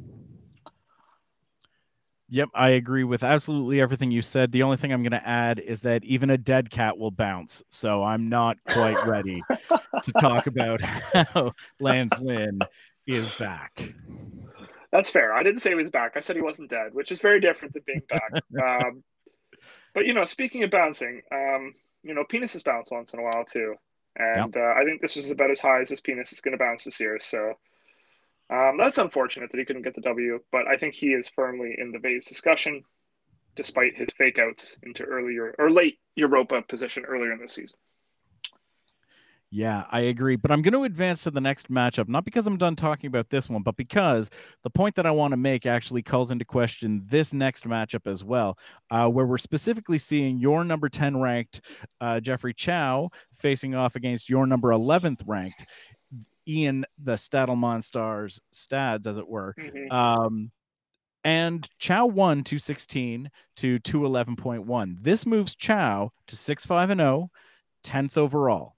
Yep, 2.32 2.49
I 2.54 2.69
agree 2.69 3.04
with 3.04 3.23
absolutely 3.23 3.82
everything 3.82 4.12
you 4.12 4.21
said. 4.21 4.52
The 4.52 4.62
only 4.62 4.78
thing 4.78 4.93
I'm 4.93 5.02
going 5.02 5.19
to 5.19 5.28
add 5.28 5.58
is 5.60 5.80
that 5.82 6.04
even 6.04 6.30
a 6.30 6.38
dead 6.38 6.69
cat 6.69 6.95
will 6.95 7.10
bounce. 7.10 7.63
So 7.69 8.04
I'm 8.04 8.30
not 8.30 8.58
quite 8.67 9.04
ready 9.08 9.41
to 10.04 10.12
talk 10.13 10.45
about 10.45 10.80
how 10.82 11.54
Lance 11.80 12.19
Lynn 12.19 12.60
is 13.08 13.32
back. 13.32 13.93
That's 14.91 15.10
fair. 15.10 15.34
I 15.34 15.41
didn't 15.41 15.62
say 15.62 15.69
he 15.69 15.75
was 15.75 15.89
back. 15.89 16.13
I 16.15 16.21
said 16.21 16.36
he 16.36 16.43
wasn't 16.43 16.69
dead, 16.69 16.93
which 16.93 17.12
is 17.12 17.19
very 17.19 17.39
different 17.39 17.73
than 17.73 17.84
being 17.86 18.04
back. 18.08 18.43
Um, 18.63 19.04
but 19.93 20.06
you 20.06 20.13
know, 20.13 20.23
speaking 20.23 20.63
of 20.63 20.71
bouncing, 20.71 21.21
um, 21.34 21.73
you 22.04 22.13
know, 22.13 22.23
penises 22.23 22.63
bounce 22.63 22.91
once 22.91 23.13
in 23.13 23.19
a 23.19 23.23
while 23.23 23.43
too, 23.43 23.75
and 24.15 24.56
yep. 24.56 24.63
uh, 24.63 24.80
I 24.80 24.84
think 24.86 25.02
this 25.02 25.17
is 25.17 25.32
about 25.32 25.52
as 25.52 25.60
high 25.60 25.82
as 25.82 25.89
his 25.89 26.02
penis 26.02 26.34
is 26.34 26.41
going 26.41 26.54
to 26.54 26.58
bounce 26.58 26.84
this 26.84 27.00
year. 27.00 27.19
So 27.22 27.54
um, 28.50 28.78
that's 28.78 28.98
unfortunate 28.98 29.52
that 29.52 29.58
he 29.58 29.65
couldn't 29.65 29.84
get 29.84 29.95
the 29.95 30.02
W, 30.02 30.39
but 30.52 30.67
I 30.67 30.78
think 30.78 30.95
he 30.95 31.08
is 31.08 31.30
firmly 31.30 31.76
in 31.78 31.91
the 31.91 32.00
Vase 32.00 32.26
discussion, 32.26 32.84
despite 33.56 33.95
his 33.95 34.10
fake 34.17 34.39
outs 34.39 34.78
into 34.84 35.04
earlier 35.04 35.56
or 35.60 35.69
late 35.69 36.00
Europa 36.15 36.62
position 36.62 37.06
earlier 37.06 37.32
in 37.32 37.39
the 37.39 37.48
season. 37.48 37.80
Yeah, 39.52 39.86
I 39.92 40.02
agree. 40.02 40.36
But 40.36 40.52
I'm 40.52 40.62
going 40.62 40.74
to 40.74 40.84
advance 40.84 41.24
to 41.24 41.32
the 41.32 41.42
next 41.42 41.72
matchup, 41.72 42.08
not 42.08 42.24
because 42.24 42.46
I'm 42.46 42.58
done 42.58 42.76
talking 42.76 43.08
about 43.08 43.30
this 43.30 43.50
one, 43.50 43.64
but 43.64 43.78
because 43.78 44.30
the 44.64 44.70
point 44.70 44.94
that 44.96 45.08
I 45.08 45.12
want 45.12 45.32
to 45.32 45.38
make 45.38 45.66
actually 45.66 46.04
calls 46.04 46.30
into 46.30 46.46
question 46.46 47.04
this 47.08 47.34
next 47.34 47.68
matchup 47.68 48.06
as 48.06 48.24
well, 48.24 48.60
uh, 48.92 49.08
where 49.10 49.26
we're 49.26 49.40
specifically 49.40 49.98
seeing 49.98 50.38
your 50.38 50.64
number 50.64 50.88
10 50.88 51.20
ranked 51.20 51.62
uh, 52.00 52.20
Jeffrey 52.20 52.54
Chow 52.54 53.10
facing 53.36 53.74
off 53.74 53.96
against 53.96 54.30
your 54.30 54.46
number 54.46 54.70
11th 54.70 55.22
ranked 55.26 55.66
Ian, 56.48 56.86
the 57.02 57.14
Stadelmon 57.14 57.84
Stars 57.84 58.42
Stads, 58.52 59.08
as 59.08 59.18
it 59.18 59.28
were. 59.28 59.56
Mm-hmm. 59.58 59.92
Um, 59.92 60.52
and 61.24 61.68
Chow 61.78 62.06
won 62.06 62.44
216 62.44 63.30
to 63.58 63.80
211.1. 63.80 64.96
This 65.02 65.26
moves 65.26 65.56
Chow 65.56 66.12
to 66.28 66.36
6 66.36 66.66
5 66.66 66.90
and 66.90 67.00
0, 67.00 67.30
10th 67.84 68.18
overall. 68.18 68.76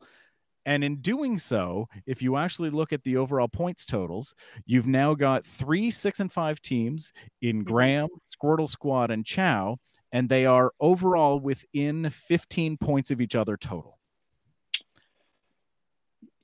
And 0.66 0.84
in 0.84 0.98
doing 0.98 1.38
so, 1.40 1.88
if 2.06 2.22
you 2.22 2.38
actually 2.38 2.70
look 2.70 2.94
at 2.94 3.04
the 3.04 3.18
overall 3.18 3.48
points 3.48 3.86
totals, 3.86 4.36
you've 4.66 4.88
now 4.88 5.16
got 5.16 5.46
three 5.46 5.90
six 5.92 6.20
and 6.20 6.32
five 6.32 6.62
teams 6.62 7.14
in 7.42 7.58
mm-hmm. 7.58 7.72
Graham, 7.72 8.10
Squirtle 8.30 8.70
Squad, 8.70 9.12
and 9.12 9.26
Chow, 9.26 9.78
and 10.12 10.30
they 10.30 10.46
are 10.46 10.72
overall 10.80 11.40
within 11.40 12.10
15 12.10 12.78
points 12.78 13.12
of 13.12 13.22
each 13.22 13.36
other 13.36 13.58
total. 13.58 13.98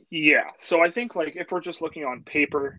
Yeah. 0.10 0.52
So 0.60 0.82
I 0.82 0.90
think 0.90 1.16
like 1.16 1.36
if 1.36 1.52
we're 1.52 1.62
just 1.62 1.82
looking 1.82 2.06
on 2.06 2.24
paper, 2.24 2.78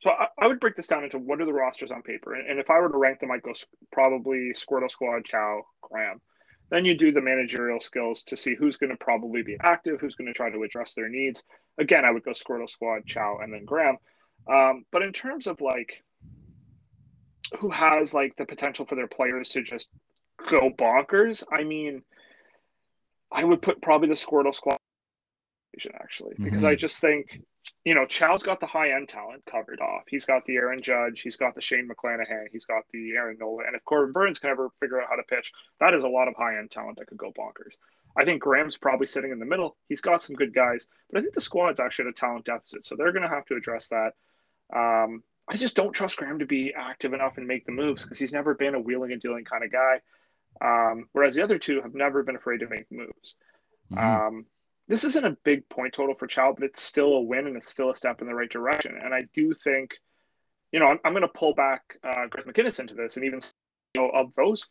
so 0.00 0.10
I, 0.10 0.28
I 0.38 0.46
would 0.46 0.60
break 0.60 0.76
this 0.76 0.86
down 0.86 1.04
into 1.04 1.18
what 1.18 1.40
are 1.40 1.46
the 1.46 1.52
rosters 1.52 1.90
on 1.90 2.02
paper, 2.02 2.34
and, 2.34 2.48
and 2.48 2.58
if 2.58 2.70
I 2.70 2.78
were 2.80 2.88
to 2.88 2.98
rank 2.98 3.20
them, 3.20 3.30
I'd 3.30 3.42
go 3.42 3.52
probably 3.92 4.52
Squirtle 4.54 4.90
Squad, 4.90 5.24
Chow, 5.24 5.62
Graham. 5.82 6.20
Then 6.68 6.84
you 6.84 6.96
do 6.96 7.12
the 7.12 7.20
managerial 7.20 7.78
skills 7.78 8.24
to 8.24 8.36
see 8.36 8.54
who's 8.54 8.76
going 8.76 8.90
to 8.90 8.96
probably 8.96 9.42
be 9.42 9.56
active, 9.60 10.00
who's 10.00 10.16
going 10.16 10.26
to 10.26 10.34
try 10.34 10.50
to 10.50 10.62
address 10.62 10.94
their 10.94 11.08
needs. 11.08 11.44
Again, 11.78 12.04
I 12.04 12.10
would 12.10 12.24
go 12.24 12.32
Squirtle 12.32 12.68
Squad, 12.68 13.06
Chow, 13.06 13.38
and 13.42 13.52
then 13.52 13.64
Graham. 13.64 13.98
Um, 14.52 14.84
but 14.90 15.02
in 15.02 15.12
terms 15.12 15.46
of 15.46 15.60
like 15.60 16.02
who 17.58 17.70
has 17.70 18.12
like 18.12 18.34
the 18.36 18.44
potential 18.44 18.84
for 18.84 18.96
their 18.96 19.06
players 19.06 19.50
to 19.50 19.62
just 19.62 19.88
go 20.48 20.70
bonkers, 20.70 21.44
I 21.52 21.62
mean, 21.62 22.02
I 23.30 23.44
would 23.44 23.62
put 23.62 23.80
probably 23.80 24.08
the 24.08 24.14
Squirtle 24.14 24.54
Squad 24.54 24.75
actually 25.94 26.34
because 26.38 26.60
mm-hmm. 26.60 26.68
I 26.68 26.74
just 26.74 26.98
think 26.98 27.40
you 27.84 27.94
know, 27.94 28.06
Chow's 28.06 28.42
got 28.42 28.60
the 28.60 28.66
high 28.66 28.92
end 28.92 29.08
talent 29.08 29.44
covered 29.46 29.80
off. 29.80 30.02
He's 30.08 30.24
got 30.24 30.44
the 30.44 30.56
Aaron 30.56 30.80
Judge, 30.80 31.20
he's 31.20 31.36
got 31.36 31.54
the 31.54 31.60
Shane 31.60 31.88
McClanahan, 31.88 32.46
he's 32.52 32.66
got 32.66 32.82
the 32.92 33.12
Aaron 33.12 33.38
Nola. 33.38 33.64
And 33.66 33.76
if 33.76 33.84
Corbin 33.84 34.12
Burnes 34.12 34.38
can 34.38 34.50
ever 34.50 34.70
figure 34.80 35.00
out 35.00 35.08
how 35.08 35.16
to 35.16 35.22
pitch, 35.22 35.52
that 35.80 35.94
is 35.94 36.04
a 36.04 36.08
lot 36.08 36.28
of 36.28 36.34
high 36.34 36.58
end 36.58 36.70
talent 36.70 36.98
that 36.98 37.06
could 37.06 37.18
go 37.18 37.32
bonkers. 37.32 37.74
I 38.16 38.24
think 38.24 38.42
Graham's 38.42 38.76
probably 38.76 39.06
sitting 39.06 39.30
in 39.30 39.38
the 39.38 39.46
middle. 39.46 39.76
He's 39.88 40.00
got 40.00 40.22
some 40.22 40.36
good 40.36 40.54
guys, 40.54 40.88
but 41.10 41.18
I 41.18 41.22
think 41.22 41.34
the 41.34 41.40
squad's 41.40 41.80
actually 41.80 42.06
at 42.06 42.10
a 42.10 42.14
talent 42.14 42.46
deficit. 42.46 42.86
So 42.86 42.96
they're 42.96 43.12
going 43.12 43.22
to 43.22 43.28
have 43.28 43.46
to 43.46 43.56
address 43.56 43.88
that. 43.88 44.12
Um, 44.74 45.22
I 45.48 45.56
just 45.56 45.76
don't 45.76 45.92
trust 45.92 46.16
Graham 46.16 46.38
to 46.40 46.46
be 46.46 46.74
active 46.74 47.12
enough 47.12 47.36
and 47.36 47.46
make 47.46 47.66
the 47.66 47.72
moves 47.72 48.02
because 48.02 48.18
he's 48.18 48.32
never 48.32 48.54
been 48.54 48.74
a 48.74 48.80
wheeling 48.80 49.12
and 49.12 49.20
dealing 49.20 49.44
kind 49.44 49.62
of 49.62 49.70
guy. 49.70 50.00
Um, 50.60 51.08
whereas 51.12 51.34
the 51.34 51.44
other 51.44 51.58
two 51.58 51.82
have 51.82 51.94
never 51.94 52.22
been 52.22 52.36
afraid 52.36 52.60
to 52.60 52.68
make 52.68 52.90
moves. 52.90 53.36
Mm-hmm. 53.92 54.26
Um, 54.26 54.46
this 54.88 55.04
isn't 55.04 55.24
a 55.24 55.36
big 55.44 55.68
point 55.68 55.94
total 55.94 56.14
for 56.14 56.26
Chow, 56.26 56.54
but 56.56 56.64
it's 56.64 56.82
still 56.82 57.14
a 57.14 57.20
win 57.20 57.46
and 57.46 57.56
it's 57.56 57.68
still 57.68 57.90
a 57.90 57.94
step 57.94 58.20
in 58.20 58.26
the 58.26 58.34
right 58.34 58.50
direction. 58.50 58.98
And 59.02 59.12
I 59.12 59.24
do 59.34 59.52
think, 59.52 59.96
you 60.72 60.78
know, 60.78 60.86
I'm, 60.86 60.98
I'm 61.04 61.12
going 61.12 61.22
to 61.22 61.28
pull 61.28 61.54
back 61.54 61.82
uh, 62.04 62.26
Greg 62.28 62.46
McInnes 62.46 62.78
into 62.78 62.94
this, 62.94 63.16
and 63.16 63.24
even 63.24 63.40
you 63.94 64.02
know, 64.02 64.10
of 64.10 64.34
those, 64.36 64.68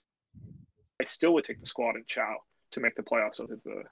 I 1.01 1.05
still 1.05 1.33
would 1.33 1.43
take 1.43 1.59
the 1.59 1.65
squad 1.65 1.95
and 1.95 2.07
Chow 2.07 2.37
to 2.71 2.79
make 2.79 2.95
the 2.95 3.03
playoffs 3.03 3.39
over 3.39 3.57
the 3.63 3.83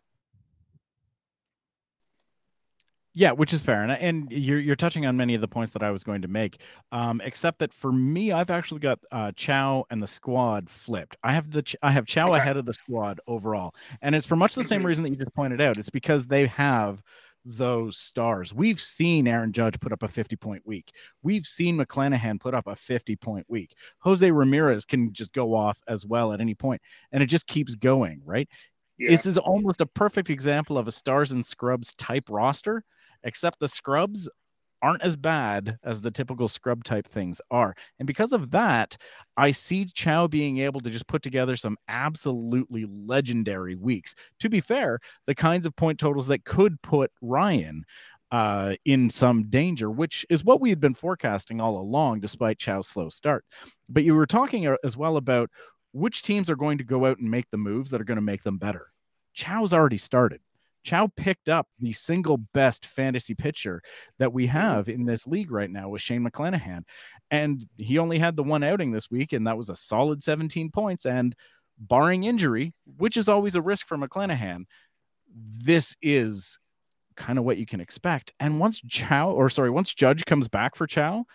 Yeah, 3.15 3.31
which 3.31 3.53
is 3.53 3.61
fair, 3.61 3.83
and 3.83 3.91
and 3.91 4.31
you're 4.31 4.59
you're 4.59 4.75
touching 4.75 5.05
on 5.05 5.15
many 5.15 5.35
of 5.35 5.41
the 5.41 5.47
points 5.47 5.71
that 5.73 5.83
I 5.83 5.91
was 5.91 6.03
going 6.03 6.23
to 6.23 6.27
make. 6.27 6.59
Um, 6.91 7.21
except 7.23 7.59
that 7.59 7.71
for 7.71 7.91
me, 7.91 8.31
I've 8.31 8.49
actually 8.49 8.79
got 8.79 8.99
uh, 9.11 9.31
Chow 9.35 9.85
and 9.91 10.01
the 10.01 10.07
squad 10.07 10.67
flipped. 10.67 11.15
I 11.23 11.33
have 11.33 11.51
the 11.51 11.61
Ch- 11.61 11.75
I 11.83 11.91
have 11.91 12.07
Chow 12.07 12.29
okay. 12.29 12.39
ahead 12.39 12.57
of 12.57 12.65
the 12.65 12.73
squad 12.73 13.21
overall, 13.27 13.75
and 14.01 14.15
it's 14.15 14.25
for 14.25 14.35
much 14.35 14.55
the 14.55 14.63
same 14.63 14.79
mm-hmm. 14.79 14.87
reason 14.87 15.03
that 15.03 15.11
you 15.11 15.15
just 15.17 15.35
pointed 15.35 15.61
out. 15.61 15.77
It's 15.77 15.91
because 15.91 16.25
they 16.25 16.47
have 16.47 17.03
those 17.45 17.97
stars. 17.97 18.51
We've 18.51 18.79
seen 18.79 19.27
Aaron 19.27 19.51
Judge 19.51 19.79
put 19.79 19.91
up 19.91 20.01
a 20.01 20.07
50 20.07 20.35
point 20.37 20.65
week. 20.65 20.91
We've 21.21 21.45
seen 21.45 21.77
McClanahan 21.77 22.39
put 22.39 22.55
up 22.55 22.65
a 22.65 22.75
50 22.75 23.15
point 23.17 23.45
week. 23.47 23.75
Jose 23.99 24.29
Ramirez 24.29 24.85
can 24.85 25.13
just 25.13 25.33
go 25.33 25.53
off 25.53 25.77
as 25.87 26.03
well 26.03 26.33
at 26.33 26.41
any 26.41 26.55
point, 26.55 26.81
and 27.11 27.21
it 27.21 27.27
just 27.27 27.45
keeps 27.45 27.75
going, 27.75 28.23
right? 28.25 28.49
Yeah. 28.97 29.09
This 29.09 29.27
is 29.27 29.37
almost 29.37 29.81
a 29.81 29.85
perfect 29.85 30.31
example 30.31 30.79
of 30.79 30.87
a 30.87 30.91
stars 30.91 31.31
and 31.31 31.45
scrubs 31.45 31.93
type 31.93 32.27
roster 32.29 32.83
except 33.23 33.59
the 33.59 33.67
scrubs 33.67 34.29
aren't 34.83 35.01
as 35.01 35.15
bad 35.15 35.77
as 35.83 36.01
the 36.01 36.11
typical 36.11 36.49
scrub 36.49 36.83
type 36.83 37.07
things 37.07 37.39
are. 37.49 37.73
And 37.99 38.05
because 38.05 38.33
of 38.33 38.51
that, 38.51 38.97
I 39.37 39.51
see 39.51 39.85
Chow 39.85 40.27
being 40.27 40.57
able 40.57 40.81
to 40.81 40.89
just 40.89 41.07
put 41.07 41.21
together 41.21 41.55
some 41.55 41.77
absolutely 41.87 42.85
legendary 42.85 43.75
weeks. 43.75 44.13
To 44.39 44.49
be 44.49 44.59
fair, 44.59 44.99
the 45.25 45.35
kinds 45.35 45.65
of 45.65 45.75
point 45.77 45.99
totals 45.99 46.27
that 46.27 46.43
could 46.43 46.81
put 46.81 47.11
Ryan 47.21 47.85
uh, 48.33 48.73
in 48.83 49.09
some 49.09 49.45
danger, 49.45 49.89
which 49.89 50.25
is 50.29 50.43
what 50.43 50.59
we 50.59 50.69
had 50.69 50.81
been 50.81 50.95
forecasting 50.95 51.61
all 51.61 51.79
along, 51.79 52.19
despite 52.19 52.59
Chow's 52.59 52.87
slow 52.87 53.07
start. 53.07 53.45
But 53.87 54.03
you 54.03 54.15
were 54.15 54.25
talking 54.25 54.67
uh, 54.67 54.75
as 54.83 54.97
well 54.97 55.15
about 55.15 55.49
which 55.93 56.23
teams 56.23 56.49
are 56.49 56.55
going 56.57 56.79
to 56.79 56.83
go 56.83 57.05
out 57.05 57.19
and 57.19 57.31
make 57.31 57.49
the 57.51 57.57
moves 57.57 57.91
that 57.91 58.01
are 58.01 58.05
going 58.05 58.17
to 58.17 58.21
make 58.21 58.43
them 58.43 58.57
better? 58.57 58.91
Chow's 59.33 59.71
already 59.71 59.97
started. 59.97 60.41
Chow 60.83 61.09
picked 61.15 61.49
up 61.49 61.67
the 61.79 61.93
single 61.93 62.37
best 62.37 62.85
fantasy 62.85 63.33
pitcher 63.33 63.81
that 64.19 64.33
we 64.33 64.45
mm-hmm. 64.45 64.57
have 64.57 64.89
in 64.89 65.05
this 65.05 65.27
league 65.27 65.51
right 65.51 65.69
now 65.69 65.89
with 65.89 66.01
Shane 66.01 66.25
McClanahan. 66.25 66.83
And 67.31 67.65
he 67.77 67.97
only 67.97 68.19
had 68.19 68.35
the 68.35 68.43
one 68.43 68.63
outing 68.63 68.91
this 68.91 69.09
week, 69.09 69.33
and 69.33 69.47
that 69.47 69.57
was 69.57 69.69
a 69.69 69.75
solid 69.75 70.21
17 70.21 70.71
points. 70.71 71.05
And 71.05 71.35
barring 71.79 72.23
injury, 72.23 72.73
which 72.97 73.17
is 73.17 73.29
always 73.29 73.55
a 73.55 73.61
risk 73.61 73.87
for 73.87 73.97
McClanahan, 73.97 74.65
this 75.33 75.95
is 76.01 76.59
kind 77.15 77.39
of 77.39 77.45
what 77.45 77.57
you 77.57 77.65
can 77.65 77.79
expect. 77.79 78.33
And 78.39 78.59
once 78.59 78.81
Chow, 78.87 79.31
or 79.31 79.49
sorry, 79.49 79.69
once 79.69 79.93
Judge 79.93 80.25
comes 80.25 80.47
back 80.47 80.75
for 80.75 80.87
Chow, 80.87 81.25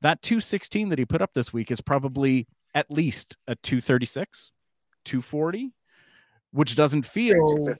that 0.00 0.22
216 0.22 0.90
that 0.90 0.98
he 0.98 1.04
put 1.04 1.22
up 1.22 1.30
this 1.34 1.52
week 1.52 1.70
is 1.70 1.80
probably 1.80 2.46
at 2.74 2.90
least 2.90 3.36
a 3.46 3.56
236, 3.56 4.52
240, 5.04 5.72
which 6.52 6.76
doesn't 6.76 7.04
feel 7.04 7.74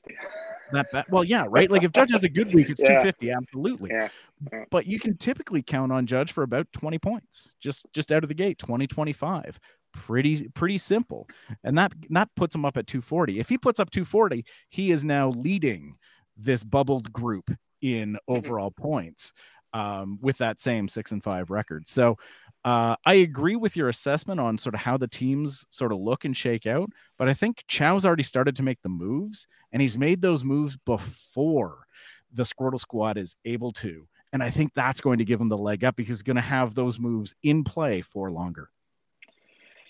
that 0.72 0.90
bad. 0.92 1.06
Well, 1.10 1.24
yeah, 1.24 1.46
right. 1.48 1.70
Like 1.70 1.82
if 1.82 1.92
Judge 1.92 2.10
has 2.12 2.24
a 2.24 2.28
good 2.28 2.52
week, 2.52 2.70
it's 2.70 2.80
yeah. 2.82 3.02
250, 3.02 3.30
absolutely. 3.30 3.90
Yeah. 3.92 4.08
yeah. 4.52 4.64
But 4.70 4.86
you 4.86 4.98
can 4.98 5.16
typically 5.16 5.62
count 5.62 5.92
on 5.92 6.06
Judge 6.06 6.32
for 6.32 6.42
about 6.42 6.66
20 6.72 6.98
points, 6.98 7.54
just 7.60 7.86
just 7.92 8.12
out 8.12 8.22
of 8.22 8.28
the 8.28 8.34
gate, 8.34 8.58
20, 8.58 8.86
25. 8.86 9.58
Pretty 9.92 10.48
pretty 10.48 10.78
simple. 10.78 11.28
And 11.64 11.76
that 11.78 11.92
that 12.10 12.28
puts 12.36 12.54
him 12.54 12.64
up 12.64 12.76
at 12.76 12.86
240. 12.86 13.40
If 13.40 13.48
he 13.48 13.58
puts 13.58 13.80
up 13.80 13.90
240, 13.90 14.44
he 14.68 14.90
is 14.90 15.04
now 15.04 15.30
leading 15.30 15.96
this 16.36 16.62
bubbled 16.62 17.12
group 17.12 17.50
in 17.82 18.14
mm-hmm. 18.14 18.34
overall 18.34 18.70
points 18.70 19.32
um, 19.72 20.18
with 20.20 20.38
that 20.38 20.60
same 20.60 20.88
six 20.88 21.12
and 21.12 21.22
five 21.22 21.50
record. 21.50 21.88
So 21.88 22.16
uh, 22.64 22.96
I 23.04 23.14
agree 23.14 23.56
with 23.56 23.76
your 23.76 23.88
assessment 23.88 24.40
on 24.40 24.58
sort 24.58 24.74
of 24.74 24.80
how 24.80 24.96
the 24.96 25.08
teams 25.08 25.64
sort 25.70 25.92
of 25.92 25.98
look 25.98 26.24
and 26.24 26.36
shake 26.36 26.66
out, 26.66 26.90
but 27.16 27.28
I 27.28 27.34
think 27.34 27.64
Chow's 27.68 28.04
already 28.04 28.22
started 28.22 28.56
to 28.56 28.62
make 28.62 28.82
the 28.82 28.88
moves, 28.88 29.46
and 29.72 29.80
he's 29.80 29.96
made 29.96 30.20
those 30.20 30.44
moves 30.44 30.76
before 30.84 31.86
the 32.32 32.42
Squirtle 32.42 32.78
Squad 32.78 33.16
is 33.16 33.36
able 33.44 33.72
to. 33.74 34.06
And 34.32 34.42
I 34.42 34.50
think 34.50 34.74
that's 34.74 35.00
going 35.00 35.18
to 35.18 35.24
give 35.24 35.40
him 35.40 35.48
the 35.48 35.56
leg 35.56 35.84
up 35.84 35.96
because 35.96 36.18
he's 36.18 36.22
going 36.22 36.36
to 36.36 36.42
have 36.42 36.74
those 36.74 36.98
moves 36.98 37.34
in 37.42 37.64
play 37.64 38.02
for 38.02 38.30
longer. 38.30 38.70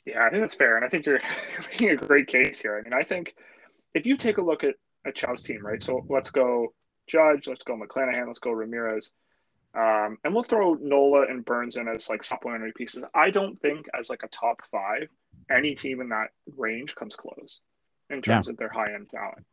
Yeah, 0.05 0.25
I 0.25 0.31
think 0.31 0.43
that's 0.43 0.55
fair. 0.55 0.77
And 0.77 0.85
I 0.85 0.89
think 0.89 1.07
you're 1.07 1.21
making 1.71 1.91
a 1.91 1.97
great 1.97 2.29
case 2.29 2.61
here. 2.61 2.79
I 2.79 2.83
mean, 2.83 2.99
I 2.99 3.03
think 3.03 3.35
if 3.95 4.07
you 4.07 4.16
take 4.16 4.39
a 4.39 4.43
look 4.43 4.62
at, 4.62 4.75
at 5.07 5.16
Chow's 5.16 5.43
team, 5.43 5.64
right? 5.64 5.83
So 5.83 6.05
let's 6.09 6.31
go 6.31 6.73
Judge, 7.09 7.47
let's 7.47 7.64
go 7.64 7.77
McClanahan, 7.77 8.27
let's 8.27 8.39
go 8.39 8.53
Ramirez. 8.53 9.12
Um, 9.79 10.18
and 10.24 10.35
we'll 10.35 10.43
throw 10.43 10.74
Nola 10.74 11.26
and 11.29 11.45
Burnes 11.45 11.76
in 11.76 11.87
as 11.87 12.09
like 12.09 12.24
supplementary 12.24 12.72
pieces. 12.72 13.05
I 13.14 13.31
don't 13.31 13.61
think 13.61 13.87
as 13.97 14.11
like 14.11 14.24
a 14.24 14.29
top 14.29 14.62
five, 14.72 15.09
any 15.51 15.76
team 15.76 16.01
in 16.01 16.09
that 16.09 16.29
range 16.57 16.97
comes 16.97 17.14
close 17.14 17.61
in 18.11 18.20
terms 18.20 18.49
yeah. 18.49 18.53
of 18.53 18.57
their 18.57 18.70
high 18.70 18.93
end 18.93 19.09
talent. 19.09 19.47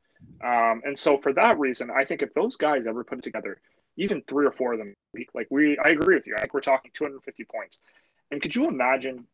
Um, 0.43 0.82
and 0.84 0.97
so 0.97 1.17
for 1.19 1.32
that 1.34 1.59
reason, 1.59 1.91
I 1.91 2.05
think 2.05 2.23
if 2.23 2.34
those 2.34 2.55
guys 2.55 2.88
ever 2.88 3.03
put 3.03 3.19
it 3.19 3.23
together, 3.23 3.61
even 3.97 4.23
three 4.23 4.47
or 4.47 4.51
four 4.51 4.73
of 4.73 4.80
them, 4.80 4.95
like 5.36 5.47
we, 5.51 5.78
I 5.78 5.89
agree 5.89 6.15
with 6.15 6.26
you. 6.26 6.36
I 6.36 6.41
think 6.41 6.55
we're 6.55 6.61
talking 6.61 6.91
250 6.95 7.43
points. 7.45 7.84
And 8.32 8.41
could 8.41 8.55
you 8.55 8.67
imagine 8.67 9.28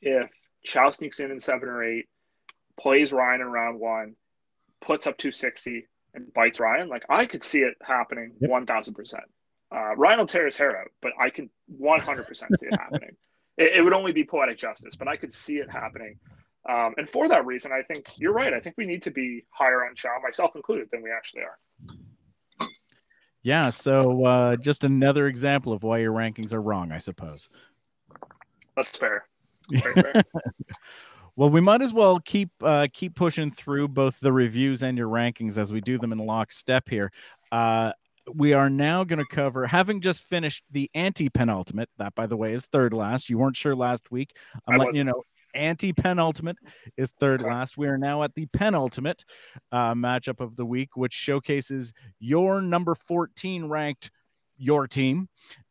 if 0.00 0.30
Chow 0.64 0.90
sneaks 0.92 1.20
in 1.20 1.30
in 1.30 1.40
seven 1.40 1.68
or 1.68 1.84
eight, 1.84 2.06
plays 2.80 3.12
Ryan 3.12 3.42
in 3.42 3.48
round 3.48 3.80
one, 3.80 4.16
puts 4.80 5.06
up 5.06 5.18
260 5.18 5.86
and 6.14 6.32
bites 6.32 6.58
Ryan? 6.58 6.88
Like 6.88 7.04
I 7.10 7.26
could 7.26 7.44
see 7.44 7.58
it 7.58 7.74
happening 7.82 8.32
yep. 8.40 8.50
1000%. 8.50 9.14
Uh, 9.76 9.94
Ryan 9.96 10.20
will 10.20 10.26
tear 10.26 10.46
his 10.46 10.56
hair 10.56 10.80
out, 10.80 10.88
but 11.02 11.12
I 11.20 11.28
can 11.28 11.50
100% 11.80 12.26
see 12.56 12.66
it 12.66 12.74
happening. 12.80 13.10
It, 13.58 13.76
it, 13.76 13.82
would 13.82 13.92
only 13.92 14.12
be 14.12 14.24
poetic 14.24 14.58
justice, 14.58 14.96
but 14.96 15.06
I 15.06 15.16
could 15.16 15.34
see 15.34 15.56
it 15.56 15.70
happening. 15.70 16.18
Um, 16.68 16.94
and 16.96 17.08
for 17.08 17.28
that 17.28 17.44
reason, 17.44 17.72
I 17.72 17.82
think 17.82 18.08
you're 18.16 18.32
right. 18.32 18.54
I 18.54 18.60
think 18.60 18.76
we 18.78 18.86
need 18.86 19.02
to 19.02 19.10
be 19.10 19.44
higher 19.50 19.84
on 19.84 19.94
Chow, 19.94 20.16
myself 20.22 20.56
included, 20.56 20.88
than 20.90 21.02
we 21.02 21.10
actually 21.10 21.42
are. 21.42 22.68
Yeah. 23.42 23.70
So 23.70 24.24
uh, 24.24 24.56
just 24.56 24.82
another 24.82 25.28
example 25.28 25.72
of 25.72 25.82
why 25.82 25.98
your 25.98 26.12
rankings 26.12 26.52
are 26.52 26.62
wrong, 26.62 26.90
I 26.90 26.98
suppose. 26.98 27.48
That's 28.74 28.96
fair. 28.96 29.26
fair. 29.78 30.22
well, 31.36 31.50
we 31.50 31.60
might 31.60 31.82
as 31.82 31.92
well 31.92 32.18
keep 32.18 32.50
uh, 32.62 32.88
keep 32.92 33.14
pushing 33.14 33.50
through 33.50 33.88
both 33.88 34.18
the 34.20 34.32
reviews 34.32 34.82
and 34.82 34.98
your 34.98 35.08
rankings 35.08 35.58
as 35.58 35.72
we 35.72 35.80
do 35.80 35.98
them 35.98 36.12
in 36.12 36.18
lockstep 36.18 36.88
here. 36.88 37.12
Uh, 37.52 37.92
we 38.34 38.52
are 38.52 38.70
now 38.70 39.04
going 39.04 39.18
to 39.18 39.26
cover, 39.26 39.66
having 39.66 40.00
just 40.00 40.24
finished 40.24 40.64
the 40.70 40.90
anti 40.94 41.28
penultimate. 41.28 41.88
That, 41.98 42.14
by 42.14 42.26
the 42.26 42.36
way, 42.36 42.52
is 42.52 42.66
third 42.66 42.92
last. 42.92 43.28
You 43.28 43.38
weren't 43.38 43.56
sure 43.56 43.76
last 43.76 44.10
week. 44.10 44.36
I'm 44.66 44.74
I 44.74 44.78
letting 44.78 44.96
you 44.96 45.04
know. 45.04 45.22
Anti 45.54 45.92
penultimate 45.94 46.58
is 46.98 47.12
third 47.18 47.40
last. 47.40 47.78
We 47.78 47.86
are 47.86 47.96
now 47.96 48.22
at 48.24 48.34
the 48.34 48.46
penultimate 48.46 49.24
uh, 49.72 49.94
matchup 49.94 50.40
of 50.40 50.54
the 50.56 50.66
week, 50.66 50.96
which 50.96 51.14
showcases 51.14 51.94
your 52.20 52.60
number 52.60 52.94
14 52.94 53.66
ranked 53.66 54.10
your 54.58 54.86
team 54.86 55.28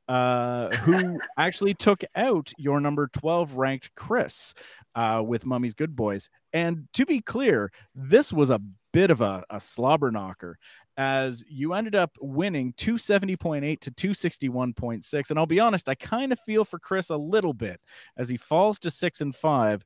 uh, 0.08 0.76
who 0.78 1.20
actually 1.38 1.74
took 1.74 2.04
out 2.16 2.52
your 2.58 2.80
number 2.80 3.08
12 3.14 3.56
ranked 3.56 3.92
Chris 3.96 4.54
uh, 4.96 5.24
with 5.26 5.46
Mummy's 5.46 5.74
Good 5.74 5.96
Boys. 5.96 6.30
And 6.54 6.88
to 6.94 7.06
be 7.06 7.22
clear, 7.22 7.72
this 7.94 8.32
was 8.32 8.50
a 8.50 8.62
bit 8.94 9.12
of 9.12 9.22
a, 9.22 9.44
a 9.50 9.60
slobber 9.60 10.12
knocker 10.12 10.58
as 10.98 11.44
you 11.50 11.74
ended 11.74 11.96
up 11.96 12.18
winning 12.22 12.74
270.8 12.74 13.80
to 13.80 13.92
261.6. 13.92 15.30
And 15.30 15.40
I'll 15.40 15.46
be 15.46 15.60
honest, 15.60 15.90
I 15.90 15.96
kind 15.96 16.32
of 16.32 16.40
feel 16.40 16.64
for 16.64 16.80
Chris 16.80 17.10
a 17.10 17.18
little 17.18 17.54
bit 17.54 17.82
as 18.18 18.30
he 18.30 18.38
falls 18.38 18.80
to 18.80 18.90
six 18.90 19.22
and 19.22 19.36
five 19.36 19.84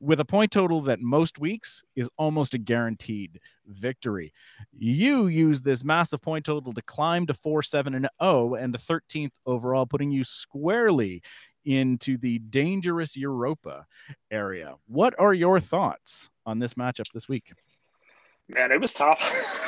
with 0.00 0.20
a 0.20 0.24
point 0.24 0.52
total 0.52 0.80
that 0.82 1.00
most 1.00 1.38
weeks 1.38 1.82
is 1.96 2.08
almost 2.16 2.54
a 2.54 2.58
guaranteed 2.58 3.40
victory. 3.66 4.32
You 4.72 5.26
use 5.26 5.60
this 5.60 5.84
massive 5.84 6.20
point 6.20 6.44
total 6.44 6.72
to 6.72 6.82
climb 6.82 7.26
to 7.26 7.34
4 7.34 7.62
7 7.62 7.94
and 7.94 8.08
0 8.22 8.54
and 8.54 8.74
the 8.74 8.78
13th 8.78 9.34
overall, 9.46 9.86
putting 9.86 10.10
you 10.10 10.24
squarely 10.24 11.22
into 11.64 12.16
the 12.18 12.38
dangerous 12.40 13.16
Europa 13.16 13.86
area. 14.30 14.74
What 14.86 15.14
are 15.18 15.34
your 15.34 15.60
thoughts 15.60 16.30
on 16.44 16.58
this 16.58 16.74
matchup 16.74 17.12
this 17.12 17.28
week? 17.28 17.52
Man, 18.54 18.70
it 18.70 18.80
was 18.80 18.92
tough. 18.92 19.18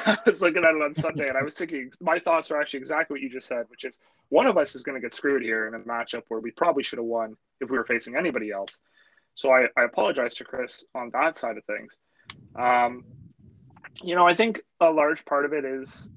I 0.06 0.18
was 0.26 0.42
looking 0.42 0.64
at 0.64 0.74
it 0.74 0.82
on 0.82 0.94
Sunday 0.94 1.26
and 1.26 1.36
I 1.36 1.42
was 1.42 1.54
thinking 1.54 1.90
my 2.00 2.18
thoughts 2.18 2.50
are 2.50 2.60
actually 2.60 2.80
exactly 2.80 3.14
what 3.14 3.20
you 3.22 3.30
just 3.30 3.46
said, 3.46 3.64
which 3.68 3.84
is 3.84 3.98
one 4.28 4.46
of 4.46 4.58
us 4.58 4.74
is 4.74 4.82
going 4.82 4.94
to 4.94 5.00
get 5.00 5.14
screwed 5.14 5.42
here 5.42 5.66
in 5.66 5.74
a 5.74 5.78
matchup 5.80 6.22
where 6.28 6.40
we 6.40 6.50
probably 6.50 6.82
should 6.82 6.98
have 6.98 7.06
won 7.06 7.36
if 7.60 7.70
we 7.70 7.78
were 7.78 7.84
facing 7.84 8.16
anybody 8.16 8.50
else. 8.50 8.80
So 9.36 9.50
I, 9.50 9.66
I 9.76 9.84
apologize 9.84 10.34
to 10.34 10.44
Chris 10.44 10.84
on 10.94 11.10
that 11.12 11.36
side 11.36 11.56
of 11.56 11.64
things. 11.64 11.98
Um, 12.54 13.04
you 14.02 14.14
know, 14.14 14.26
I 14.26 14.34
think 14.34 14.60
a 14.80 14.90
large 14.90 15.24
part 15.24 15.44
of 15.44 15.52
it 15.52 15.64
is 15.64 16.10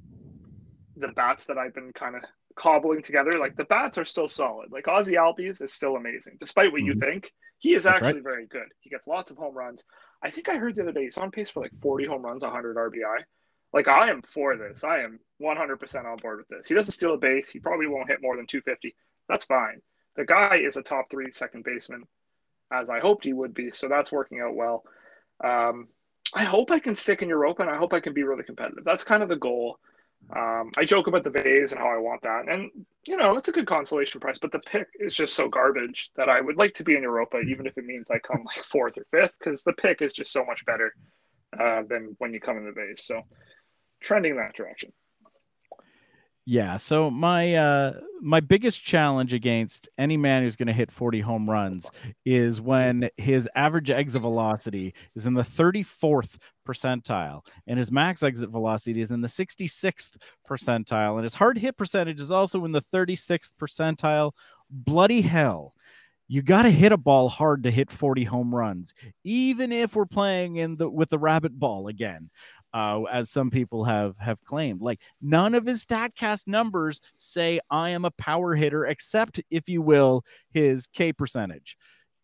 the 0.97 1.09
bats 1.09 1.45
that 1.45 1.57
I've 1.57 1.73
been 1.73 1.93
kind 1.93 2.15
of 2.15 2.23
cobbling 2.55 3.01
together. 3.01 3.33
Like 3.39 3.55
the 3.55 3.65
bats 3.65 3.97
are 3.97 4.05
still 4.05 4.27
solid. 4.27 4.71
Like 4.71 4.87
Ozzie 4.87 5.13
Albies 5.13 5.61
is 5.61 5.73
still 5.73 5.95
amazing, 5.95 6.37
despite 6.39 6.71
what 6.71 6.81
mm-hmm. 6.81 6.99
you 6.99 6.99
think. 6.99 7.31
He 7.59 7.73
is 7.73 7.83
That's 7.83 7.95
actually 7.95 8.21
right. 8.21 8.23
very 8.23 8.45
good. 8.45 8.67
He 8.81 8.89
gets 8.89 9.07
lots 9.07 9.31
of 9.31 9.37
home 9.37 9.55
runs. 9.55 9.83
I 10.21 10.31
think 10.31 10.49
I 10.49 10.57
heard 10.57 10.75
the 10.75 10.83
other 10.83 10.91
day 10.91 11.03
he's 11.05 11.17
on 11.17 11.31
pace 11.31 11.49
for 11.49 11.61
like 11.61 11.71
40 11.81 12.05
home 12.05 12.23
runs, 12.23 12.43
100 12.43 12.75
RBI. 12.75 13.23
Like 13.73 13.87
I 13.87 14.09
am 14.09 14.21
for 14.21 14.55
this. 14.57 14.83
I 14.83 14.99
am 15.01 15.19
100% 15.41 16.05
on 16.05 16.17
board 16.17 16.39
with 16.39 16.47
this. 16.47 16.67
He 16.67 16.73
doesn't 16.73 16.93
steal 16.93 17.13
a 17.13 17.17
base. 17.17 17.49
He 17.49 17.59
probably 17.59 17.87
won't 17.87 18.09
hit 18.09 18.21
more 18.21 18.35
than 18.35 18.47
250. 18.47 18.95
That's 19.29 19.45
fine. 19.45 19.81
The 20.15 20.25
guy 20.25 20.57
is 20.57 20.77
a 20.77 20.81
top 20.81 21.09
three 21.11 21.31
second 21.31 21.63
baseman, 21.63 22.03
as 22.71 22.89
I 22.89 22.99
hoped 22.99 23.25
he 23.25 23.33
would 23.33 23.53
be. 23.53 23.71
So 23.71 23.87
that's 23.87 24.11
working 24.11 24.39
out 24.39 24.55
well. 24.55 24.83
Um, 25.43 25.87
I 26.33 26.43
hope 26.43 26.71
I 26.71 26.79
can 26.79 26.95
stick 26.95 27.21
in 27.21 27.29
Europa 27.29 27.61
and 27.61 27.71
I 27.71 27.77
hope 27.77 27.93
I 27.93 27.99
can 27.99 28.13
be 28.13 28.23
really 28.23 28.43
competitive. 28.43 28.83
That's 28.83 29.03
kind 29.03 29.21
of 29.21 29.29
the 29.29 29.35
goal. 29.35 29.79
Um, 30.35 30.71
I 30.77 30.83
joke 30.83 31.07
about 31.07 31.23
the 31.23 31.29
vase 31.29 31.71
and 31.71 31.79
how 31.79 31.87
I 31.87 31.97
want 31.97 32.21
that, 32.23 32.49
and 32.49 32.69
you 33.07 33.15
know 33.15 33.37
it's 33.37 33.47
a 33.47 33.53
good 33.53 33.65
consolation 33.65 34.19
prize. 34.19 34.39
But 34.39 34.51
the 34.51 34.59
pick 34.59 34.87
is 34.99 35.15
just 35.15 35.35
so 35.35 35.47
garbage 35.47 36.11
that 36.17 36.27
I 36.27 36.41
would 36.41 36.57
like 36.57 36.73
to 36.75 36.83
be 36.83 36.95
in 36.95 37.03
Europa, 37.03 37.39
even 37.39 37.65
if 37.65 37.77
it 37.77 37.85
means 37.85 38.11
I 38.11 38.19
come 38.19 38.41
like 38.45 38.65
fourth 38.65 38.97
or 38.97 39.05
fifth, 39.09 39.33
because 39.39 39.63
the 39.63 39.73
pick 39.73 40.01
is 40.01 40.11
just 40.11 40.33
so 40.33 40.43
much 40.43 40.65
better 40.65 40.93
uh, 41.57 41.83
than 41.87 42.15
when 42.17 42.33
you 42.33 42.41
come 42.41 42.57
in 42.57 42.65
the 42.65 42.73
vase. 42.73 43.05
So 43.05 43.21
trending 44.01 44.35
that 44.35 44.53
direction. 44.53 44.91
Yeah. 46.49 46.77
So 46.77 47.11
my 47.11 47.55
uh 47.55 47.99
my 48.21 48.39
biggest 48.39 48.81
challenge 48.81 49.33
against 49.33 49.89
any 49.97 50.15
man 50.15 50.43
who's 50.43 50.55
going 50.55 50.67
to 50.67 50.73
hit 50.73 50.89
40 50.89 51.19
home 51.19 51.47
runs 51.47 51.91
is 52.25 52.61
when 52.61 53.09
his 53.17 53.49
average 53.53 53.91
exit 53.91 54.21
velocity 54.21 54.93
is 55.13 55.25
in 55.25 55.33
the 55.33 55.43
34th 55.43 56.37
percentile 56.65 57.45
and 57.67 57.77
his 57.77 57.91
max 57.91 58.23
exit 58.23 58.49
velocity 58.49 59.01
is 59.01 59.11
in 59.11 59.19
the 59.19 59.27
66th 59.27 60.15
percentile 60.49 61.15
and 61.15 61.23
his 61.23 61.35
hard 61.35 61.57
hit 61.57 61.75
percentage 61.75 62.21
is 62.21 62.31
also 62.31 62.63
in 62.63 62.71
the 62.71 62.81
36th 62.93 63.51
percentile. 63.59 64.31
Bloody 64.69 65.19
hell. 65.19 65.73
You 66.29 66.41
got 66.41 66.63
to 66.63 66.69
hit 66.69 66.91
a 66.93 66.97
ball 66.97 67.29
hard 67.29 67.63
to 67.63 67.71
hit 67.71 67.89
40 67.89 68.25
home 68.25 68.53
runs, 68.53 68.93
even 69.23 69.71
if 69.71 69.95
we're 69.95 70.05
playing 70.05 70.57
in 70.57 70.75
the 70.75 70.89
with 70.89 71.09
the 71.09 71.17
rabbit 71.17 71.57
ball 71.57 71.87
again 71.87 72.29
uh, 72.73 73.03
as 73.03 73.29
some 73.29 73.49
people 73.49 73.83
have 73.85 74.15
have 74.17 74.43
claimed. 74.43 74.81
Like 74.81 75.01
none 75.21 75.55
of 75.55 75.65
his 75.65 75.85
Statcast 75.85 76.47
numbers 76.47 77.01
say 77.17 77.59
I 77.69 77.89
am 77.89 78.05
a 78.05 78.11
power 78.11 78.55
hitter, 78.55 78.85
except 78.85 79.41
if 79.49 79.69
you 79.69 79.81
will 79.81 80.23
his 80.51 80.87
K 80.87 81.13
percentage. 81.13 81.77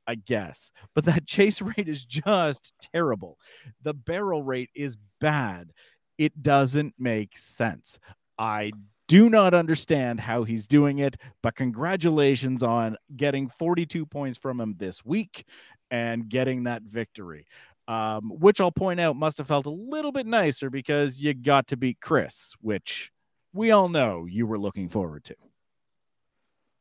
I 0.05 0.15
guess. 0.15 0.69
But 0.95 1.05
that 1.05 1.25
chase 1.25 1.61
rate 1.61 1.87
is 1.87 2.05
just 2.05 2.73
terrible. 2.93 3.39
The 3.81 3.93
barrel 3.93 4.43
rate 4.43 4.69
is 4.75 4.97
bad. 5.19 5.71
It 6.17 6.39
doesn't 6.41 6.93
make 6.99 7.35
sense. 7.35 7.97
I 8.37 8.73
do 9.07 9.29
not 9.29 9.53
understand 9.53 10.19
how 10.19 10.43
he's 10.43 10.67
doing 10.67 10.99
it, 10.99 11.17
but 11.41 11.55
congratulations 11.55 12.63
on 12.63 12.95
getting 13.17 13.49
42 13.49 14.05
points 14.05 14.37
from 14.37 14.59
him 14.59 14.75
this 14.77 15.03
week 15.03 15.45
and 15.91 16.29
getting 16.29 16.63
that 16.63 16.83
victory. 16.83 17.45
Um, 17.85 18.31
which 18.39 18.61
I'll 18.61 18.71
point 18.71 19.01
out 19.01 19.17
must 19.17 19.37
have 19.39 19.47
felt 19.47 19.65
a 19.65 19.69
little 19.69 20.13
bit 20.13 20.25
nicer 20.25 20.69
because 20.69 21.21
you 21.21 21.33
got 21.33 21.67
to 21.67 21.77
beat 21.77 21.99
Chris, 21.99 22.53
which 22.61 23.11
we 23.51 23.71
all 23.71 23.89
know 23.89 24.25
you 24.25 24.47
were 24.47 24.57
looking 24.57 24.87
forward 24.87 25.25
to. 25.25 25.35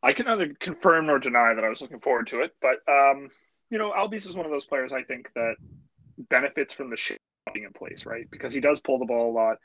I 0.03 0.13
can 0.13 0.27
neither 0.27 0.55
confirm 0.59 1.07
nor 1.07 1.19
deny 1.19 1.55
that 1.55 1.65
I 1.65 1.69
was 1.69 1.81
looking 1.81 2.01
forward 2.01 2.29
to 2.29 2.43
it, 2.43 2.55
but 2.61 2.77
um, 2.89 3.31
you 3.71 3.79
know, 3.79 3.93
Albies 3.97 4.29
is 4.29 4.37
one 4.37 4.47
of 4.47 4.53
those 4.53 4.67
players 4.67 4.93
I 4.93 5.03
think 5.03 5.31
that 5.35 5.55
benefits 6.29 6.75
from 6.75 6.91
the 6.91 6.97
shit 6.97 7.19
being 7.53 7.67
in 7.67 7.73
place, 7.73 8.07
right? 8.07 8.29
Because 8.31 8.53
he 8.53 8.61
does 8.61 8.81
pull 8.81 8.99
the 8.99 9.05
ball 9.05 9.31
a 9.31 9.35
lot. 9.35 9.57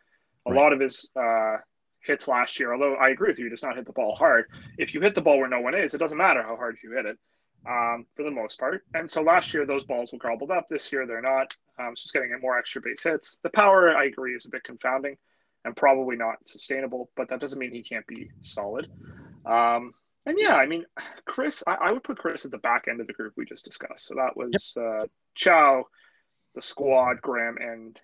A 0.45 0.51
right. 0.51 0.61
lot 0.61 0.73
of 0.73 0.79
his 0.79 1.09
uh, 1.15 1.57
hits 2.01 2.27
last 2.27 2.59
year, 2.59 2.73
although 2.73 2.95
I 2.95 3.09
agree 3.09 3.29
with 3.29 3.39
you, 3.39 3.45
he 3.45 3.49
does 3.49 3.63
not 3.63 3.75
hit 3.75 3.85
the 3.85 3.93
ball 3.93 4.15
hard. 4.15 4.45
If 4.77 4.93
you 4.93 5.01
hit 5.01 5.13
the 5.13 5.21
ball 5.21 5.37
where 5.39 5.49
no 5.49 5.59
one 5.59 5.75
is, 5.75 5.93
it 5.93 5.97
doesn't 5.97 6.17
matter 6.17 6.41
how 6.41 6.55
hard 6.55 6.77
you 6.83 6.93
hit 6.93 7.05
it, 7.05 7.17
um, 7.67 8.05
for 8.15 8.23
the 8.23 8.31
most 8.31 8.59
part. 8.59 8.83
And 8.93 9.09
so 9.09 9.21
last 9.21 9.53
year 9.53 9.65
those 9.65 9.83
balls 9.83 10.13
were 10.13 10.19
gobbled 10.19 10.51
up. 10.51 10.67
This 10.69 10.91
year 10.91 11.05
they're 11.05 11.21
not. 11.21 11.55
Um, 11.79 11.95
so 11.95 12.03
it's 12.03 12.11
getting 12.11 12.31
more 12.41 12.57
extra 12.57 12.81
base 12.81 13.03
hits. 13.03 13.39
The 13.43 13.49
power, 13.49 13.95
I 13.95 14.05
agree, 14.05 14.35
is 14.35 14.45
a 14.45 14.49
bit 14.49 14.63
confounding 14.63 15.17
and 15.65 15.75
probably 15.75 16.15
not 16.15 16.35
sustainable, 16.45 17.09
but 17.15 17.29
that 17.29 17.39
doesn't 17.39 17.59
mean 17.59 17.71
he 17.71 17.83
can't 17.83 18.07
be 18.07 18.31
solid. 18.41 18.89
Um, 19.45 19.93
and 20.25 20.37
yeah, 20.39 20.55
I 20.55 20.65
mean, 20.65 20.85
Chris, 21.25 21.63
I, 21.67 21.75
I, 21.75 21.91
would 21.91 22.03
put 22.03 22.17
Chris 22.17 22.45
at 22.45 22.51
the 22.51 22.57
back 22.57 22.85
end 22.89 23.01
of 23.01 23.07
the 23.07 23.13
group 23.13 23.33
we 23.37 23.45
just 23.45 23.65
discussed. 23.65 24.07
So 24.07 24.15
that 24.15 24.35
was 24.35 24.75
yep. 24.75 24.85
uh, 24.85 25.05
Chow, 25.35 25.85
the 26.55 26.61
squad, 26.61 27.21
Graham, 27.21 27.57
and 27.59 27.99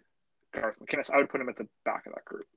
Garth 0.54 0.78
McInnes. 0.80 1.14
I 1.14 1.18
would 1.18 1.30
put 1.30 1.42
him 1.42 1.50
at 1.50 1.58
the 1.58 1.68
back 1.84 2.06
of 2.06 2.14
that 2.14 2.26
group. 2.26 2.48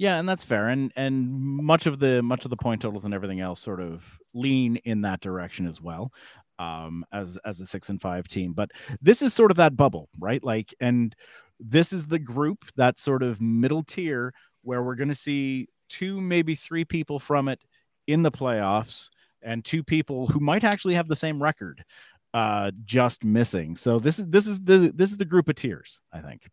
Yeah, 0.00 0.18
and 0.18 0.26
that's 0.26 0.46
fair. 0.46 0.68
And 0.68 0.90
and 0.96 1.30
much 1.30 1.84
of 1.84 1.98
the 1.98 2.22
much 2.22 2.46
of 2.46 2.50
the 2.50 2.56
point 2.56 2.80
totals 2.80 3.04
and 3.04 3.12
everything 3.12 3.40
else 3.40 3.60
sort 3.60 3.82
of 3.82 4.02
lean 4.32 4.76
in 4.86 5.02
that 5.02 5.20
direction 5.20 5.66
as 5.66 5.78
well. 5.82 6.10
Um, 6.58 7.04
as 7.12 7.36
as 7.44 7.60
a 7.60 7.66
six 7.66 7.90
and 7.90 8.00
five 8.00 8.26
team. 8.26 8.54
But 8.54 8.70
this 9.02 9.20
is 9.20 9.34
sort 9.34 9.50
of 9.50 9.58
that 9.58 9.76
bubble, 9.76 10.08
right? 10.18 10.42
Like, 10.42 10.72
and 10.80 11.14
this 11.58 11.92
is 11.92 12.06
the 12.06 12.18
group 12.18 12.64
that 12.76 12.98
sort 12.98 13.22
of 13.22 13.42
middle 13.42 13.82
tier 13.82 14.32
where 14.62 14.82
we're 14.82 14.94
gonna 14.94 15.14
see 15.14 15.68
two, 15.90 16.18
maybe 16.18 16.54
three 16.54 16.86
people 16.86 17.18
from 17.18 17.48
it 17.48 17.60
in 18.06 18.22
the 18.22 18.30
playoffs 18.32 19.10
and 19.42 19.62
two 19.66 19.84
people 19.84 20.26
who 20.28 20.40
might 20.40 20.64
actually 20.64 20.94
have 20.94 21.08
the 21.08 21.14
same 21.14 21.42
record 21.42 21.84
uh 22.32 22.70
just 22.84 23.24
missing 23.24 23.74
so 23.76 23.98
this 23.98 24.20
is 24.20 24.26
this 24.28 24.46
is 24.46 24.60
the 24.60 24.92
this 24.94 25.10
is 25.10 25.16
the 25.16 25.24
group 25.24 25.48
of 25.48 25.56
tiers 25.56 26.00
i 26.12 26.20
think 26.20 26.48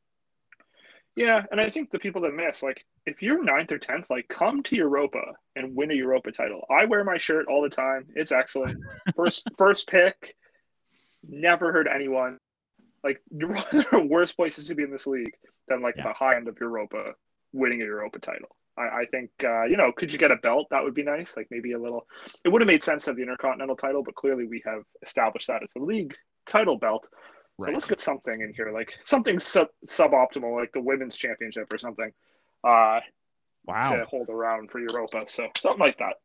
yeah 1.17 1.43
and 1.51 1.59
i 1.59 1.69
think 1.69 1.89
the 1.89 1.99
people 1.99 2.21
that 2.21 2.33
miss 2.33 2.63
like 2.63 2.85
if 3.05 3.21
you're 3.21 3.43
ninth 3.43 3.71
or 3.71 3.79
tenth 3.79 4.09
like 4.09 4.27
come 4.29 4.61
to 4.63 4.75
europa 4.75 5.33
and 5.55 5.75
win 5.75 5.91
a 5.91 5.95
europa 5.95 6.31
title 6.31 6.63
i 6.69 6.85
wear 6.85 7.03
my 7.03 7.17
shirt 7.17 7.47
all 7.49 7.61
the 7.61 7.69
time 7.69 8.05
it's 8.15 8.31
excellent 8.31 8.79
first 9.15 9.43
first 9.57 9.87
pick 9.87 10.35
never 11.27 11.73
heard 11.73 11.87
anyone 11.93 12.37
like 13.03 13.19
you're 13.31 13.49
one 13.49 13.65
of 13.73 13.85
the 13.91 13.99
worst 13.99 14.37
places 14.37 14.67
to 14.67 14.75
be 14.75 14.83
in 14.83 14.91
this 14.91 15.07
league 15.07 15.33
than 15.67 15.81
like 15.81 15.95
yeah. 15.97 16.03
the 16.03 16.13
high 16.13 16.35
end 16.35 16.47
of 16.47 16.55
europa 16.61 17.13
winning 17.51 17.81
a 17.81 17.85
europa 17.85 18.19
title 18.19 18.55
I, 18.77 18.81
I 18.81 19.05
think 19.09 19.31
uh, 19.43 19.63
you 19.63 19.75
know, 19.75 19.91
could 19.91 20.13
you 20.13 20.19
get 20.19 20.29
a 20.29 20.35
belt? 20.35 20.67
That 20.69 20.83
would 20.83 20.93
be 20.93 21.01
nice. 21.01 21.35
Like 21.35 21.47
maybe 21.49 21.71
a 21.71 21.79
little. 21.79 22.05
It 22.45 22.49
would 22.49 22.61
have 22.61 22.67
made 22.67 22.83
sense 22.83 23.05
to 23.05 23.09
have 23.09 23.17
the 23.17 23.23
Intercontinental 23.23 23.75
title, 23.75 24.03
but 24.03 24.13
clearly 24.13 24.45
we 24.45 24.61
have 24.65 24.83
established 25.01 25.47
that 25.47 25.63
it's 25.63 25.75
a 25.75 25.79
league 25.79 26.13
title 26.45 26.77
belt. 26.77 27.09
Right. 27.57 27.69
So 27.69 27.73
let's 27.73 27.87
get 27.87 27.99
something 27.99 28.41
in 28.41 28.53
here, 28.53 28.71
like 28.71 28.97
something 29.03 29.39
sub 29.39 29.67
suboptimal, 29.87 30.55
like 30.55 30.71
the 30.73 30.81
women's 30.81 31.17
championship 31.17 31.71
or 31.73 31.77
something. 31.77 32.11
Uh, 32.63 32.99
wow. 33.65 33.95
To 33.95 34.05
hold 34.05 34.29
around 34.29 34.69
for 34.69 34.79
Europa, 34.79 35.23
so 35.27 35.47
something 35.57 35.79
like 35.79 35.97
that. 35.97 36.15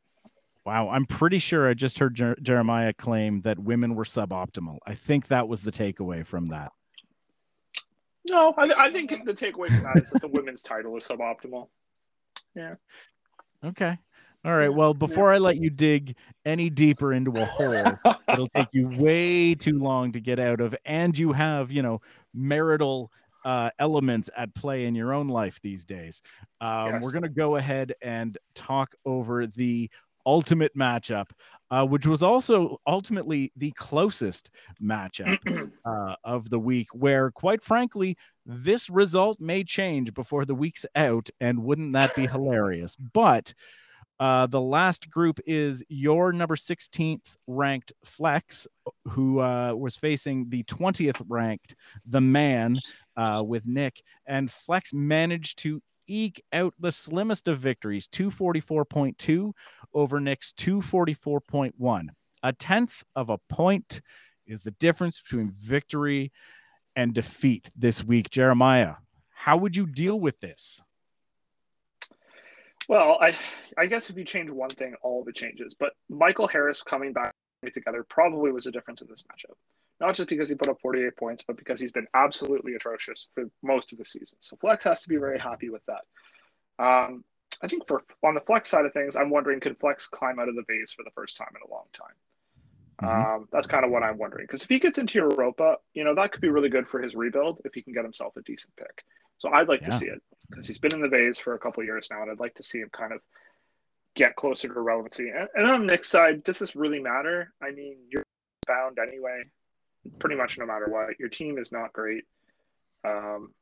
Wow, 0.65 0.91
I'm 0.91 1.07
pretty 1.07 1.39
sure 1.39 1.69
I 1.69 1.75
just 1.75 1.99
heard 1.99 2.15
Jer- 2.15 2.37
Jeremiah 2.41 2.93
claim 2.93 3.41
that 3.41 3.59
women 3.59 3.97
were 3.97 4.05
suboptimal. 4.05 4.79
I 4.87 4.95
think 4.95 5.27
that 5.29 5.49
was 5.49 5.63
the 5.63 5.73
takeaway 5.73 6.25
from 6.25 6.47
that. 6.49 6.71
No, 8.25 8.55
I, 8.57 8.87
I 8.87 8.93
think 8.93 9.11
the 9.25 9.35
takeaway 9.35 9.69
from 9.69 9.83
that 9.83 10.05
is 10.05 10.11
that 10.11 10.23
the 10.23 10.29
women's 10.29 10.63
title 10.63 10.97
is 10.97 11.05
suboptimal. 11.05 11.69
Yeah. 12.55 12.75
Okay. 13.65 13.99
All 14.45 14.57
right. 14.57 14.73
Well, 14.73 14.93
before. 14.93 15.33
I 15.33 15.39
let 15.39 15.57
you 15.57 15.71
dig 15.71 16.17
any 16.45 16.69
deeper 16.69 17.13
into 17.13 17.31
a 17.41 17.45
hole, 17.45 17.97
it'll 18.29 18.49
take 18.49 18.69
you 18.73 18.89
way 18.89 19.55
too 19.55 19.79
long 19.79 20.13
to 20.13 20.21
get 20.21 20.39
out 20.39 20.61
of, 20.61 20.75
and 20.85 21.17
you 21.17 21.33
have, 21.33 21.71
you 21.71 21.83
know, 21.83 22.01
marital 22.35 23.13
uh, 23.45 23.71
elements 23.79 24.31
at 24.37 24.55
play 24.55 24.87
in 24.87 24.95
your 24.95 25.13
own 25.13 25.29
life 25.29 25.61
these 25.63 25.85
days. 25.85 26.23
Um, 26.61 26.95
yes. 26.95 27.03
We're 27.03 27.13
going 27.13 27.23
to 27.23 27.29
go 27.29 27.57
ahead 27.57 27.95
and 28.03 28.37
talk 28.55 28.95
over 29.05 29.47
the 29.47 29.91
ultimate 30.27 30.77
matchup, 30.77 31.31
uh, 31.71 31.85
which 31.87 32.07
was 32.07 32.23
also 32.23 32.81
ultimately 32.87 33.53
the 33.57 33.73
closest 33.73 34.51
matchup 34.83 35.39
uh, 35.85 36.17
of 36.25 36.51
the 36.51 36.59
week, 36.59 36.89
where, 36.93 37.31
quite 37.31 37.63
frankly, 37.63 38.17
this 38.47 38.91
result 38.91 39.41
may 39.41 39.63
change 39.65 40.15
before 40.15 40.45
the 40.45 40.55
week's 40.55 40.87
out. 40.95 41.29
And 41.41 41.63
wouldn't 41.65 41.93
that 41.93 42.15
be 42.15 42.27
hilarious? 42.27 42.97
But 42.97 43.55
uh, 44.21 44.47
the 44.47 44.61
last 44.61 45.11
group 45.11 45.41
is 45.47 45.83
your 45.89 46.33
number 46.33 46.57
16th 46.57 47.37
ranked 47.47 47.93
Flex, 48.05 48.67
who 49.07 49.41
uh, 49.41 49.75
was 49.75 49.97
facing 49.97 50.49
the 50.49 50.63
20th 50.65 51.21
ranked 51.29 51.75
The 52.07 52.21
Man 52.21 52.77
uh, 53.17 53.43
with 53.45 53.67
Nick. 53.67 54.03
And 54.27 54.51
Flex 54.51 54.93
managed 54.93 55.59
to 55.61 55.83
eke 56.07 56.43
out 56.53 56.75
the 56.79 56.93
slimmest 56.93 57.49
of 57.49 57.59
victories 57.59 58.07
244.2 58.09 59.53
over 59.95 60.21
Nick's 60.21 60.53
244.1. 60.53 62.07
A 62.43 62.53
tenth 62.53 63.03
of 63.17 63.29
a 63.31 63.39
point 63.49 64.01
is 64.47 64.63
the 64.63 64.73
difference 64.73 65.21
between 65.21 65.53
victory 65.53 66.33
and 66.97 67.15
defeat 67.15 67.71
this 67.77 68.05
week. 68.05 68.31
Jeremiah, 68.31 68.95
how 69.31 69.57
would 69.57 69.77
you 69.77 69.87
deal 69.87 70.21
with 70.21 70.39
this? 70.41 70.83
Well, 72.89 73.19
I 73.21 73.35
I 73.79 73.87
guess 73.87 74.11
if 74.11 74.17
you 74.17 74.25
change 74.25 74.51
one 74.51 74.71
thing, 74.71 74.95
all 75.03 75.23
of 75.23 75.29
it 75.29 75.35
changes. 75.35 75.75
But 75.79 75.93
Michael 76.09 76.49
Harris 76.49 76.83
coming 76.83 77.13
back 77.13 77.35
together 77.73 78.05
probably 78.09 78.51
was 78.53 78.67
a 78.67 78.73
difference 78.73 79.03
in 79.03 79.09
this 79.09 79.23
matchup. 79.23 79.55
Not 80.01 80.17
just 80.17 80.29
because 80.29 80.49
he 80.49 80.57
put 80.57 80.69
up 80.69 80.81
48 80.81 81.17
points, 81.17 81.45
but 81.47 81.57
because 81.57 81.81
he's 81.81 81.93
been 81.93 82.09
absolutely 82.13 82.75
atrocious 82.75 83.29
for 83.35 83.45
most 83.63 83.93
of 83.93 83.99
the 83.99 84.05
season. 84.05 84.37
So 84.41 84.57
Flex 84.57 84.83
has 84.85 85.03
to 85.03 85.09
be 85.09 85.17
very 85.17 85.39
happy 85.39 85.69
with 85.69 85.83
that. 85.87 86.03
Um, 86.85 87.23
I 87.63 87.69
think 87.69 87.87
for 87.87 88.03
on 88.25 88.35
the 88.35 88.41
Flex 88.41 88.69
side 88.69 88.85
of 88.85 88.93
things, 88.93 89.15
I'm 89.15 89.31
wondering 89.31 89.61
could 89.61 89.79
Flex 89.79 90.09
climb 90.09 90.41
out 90.41 90.49
of 90.49 90.57
the 90.57 90.65
vase 90.67 90.93
for 90.93 91.05
the 91.05 91.13
first 91.15 91.37
time 91.37 91.55
in 91.55 91.69
a 91.69 91.73
long 91.73 91.85
time? 91.93 92.15
Mm-hmm. 93.03 93.35
Um, 93.35 93.49
that's 93.53 93.67
kind 93.67 93.85
of 93.85 93.91
what 93.91 94.03
I'm 94.03 94.19
wondering. 94.19 94.47
Because 94.47 94.63
if 94.63 94.69
he 94.69 94.79
gets 94.79 94.99
into 94.99 95.19
Europa, 95.19 95.77
you 95.95 96.05
know, 96.05 96.15
that 96.15 96.33
could 96.33 96.41
be 96.41 96.49
really 96.49 96.69
good 96.69 96.89
for 96.89 97.01
his 97.01 97.15
rebuild 97.15 97.61
if 97.65 97.75
he 97.75 97.83
can 97.83 97.93
get 97.93 98.05
himself 98.05 98.37
a 98.37 98.43
decent 98.43 98.75
pick. 98.77 99.05
So 99.43 99.51
I'd 99.53 99.69
like 99.69 99.81
yeah. 99.83 99.89
to 99.89 99.99
see 99.99 100.07
it 100.07 100.23
because 100.49 100.69
he's 100.69 100.79
been 100.79 100.95
in 100.95 101.03
the 101.03 101.09
Vase 101.09 101.39
for 101.41 101.55
a 101.55 101.59
couple 101.59 101.83
years 101.83 102.07
now, 102.13 102.23
and 102.23 102.31
I'd 102.31 102.39
like 102.39 102.55
to 102.55 102.63
see 102.63 102.79
him 102.79 102.91
kind 102.93 103.13
of 103.13 103.21
get 104.15 104.37
closer 104.37 104.69
to 104.69 104.81
relevancy. 104.81 105.31
And, 105.31 105.49
and 105.57 105.67
on 105.67 105.87
Nick's 105.87 106.09
side, 106.09 106.45
does 106.45 106.61
this 106.61 106.77
really 106.77 107.01
matter? 107.01 107.53
I 107.61 107.73
mean, 107.73 107.97
you're 108.09 108.23
bound 108.69 108.99
anyway, 109.01 109.43
pretty 110.21 110.37
much 110.37 110.59
no 110.59 110.67
matter 110.67 110.87
what. 110.89 111.19
Your 111.19 111.29
team 111.29 111.59
is 111.59 111.73
not 111.73 111.93
great. 111.93 112.23
Um, 113.05 113.53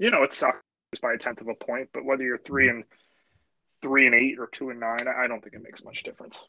you 0.00 0.10
know, 0.10 0.24
it 0.24 0.32
sucks 0.32 0.58
by 1.00 1.12
a 1.12 1.18
tenth 1.18 1.40
of 1.40 1.48
a 1.48 1.54
point, 1.54 1.90
but 1.92 2.04
whether 2.04 2.24
you're 2.24 2.36
three 2.36 2.68
and 2.68 2.82
three 3.82 4.06
and 4.06 4.16
eight 4.16 4.40
or 4.40 4.48
two 4.48 4.70
and 4.70 4.80
nine, 4.80 5.06
I 5.06 5.28
don't 5.28 5.42
think 5.44 5.54
it 5.54 5.62
makes 5.62 5.84
much 5.84 6.02
difference. 6.02 6.44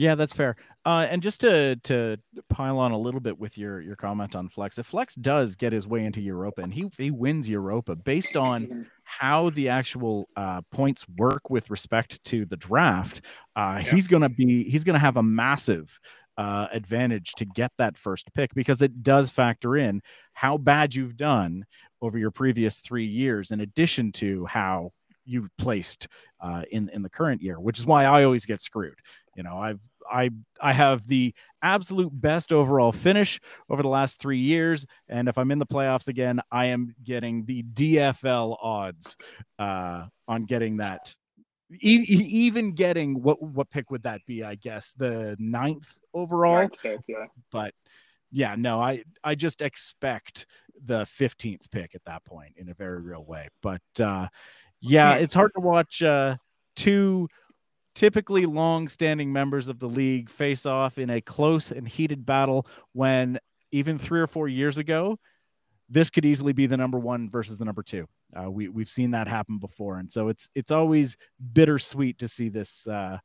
Yeah, 0.00 0.14
that's 0.14 0.32
fair. 0.32 0.56
Uh, 0.86 1.06
and 1.10 1.22
just 1.22 1.42
to 1.42 1.76
to 1.76 2.16
pile 2.48 2.78
on 2.78 2.92
a 2.92 2.98
little 2.98 3.20
bit 3.20 3.38
with 3.38 3.58
your 3.58 3.82
your 3.82 3.96
comment 3.96 4.34
on 4.34 4.48
Flex, 4.48 4.78
if 4.78 4.86
Flex 4.86 5.14
does 5.14 5.56
get 5.56 5.74
his 5.74 5.86
way 5.86 6.06
into 6.06 6.22
Europa 6.22 6.62
and 6.62 6.72
he 6.72 6.90
he 6.96 7.10
wins 7.10 7.50
Europa 7.50 7.94
based 7.94 8.34
on 8.34 8.86
how 9.04 9.50
the 9.50 9.68
actual 9.68 10.30
uh, 10.36 10.62
points 10.72 11.04
work 11.18 11.50
with 11.50 11.68
respect 11.68 12.24
to 12.24 12.46
the 12.46 12.56
draft, 12.56 13.20
uh, 13.56 13.82
yeah. 13.84 13.90
he's 13.92 14.08
gonna 14.08 14.30
be 14.30 14.64
he's 14.70 14.84
gonna 14.84 14.98
have 14.98 15.18
a 15.18 15.22
massive 15.22 16.00
uh, 16.38 16.68
advantage 16.72 17.32
to 17.32 17.44
get 17.44 17.70
that 17.76 17.98
first 17.98 18.32
pick 18.32 18.54
because 18.54 18.80
it 18.80 19.02
does 19.02 19.28
factor 19.28 19.76
in 19.76 20.00
how 20.32 20.56
bad 20.56 20.94
you've 20.94 21.18
done 21.18 21.62
over 22.00 22.16
your 22.16 22.30
previous 22.30 22.78
three 22.78 23.04
years, 23.04 23.50
in 23.50 23.60
addition 23.60 24.10
to 24.12 24.46
how 24.46 24.92
you 25.26 25.48
placed 25.58 26.08
uh, 26.40 26.62
in 26.70 26.88
in 26.90 27.02
the 27.02 27.10
current 27.10 27.42
year, 27.42 27.60
which 27.60 27.78
is 27.78 27.86
why 27.86 28.04
I 28.04 28.24
always 28.24 28.46
get 28.46 28.60
screwed. 28.62 28.98
You 29.36 29.42
know, 29.42 29.56
I've 29.56 29.80
I 30.10 30.30
I 30.60 30.72
have 30.72 31.06
the 31.06 31.34
absolute 31.62 32.10
best 32.12 32.52
overall 32.52 32.92
finish 32.92 33.40
over 33.68 33.82
the 33.82 33.88
last 33.88 34.20
three 34.20 34.40
years, 34.40 34.86
and 35.08 35.28
if 35.28 35.38
I'm 35.38 35.50
in 35.50 35.58
the 35.58 35.66
playoffs 35.66 36.08
again, 36.08 36.40
I 36.50 36.66
am 36.66 36.94
getting 37.04 37.44
the 37.44 37.62
DFL 37.62 38.56
odds 38.60 39.16
uh, 39.58 40.06
on 40.26 40.44
getting 40.44 40.78
that. 40.78 41.14
E- 41.80 42.04
even 42.08 42.74
getting 42.74 43.22
what 43.22 43.40
what 43.40 43.70
pick 43.70 43.90
would 43.92 44.02
that 44.02 44.20
be? 44.26 44.42
I 44.42 44.56
guess 44.56 44.92
the 44.92 45.36
ninth 45.38 45.96
overall. 46.12 46.68
Pick, 46.82 47.00
yeah. 47.06 47.26
But 47.52 47.74
yeah, 48.32 48.56
no, 48.58 48.80
I 48.80 49.04
I 49.22 49.36
just 49.36 49.62
expect 49.62 50.46
the 50.84 51.02
15th 51.02 51.70
pick 51.70 51.94
at 51.94 52.04
that 52.06 52.24
point 52.24 52.54
in 52.56 52.68
a 52.70 52.74
very 52.74 53.00
real 53.00 53.24
way. 53.24 53.48
But 53.62 53.82
uh, 54.00 54.28
yeah, 54.80 55.14
it's 55.14 55.34
hard 55.34 55.52
to 55.54 55.60
watch 55.60 56.02
uh, 56.02 56.36
two 56.74 57.28
typically 57.94 58.46
long-standing 58.46 59.32
members 59.32 59.68
of 59.68 59.78
the 59.78 59.88
league 59.88 60.30
face 60.30 60.66
off 60.66 60.98
in 60.98 61.10
a 61.10 61.20
close 61.20 61.70
and 61.70 61.86
heated 61.86 62.24
battle 62.24 62.66
when 62.92 63.38
even 63.72 63.98
three 63.98 64.20
or 64.20 64.26
four 64.26 64.48
years 64.48 64.78
ago 64.78 65.18
this 65.90 66.08
could 66.08 66.24
easily 66.24 66.52
be 66.52 66.66
the 66.66 66.76
number 66.76 66.98
one 66.98 67.28
versus 67.28 67.58
the 67.58 67.64
number 67.64 67.82
two. 67.82 68.06
Uh, 68.34 68.48
we 68.48 68.68
we've 68.68 68.88
seen 68.88 69.10
that 69.10 69.26
happen 69.26 69.58
before, 69.58 69.96
and 69.96 70.10
so 70.10 70.28
it's 70.28 70.48
it's 70.54 70.70
always 70.70 71.16
bittersweet 71.52 72.18
to 72.18 72.28
see 72.28 72.48
this 72.48 72.86
uh, 72.86 73.18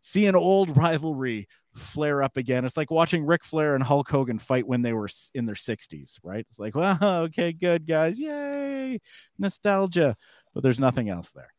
see 0.00 0.26
an 0.26 0.36
old 0.36 0.76
rivalry 0.76 1.48
flare 1.74 2.22
up 2.22 2.36
again. 2.36 2.64
It's 2.64 2.76
like 2.76 2.90
watching 2.90 3.24
Ric 3.24 3.42
Flair 3.42 3.74
and 3.74 3.82
Hulk 3.82 4.08
Hogan 4.08 4.38
fight 4.38 4.66
when 4.66 4.82
they 4.82 4.92
were 4.92 5.08
in 5.34 5.46
their 5.46 5.54
60s, 5.54 6.18
right? 6.22 6.44
It's 6.48 6.58
like, 6.58 6.74
well, 6.76 6.98
okay, 7.02 7.52
good 7.52 7.86
guys, 7.86 8.20
yay, 8.20 9.00
nostalgia, 9.38 10.16
but 10.54 10.62
there's 10.62 10.80
nothing 10.80 11.08
else 11.08 11.30
there. 11.32 11.52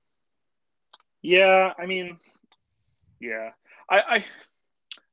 Yeah, 1.21 1.73
I 1.77 1.85
mean, 1.85 2.19
yeah, 3.23 3.49
I 3.89 3.99
I, 3.99 4.25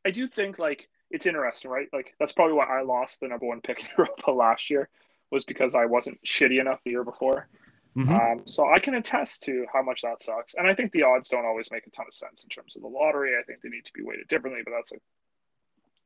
I 0.06 0.11
do 0.11 0.26
think 0.26 0.58
like 0.58 0.88
it's 1.11 1.26
interesting, 1.26 1.70
right? 1.70 1.88
Like 1.92 2.14
that's 2.18 2.32
probably 2.32 2.54
why 2.54 2.66
I 2.66 2.82
lost 2.82 3.20
the 3.20 3.28
number 3.28 3.46
one 3.46 3.61
pick 3.61 3.80
in 3.80 3.86
Europa 3.98 4.30
last 4.30 4.70
year 4.70 4.88
was 5.30 5.44
because 5.44 5.74
I 5.74 5.86
wasn't 5.86 6.22
shitty 6.24 6.61
enough 6.61 6.80
the 6.84 6.90
year 6.90 7.04
before. 7.04 7.48
Mm-hmm. 7.96 8.14
Um, 8.14 8.42
so 8.46 8.68
I 8.68 8.78
can 8.78 8.94
attest 8.94 9.42
to 9.44 9.66
how 9.72 9.82
much 9.82 10.02
that 10.02 10.22
sucks. 10.22 10.54
And 10.54 10.66
I 10.66 10.74
think 10.74 10.92
the 10.92 11.02
odds 11.02 11.28
don't 11.28 11.44
always 11.44 11.70
make 11.72 11.86
a 11.86 11.90
ton 11.90 12.06
of 12.06 12.14
sense 12.14 12.44
in 12.44 12.48
terms 12.48 12.76
of 12.76 12.82
the 12.82 12.88
lottery. 12.88 13.32
I 13.38 13.42
think 13.42 13.62
they 13.62 13.68
need 13.68 13.84
to 13.84 13.92
be 13.92 14.02
weighted 14.02 14.28
differently, 14.28 14.62
but 14.64 14.72
that's 14.76 14.92
a 14.92 14.96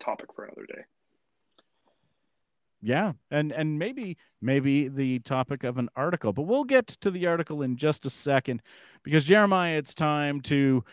topic 0.03 0.33
for 0.35 0.45
another 0.45 0.67
day. 0.67 0.83
Yeah, 2.81 3.13
and 3.31 3.51
and 3.51 3.79
maybe 3.79 4.19
maybe 4.43 4.89
the 4.89 5.19
topic 5.21 5.65
of 5.65 5.79
an 5.79 5.89
article, 5.97 6.35
but 6.35 6.43
we'll 6.43 6.65
get 6.65 6.87
to 6.87 7.11
the 7.11 7.27
article 7.27 7.63
in 7.63 7.77
just 7.77 8.05
a 8.05 8.11
second 8.11 8.61
because 9.03 9.25
Jeremiah, 9.25 9.79
it's 9.79 9.95
time 9.95 10.43
to 10.43 10.85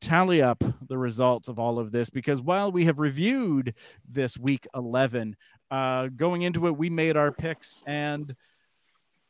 tally 0.00 0.42
up 0.42 0.62
the 0.88 0.98
results 0.98 1.48
of 1.48 1.58
all 1.58 1.78
of 1.78 1.92
this 1.92 2.10
because 2.10 2.40
while 2.40 2.72
we 2.72 2.84
have 2.86 2.98
reviewed 2.98 3.74
this 4.08 4.38
week 4.38 4.66
11 4.74 5.36
uh, 5.70 6.08
going 6.08 6.42
into 6.42 6.66
it, 6.66 6.76
we 6.76 6.90
made 6.90 7.16
our 7.16 7.30
picks, 7.30 7.82
and 7.86 8.34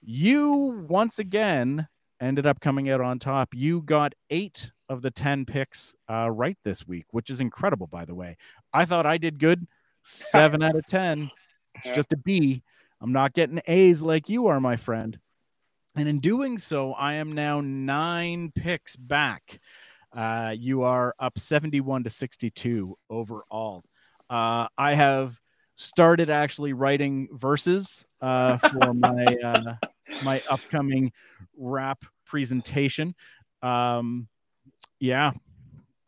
you 0.03 0.87
once 0.89 1.19
again 1.19 1.87
ended 2.21 2.47
up 2.47 2.61
coming 2.61 2.91
out 2.91 3.01
on 3.01 3.19
top. 3.19 3.55
You 3.55 3.83
got 3.83 4.15
eight 4.31 4.71
of 4.89 5.03
the 5.03 5.11
10 5.11 5.45
picks 5.47 5.95
uh, 6.11 6.31
right 6.31 6.59
this 6.65 6.87
week, 6.87 7.07
which 7.11 7.31
is 7.31 7.41
incredible, 7.41 7.87
by 7.87 8.05
the 8.05 8.15
way. 8.15 8.37
I 8.73 8.85
thought 8.85 9.07
I 9.07 9.19
did 9.19 9.39
good. 9.39 9.67
Seven 10.03 10.63
out 10.63 10.77
of 10.77 10.87
10. 10.87 11.31
It's 11.77 11.95
just 11.95 12.13
a 12.13 12.17
B. 12.17 12.63
I'm 13.01 13.13
not 13.13 13.33
getting 13.33 13.61
A's 13.67 14.03
like 14.03 14.29
you 14.29 14.49
are, 14.49 14.61
my 14.61 14.77
friend. 14.77 15.19
And 15.97 16.09
in 16.09 16.21
doing 16.21 16.59
so, 16.59 16.93
I 16.93 17.15
am 17.15 17.33
now 17.33 17.61
nine 17.61 18.53
picks 18.55 18.97
back. 18.97 19.61
Uh, 20.13 20.55
you 20.57 20.83
are 20.83 21.15
up 21.19 21.39
71 21.39 22.05
to 22.05 22.11
62 22.11 22.97
overall. 23.09 23.85
Uh, 24.29 24.67
I 24.77 24.95
have 24.95 25.41
started 25.77 26.31
actually 26.31 26.73
writing 26.73 27.29
verses 27.33 28.05
uh, 28.21 28.59
for 28.59 28.95
my 28.95 29.25
uh, 29.45 29.75
my 30.23 30.43
upcoming 30.51 31.13
rap 31.57 32.05
presentation. 32.27 33.15
Um, 33.63 34.29
yeah, 34.99 35.33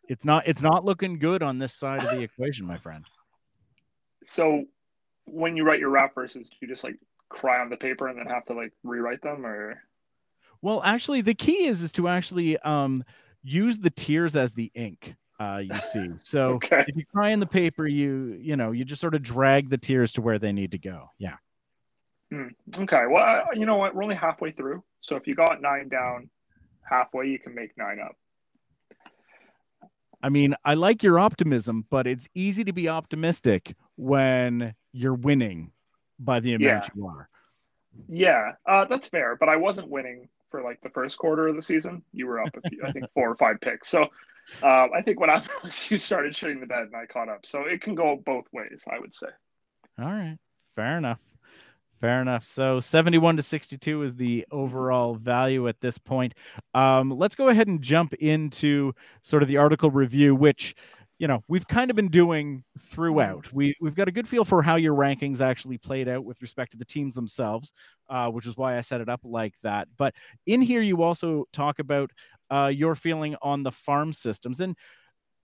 it's 0.08 0.24
not 0.24 0.46
it's 0.46 0.62
not 0.62 0.84
looking 0.84 1.18
good 1.18 1.42
on 1.42 1.58
this 1.58 1.72
side 1.72 2.04
of 2.04 2.10
the 2.10 2.20
equation, 2.20 2.66
my 2.66 2.78
friend. 2.78 3.04
So, 4.24 4.64
when 5.26 5.56
you 5.56 5.64
write 5.64 5.80
your 5.80 5.90
rap 5.90 6.14
verses, 6.14 6.48
do 6.48 6.56
you 6.60 6.68
just 6.68 6.84
like 6.84 6.96
cry 7.28 7.60
on 7.60 7.70
the 7.70 7.76
paper 7.76 8.08
and 8.08 8.18
then 8.18 8.26
have 8.26 8.44
to 8.46 8.54
like 8.54 8.72
rewrite 8.82 9.22
them, 9.22 9.46
or? 9.46 9.82
Well, 10.60 10.82
actually, 10.84 11.22
the 11.22 11.34
key 11.34 11.66
is 11.66 11.82
is 11.82 11.92
to 11.92 12.08
actually 12.08 12.58
um, 12.58 13.04
use 13.42 13.78
the 13.78 13.90
tears 13.90 14.36
as 14.36 14.54
the 14.54 14.70
ink 14.74 15.16
uh, 15.42 15.58
you 15.58 15.80
see. 15.82 16.08
So 16.18 16.54
okay. 16.54 16.84
if 16.86 16.96
you 16.96 17.04
cry 17.06 17.30
in 17.30 17.40
the 17.40 17.46
paper, 17.46 17.86
you 17.86 18.38
you 18.40 18.56
know 18.56 18.72
you 18.72 18.84
just 18.84 19.00
sort 19.00 19.14
of 19.14 19.22
drag 19.22 19.70
the 19.70 19.78
tears 19.78 20.12
to 20.12 20.20
where 20.20 20.38
they 20.38 20.52
need 20.52 20.72
to 20.72 20.78
go. 20.78 21.10
Yeah. 21.18 21.36
Mm, 22.32 22.50
okay. 22.78 23.04
Well, 23.10 23.44
you 23.54 23.66
know 23.66 23.76
what? 23.76 23.94
We're 23.94 24.02
only 24.04 24.14
halfway 24.14 24.52
through. 24.52 24.82
So 25.00 25.16
if 25.16 25.26
you 25.26 25.34
got 25.34 25.60
nine 25.60 25.88
down 25.88 26.30
halfway, 26.88 27.26
you 27.26 27.38
can 27.38 27.54
make 27.54 27.76
nine 27.76 27.98
up. 28.00 28.16
I 30.22 30.28
mean, 30.28 30.54
I 30.64 30.74
like 30.74 31.02
your 31.02 31.18
optimism, 31.18 31.84
but 31.90 32.06
it's 32.06 32.28
easy 32.34 32.62
to 32.64 32.72
be 32.72 32.88
optimistic 32.88 33.74
when 33.96 34.72
you're 34.92 35.14
winning 35.14 35.72
by 36.20 36.38
the 36.38 36.54
amount 36.54 36.84
yeah. 36.84 36.88
you 36.94 37.06
are. 37.06 37.28
Yeah, 38.08 38.52
uh, 38.66 38.84
that's 38.84 39.08
fair. 39.08 39.36
But 39.36 39.48
I 39.48 39.56
wasn't 39.56 39.88
winning 39.88 40.28
for 40.52 40.62
like 40.62 40.80
the 40.82 40.90
first 40.90 41.18
quarter 41.18 41.48
of 41.48 41.56
the 41.56 41.62
season. 41.62 42.04
You 42.12 42.28
were 42.28 42.40
up, 42.40 42.50
few, 42.68 42.84
I 42.86 42.92
think, 42.92 43.06
four 43.14 43.28
or 43.28 43.36
five 43.36 43.60
picks. 43.60 43.88
So 43.88 44.02
um, 44.62 44.90
I 44.94 45.02
think 45.02 45.18
what 45.18 45.28
happened 45.28 45.50
was 45.64 45.90
you 45.90 45.98
started 45.98 46.34
shitting 46.34 46.60
the 46.60 46.66
bed 46.66 46.84
and 46.84 46.94
I 46.94 47.06
caught 47.06 47.28
up. 47.28 47.44
So 47.44 47.62
it 47.62 47.80
can 47.80 47.96
go 47.96 48.22
both 48.24 48.44
ways, 48.52 48.84
I 48.88 49.00
would 49.00 49.14
say. 49.14 49.28
All 49.98 50.06
right. 50.06 50.38
Fair 50.76 50.98
enough. 50.98 51.18
Fair 52.00 52.20
enough. 52.20 52.44
So 52.44 52.80
71 52.80 53.36
to 53.36 53.42
62 53.42 54.02
is 54.02 54.14
the 54.16 54.44
overall 54.50 55.14
value 55.14 55.68
at 55.68 55.80
this 55.80 55.98
point. 55.98 56.34
Um, 56.74 57.10
let's 57.10 57.34
go 57.34 57.48
ahead 57.48 57.68
and 57.68 57.80
jump 57.80 58.12
into 58.14 58.92
sort 59.22 59.42
of 59.42 59.48
the 59.48 59.58
article 59.58 59.90
review, 59.90 60.34
which 60.34 60.74
you 61.22 61.28
know 61.28 61.44
we've 61.46 61.68
kind 61.68 61.88
of 61.88 61.94
been 61.94 62.08
doing 62.08 62.64
throughout. 62.80 63.50
We 63.52 63.76
we've 63.80 63.94
got 63.94 64.08
a 64.08 64.10
good 64.10 64.26
feel 64.26 64.44
for 64.44 64.60
how 64.60 64.74
your 64.74 64.96
rankings 64.96 65.40
actually 65.40 65.78
played 65.78 66.08
out 66.08 66.24
with 66.24 66.42
respect 66.42 66.72
to 66.72 66.76
the 66.76 66.84
teams 66.84 67.14
themselves, 67.14 67.72
uh, 68.10 68.28
which 68.28 68.44
is 68.44 68.56
why 68.56 68.76
I 68.76 68.80
set 68.80 69.00
it 69.00 69.08
up 69.08 69.20
like 69.22 69.54
that. 69.62 69.86
But 69.96 70.14
in 70.46 70.60
here, 70.60 70.82
you 70.82 71.04
also 71.04 71.44
talk 71.52 71.78
about 71.78 72.10
uh, 72.50 72.72
your 72.74 72.96
feeling 72.96 73.36
on 73.40 73.62
the 73.62 73.70
farm 73.70 74.12
systems. 74.12 74.60
And 74.60 74.76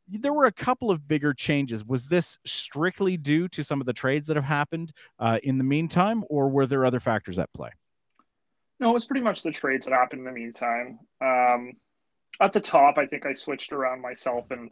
there 0.08 0.32
were 0.32 0.46
a 0.46 0.52
couple 0.52 0.90
of 0.90 1.06
bigger 1.06 1.32
changes. 1.32 1.84
Was 1.84 2.08
this 2.08 2.40
strictly 2.44 3.16
due 3.16 3.46
to 3.46 3.62
some 3.62 3.80
of 3.80 3.86
the 3.86 3.92
trades 3.92 4.26
that 4.26 4.36
have 4.36 4.44
happened 4.44 4.90
uh, 5.20 5.38
in 5.44 5.58
the 5.58 5.64
meantime, 5.64 6.24
or 6.28 6.48
were 6.48 6.66
there 6.66 6.84
other 6.86 6.98
factors 6.98 7.38
at 7.38 7.52
play? 7.52 7.70
No, 8.80 8.90
it 8.90 8.94
was 8.94 9.06
pretty 9.06 9.22
much 9.22 9.44
the 9.44 9.52
trades 9.52 9.86
that 9.86 9.94
happened 9.94 10.20
in 10.20 10.24
the 10.24 10.32
meantime. 10.32 10.98
Um, 11.20 11.74
at 12.40 12.52
the 12.52 12.60
top, 12.60 12.98
I 12.98 13.06
think 13.06 13.26
I 13.26 13.32
switched 13.32 13.72
around 13.72 14.02
myself 14.02 14.50
and 14.50 14.70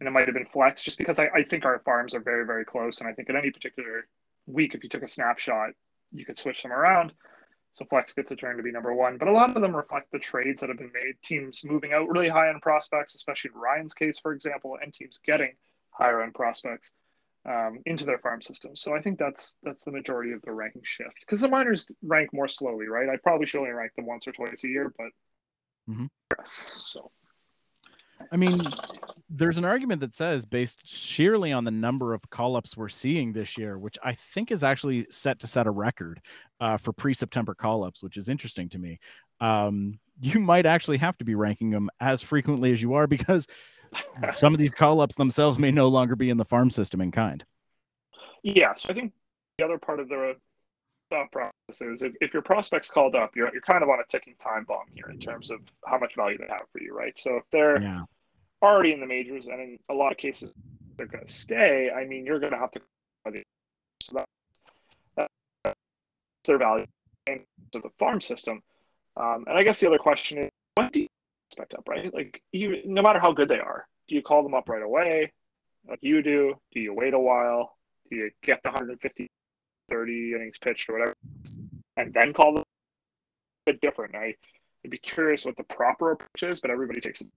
and 0.00 0.08
it 0.08 0.10
might 0.10 0.26
have 0.26 0.34
been 0.34 0.46
flex 0.46 0.82
just 0.82 0.98
because 0.98 1.18
I, 1.18 1.28
I 1.34 1.42
think 1.42 1.64
our 1.64 1.80
farms 1.84 2.14
are 2.14 2.20
very, 2.20 2.46
very 2.46 2.64
close. 2.64 3.00
And 3.00 3.08
I 3.08 3.12
think 3.12 3.28
at 3.30 3.36
any 3.36 3.50
particular 3.50 4.06
week, 4.46 4.74
if 4.74 4.82
you 4.82 4.88
took 4.88 5.02
a 5.02 5.08
snapshot, 5.08 5.70
you 6.12 6.24
could 6.24 6.38
switch 6.38 6.62
them 6.62 6.72
around. 6.72 7.12
So 7.74 7.84
Flex 7.84 8.14
gets 8.14 8.32
a 8.32 8.36
turn 8.36 8.56
to 8.56 8.62
be 8.62 8.72
number 8.72 8.92
one. 8.92 9.18
But 9.18 9.28
a 9.28 9.32
lot 9.32 9.54
of 9.54 9.62
them 9.62 9.76
reflect 9.76 10.10
the 10.10 10.18
trades 10.18 10.60
that 10.60 10.68
have 10.68 10.78
been 10.78 10.92
made. 10.92 11.14
Teams 11.22 11.62
moving 11.64 11.92
out 11.92 12.08
really 12.08 12.28
high 12.28 12.48
end 12.48 12.60
prospects, 12.60 13.14
especially 13.14 13.52
in 13.54 13.60
Ryan's 13.60 13.94
case, 13.94 14.18
for 14.18 14.32
example, 14.32 14.76
and 14.82 14.92
teams 14.92 15.20
getting 15.24 15.52
higher 15.90 16.22
end 16.22 16.34
prospects 16.34 16.92
um, 17.48 17.80
into 17.86 18.04
their 18.04 18.18
farm 18.18 18.42
system. 18.42 18.74
So 18.74 18.96
I 18.96 19.00
think 19.00 19.18
that's 19.18 19.54
that's 19.62 19.84
the 19.84 19.92
majority 19.92 20.32
of 20.32 20.42
the 20.42 20.52
ranking 20.52 20.82
shift. 20.84 21.20
Because 21.20 21.40
the 21.40 21.48
minors 21.48 21.86
rank 22.02 22.30
more 22.32 22.48
slowly, 22.48 22.88
right? 22.88 23.08
I 23.08 23.16
probably 23.22 23.46
should 23.46 23.60
only 23.60 23.70
rank 23.70 23.92
them 23.94 24.06
once 24.06 24.26
or 24.26 24.32
twice 24.32 24.64
a 24.64 24.68
year, 24.68 24.92
but 24.98 25.10
mm-hmm. 25.88 26.06
yes. 26.36 26.72
So 26.76 27.12
I 28.30 28.36
mean, 28.36 28.60
there's 29.30 29.58
an 29.58 29.64
argument 29.64 30.00
that 30.00 30.14
says, 30.14 30.44
based 30.44 30.80
sheerly 30.84 31.52
on 31.52 31.64
the 31.64 31.70
number 31.70 32.14
of 32.14 32.28
call 32.30 32.56
ups 32.56 32.76
we're 32.76 32.88
seeing 32.88 33.32
this 33.32 33.58
year, 33.58 33.78
which 33.78 33.98
I 34.02 34.12
think 34.12 34.50
is 34.50 34.64
actually 34.64 35.06
set 35.10 35.38
to 35.40 35.46
set 35.46 35.66
a 35.66 35.70
record 35.70 36.20
uh, 36.60 36.76
for 36.76 36.92
pre 36.92 37.14
September 37.14 37.54
call 37.54 37.84
ups, 37.84 38.02
which 38.02 38.16
is 38.16 38.28
interesting 38.28 38.68
to 38.70 38.78
me. 38.78 38.98
Um, 39.40 39.98
you 40.20 40.40
might 40.40 40.66
actually 40.66 40.98
have 40.98 41.16
to 41.18 41.24
be 41.24 41.34
ranking 41.34 41.70
them 41.70 41.90
as 42.00 42.22
frequently 42.22 42.72
as 42.72 42.82
you 42.82 42.94
are 42.94 43.06
because 43.06 43.46
some 44.32 44.54
of 44.54 44.58
these 44.58 44.72
call 44.72 45.00
ups 45.00 45.14
themselves 45.14 45.58
may 45.58 45.70
no 45.70 45.88
longer 45.88 46.16
be 46.16 46.30
in 46.30 46.36
the 46.36 46.44
farm 46.44 46.70
system 46.70 47.00
in 47.00 47.10
kind. 47.10 47.44
Yeah. 48.42 48.74
So 48.76 48.90
I 48.90 48.94
think 48.94 49.12
the 49.58 49.64
other 49.64 49.78
part 49.78 50.00
of 50.00 50.08
the 50.08 50.34
thought 51.10 51.30
process 51.32 51.80
is 51.80 52.02
if, 52.02 52.12
if 52.20 52.32
your 52.32 52.42
prospect's 52.42 52.88
called 52.88 53.14
up, 53.14 53.34
you're, 53.36 53.50
you're 53.52 53.62
kind 53.62 53.82
of 53.82 53.88
on 53.88 54.00
a 54.00 54.04
ticking 54.08 54.34
time 54.40 54.64
bomb 54.64 54.86
here 54.94 55.08
in 55.10 55.18
terms 55.18 55.50
of 55.50 55.60
how 55.86 55.98
much 55.98 56.16
value 56.16 56.38
they 56.38 56.46
have 56.48 56.64
for 56.72 56.82
you, 56.82 56.94
right? 56.94 57.18
So 57.18 57.36
if 57.36 57.44
they're 57.50 57.80
yeah. 57.82 58.02
already 58.62 58.92
in 58.92 59.00
the 59.00 59.06
majors 59.06 59.46
and 59.46 59.60
in 59.60 59.78
a 59.88 59.94
lot 59.94 60.12
of 60.12 60.18
cases 60.18 60.52
they're 60.96 61.06
going 61.06 61.26
to 61.26 61.32
stay, 61.32 61.90
I 61.90 62.04
mean, 62.04 62.24
you're 62.24 62.40
going 62.40 62.52
to 62.52 62.58
have 62.58 62.70
to. 62.72 62.80
So 64.02 64.24
that's, 65.16 65.32
that's 65.64 65.76
their 66.44 66.58
value 66.58 66.86
to 67.26 67.40
the 67.72 67.90
farm 67.98 68.20
system. 68.20 68.62
Um, 69.16 69.44
and 69.46 69.58
I 69.58 69.62
guess 69.62 69.80
the 69.80 69.88
other 69.88 69.98
question 69.98 70.38
is, 70.38 70.50
when 70.76 70.90
do 70.90 71.00
you 71.00 71.08
expect 71.50 71.74
up, 71.74 71.88
right? 71.88 72.12
Like, 72.12 72.42
you, 72.52 72.82
no 72.84 73.02
matter 73.02 73.18
how 73.18 73.32
good 73.32 73.48
they 73.48 73.58
are, 73.58 73.86
do 74.08 74.14
you 74.14 74.22
call 74.22 74.42
them 74.42 74.54
up 74.54 74.68
right 74.68 74.82
away, 74.82 75.32
like 75.88 75.98
you 76.02 76.22
do? 76.22 76.54
Do 76.72 76.80
you 76.80 76.94
wait 76.94 77.14
a 77.14 77.18
while? 77.18 77.76
Do 78.10 78.16
you 78.16 78.30
get 78.42 78.62
the 78.62 78.70
150 78.70 79.28
30 79.90 80.34
innings 80.34 80.58
pitched 80.58 80.88
or 80.88 80.94
whatever, 80.94 81.14
and 81.96 82.12
then 82.14 82.32
call 82.32 82.54
them 82.54 82.62
a 82.62 83.72
bit 83.72 83.80
different. 83.80 84.14
I, 84.14 84.34
would 84.84 84.90
be 84.90 84.98
curious 84.98 85.44
what 85.44 85.56
the 85.56 85.64
proper 85.64 86.12
approach 86.12 86.42
is, 86.42 86.60
but 86.60 86.70
everybody 86.70 87.00
takes 87.00 87.20
it. 87.20 87.28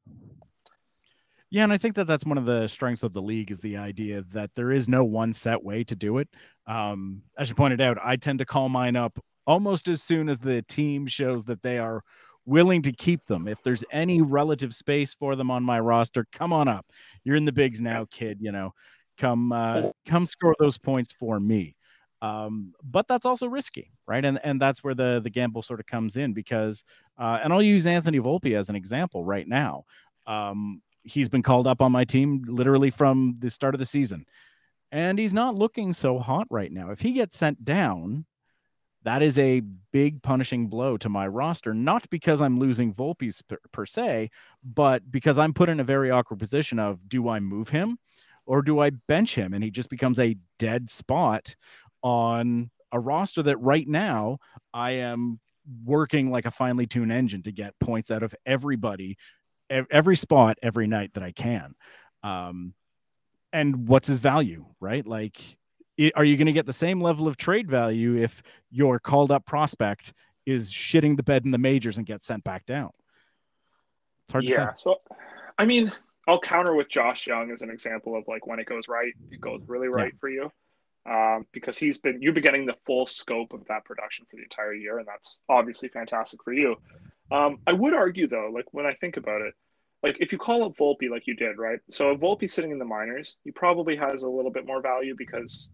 Yeah, 1.49 1.64
and 1.64 1.74
I 1.74 1.78
think 1.78 1.95
that 1.95 2.08
that's 2.08 2.26
one 2.26 2.38
of 2.38 2.45
the 2.45 2.68
strengths 2.68 3.04
of 3.04 3.12
the 3.14 3.22
league 3.22 3.52
is 3.52 3.60
the 3.60 3.78
idea 3.78 4.24
that 4.32 4.52
there 4.56 4.72
is 4.72 4.88
no 4.88 5.04
one 5.04 5.34
set 5.34 5.62
way 5.62 5.84
to 5.84 5.95
do 5.95 6.20
it. 6.20 6.30
Um, 6.66 7.24
as 7.38 7.49
you 7.49 7.56
pointed 7.56 7.82
out, 7.82 7.97
I 8.02 8.16
tend 8.16 8.39
to 8.39 8.45
call 8.45 8.70
mine 8.70 8.95
up 8.95 9.20
almost 9.45 9.89
as 9.89 10.02
soon 10.02 10.30
as 10.30 10.39
the 10.39 10.62
team 10.62 11.08
shows 11.08 11.45
that 11.45 11.62
they 11.62 11.78
are 11.78 12.04
willing 12.45 12.82
to 12.84 12.93
keep 12.93 13.26
them. 13.26 13.49
If 13.49 13.62
there's 13.64 13.84
any 13.91 14.22
relative 14.22 14.74
space 14.74 15.14
for 15.14 15.36
them 15.36 15.52
on 15.52 15.64
my 15.64 15.80
roster, 15.80 16.26
come 16.32 16.54
on 16.54 16.70
up. 16.70 16.86
You're 17.26 17.36
in 17.36 17.45
the 17.45 17.52
bigs 17.52 17.82
now, 17.82 18.06
kid. 18.10 18.38
You 18.39 18.54
know, 18.54 18.74
come 19.18 19.52
uh, 19.52 19.89
come 20.06 20.26
score 20.26 20.56
those 20.58 20.78
points 20.78 21.12
for 21.12 21.39
me. 21.39 21.76
Um, 22.22 22.74
but 22.84 23.08
that's 23.08 23.26
also 23.26 23.48
risky, 23.48 23.92
right? 24.08 24.24
And 24.24 24.40
and 24.44 24.62
that's 24.62 24.84
where 24.84 24.94
the 24.94 25.20
the 25.24 25.30
gamble 25.30 25.62
sort 25.62 25.80
of 25.80 25.88
comes 25.88 26.18
in 26.18 26.34
because, 26.34 26.84
uh, 27.18 27.40
and 27.44 27.52
I'll 27.52 27.62
use 27.62 27.88
Anthony 27.88 28.20
Volpe 28.20 28.56
as 28.56 28.70
an 28.70 28.76
example 28.76 29.26
right 29.26 29.48
now. 29.48 29.86
Um, 30.28 30.82
he's 31.04 31.30
been 31.30 31.42
called 31.42 31.66
up 31.66 31.82
on 31.82 31.92
my 31.92 32.04
team 32.04 32.44
literally 32.48 32.92
from 32.92 33.36
the 33.40 33.50
start 33.50 33.74
of 33.74 33.80
the 33.80 33.86
season, 33.86 34.26
and 34.92 35.18
he's 35.18 35.34
not 35.34 35.56
looking 35.56 35.94
so 35.94 36.20
hot 36.20 36.46
right 36.52 36.72
now. 36.72 36.92
If 36.92 37.02
he 37.02 37.14
gets 37.14 37.36
sent 37.36 37.66
down, 37.66 38.26
that 39.04 39.24
is 39.24 39.40
a 39.40 39.62
big 39.92 40.22
punishing 40.22 40.68
blow 40.68 40.98
to 40.98 41.10
my 41.10 41.28
roster, 41.28 41.74
not 41.74 42.08
because 42.12 42.40
I'm 42.40 42.60
losing 42.60 42.94
Volpe 42.94 43.32
per, 43.48 43.58
per, 43.72 43.86
se, 43.86 44.30
but 44.64 45.12
because 45.12 45.40
I'm 45.40 45.54
put 45.54 45.70
in 45.70 45.80
a 45.80 45.84
very 45.84 46.12
awkward 46.12 46.38
position 46.38 46.78
of 46.78 47.10
do 47.10 47.28
I 47.28 47.40
move 47.40 47.70
him 47.70 47.98
or 48.46 48.62
do 48.62 48.80
I 48.80 48.92
bench 48.92 49.34
him? 49.34 49.54
And 49.54 49.64
he 49.64 49.72
just 49.72 49.90
becomes 49.90 50.20
a 50.20 50.36
dead 50.60 50.90
spot 50.90 51.56
on 52.02 52.70
a 52.91 52.99
roster 52.99 53.43
that 53.43 53.58
right 53.58 53.88
now 53.88 54.38
I 54.74 54.91
am 54.91 55.39
working 55.84 56.32
like 56.32 56.45
a 56.45 56.52
finely 56.52 56.88
tuned 56.88 57.12
engine 57.12 57.43
to 57.43 57.52
get 57.52 57.80
points 57.80 58.12
out 58.12 58.24
of 58.24 58.36
everybody, 58.45 59.18
every 59.70 60.16
spot, 60.16 60.58
every 60.62 60.88
night 60.88 61.14
that 61.14 61.24
I 61.24 61.32
can. 61.32 61.74
Um, 62.24 62.74
and 63.54 63.88
what's 63.88 64.08
his 64.08 64.20
value, 64.20 64.66
right? 64.80 65.06
Like 65.06 65.39
are 66.16 66.24
you 66.24 66.38
going 66.38 66.47
to 66.47 66.54
get 66.54 66.66
the 66.66 66.74
same 66.74 67.02
level 67.02 67.28
of 67.28 67.38
trade 67.38 67.70
value 67.70 68.18
if 68.18 68.41
your 68.72 68.99
called 68.99 69.32
up 69.32 69.45
prospect 69.45 70.14
is 70.45 70.72
shitting 70.72 71.18
the 71.18 71.24
bed 71.24 71.45
in 71.45 71.52
the 71.52 71.58
majors 71.58 71.97
and 71.97 72.08
gets 72.08 72.26
sent 72.26 72.43
back 72.43 72.66
down? 72.66 72.89
It's 74.26 74.32
hard 74.32 74.45
yeah, 74.45 74.56
to 74.56 74.72
say. 74.72 74.74
So, 74.78 74.95
I 75.60 75.66
mean, 75.66 75.91
I'll 76.28 76.39
counter 76.39 76.74
with 76.74 76.89
Josh 76.89 77.28
Jung 77.28 77.52
as 77.52 77.62
an 77.62 77.70
example 77.70 78.16
of 78.16 78.24
like 78.28 78.47
when 78.47 78.60
it 78.60 78.66
goes 78.66 78.88
right, 78.88 79.14
it 79.32 79.41
goes 79.41 79.62
really 79.68 79.89
right 79.89 80.12
yeah. 80.14 80.20
for 80.20 80.30
you. 80.30 80.52
Um, 81.10 81.47
because 81.52 81.80
he's 81.80 81.99
been 81.99 82.22
you've 82.22 82.36
been 82.36 82.43
getting 82.43 82.68
the 82.68 82.76
full 82.86 83.08
scope 83.08 83.54
of 83.54 83.66
that 83.70 83.86
production 83.86 84.28
for 84.30 84.36
the 84.36 84.43
entire 84.43 84.74
year, 84.74 84.99
and 84.99 85.08
that's 85.08 85.39
obviously 85.49 85.89
fantastic 85.89 86.43
for 86.43 86.54
you. 86.54 86.76
Um, 87.32 87.58
I 87.66 87.74
would 87.74 87.93
argue 87.93 88.28
though, 88.28 88.52
like 88.54 88.66
when 88.72 88.86
I 88.86 88.93
think 88.93 89.18
about 89.18 89.41
it, 89.41 89.56
like 90.04 90.18
if 90.20 90.32
you 90.32 90.38
call 90.38 90.64
up 90.64 90.78
Volpe 90.78 91.10
like 91.10 91.26
you 91.26 91.36
did, 91.36 91.58
right? 91.58 91.80
So 91.89 92.12
if 92.12 92.20
Volpe 92.20 92.49
sitting 92.49 92.72
in 92.72 92.78
the 92.78 92.86
minors, 92.86 93.38
he 93.43 93.52
probably 93.52 93.95
has 93.95 94.24
a 94.24 94.30
little 94.30 94.52
bit 94.52 94.68
more 94.68 94.82
value 94.82 95.16
because 95.18 95.70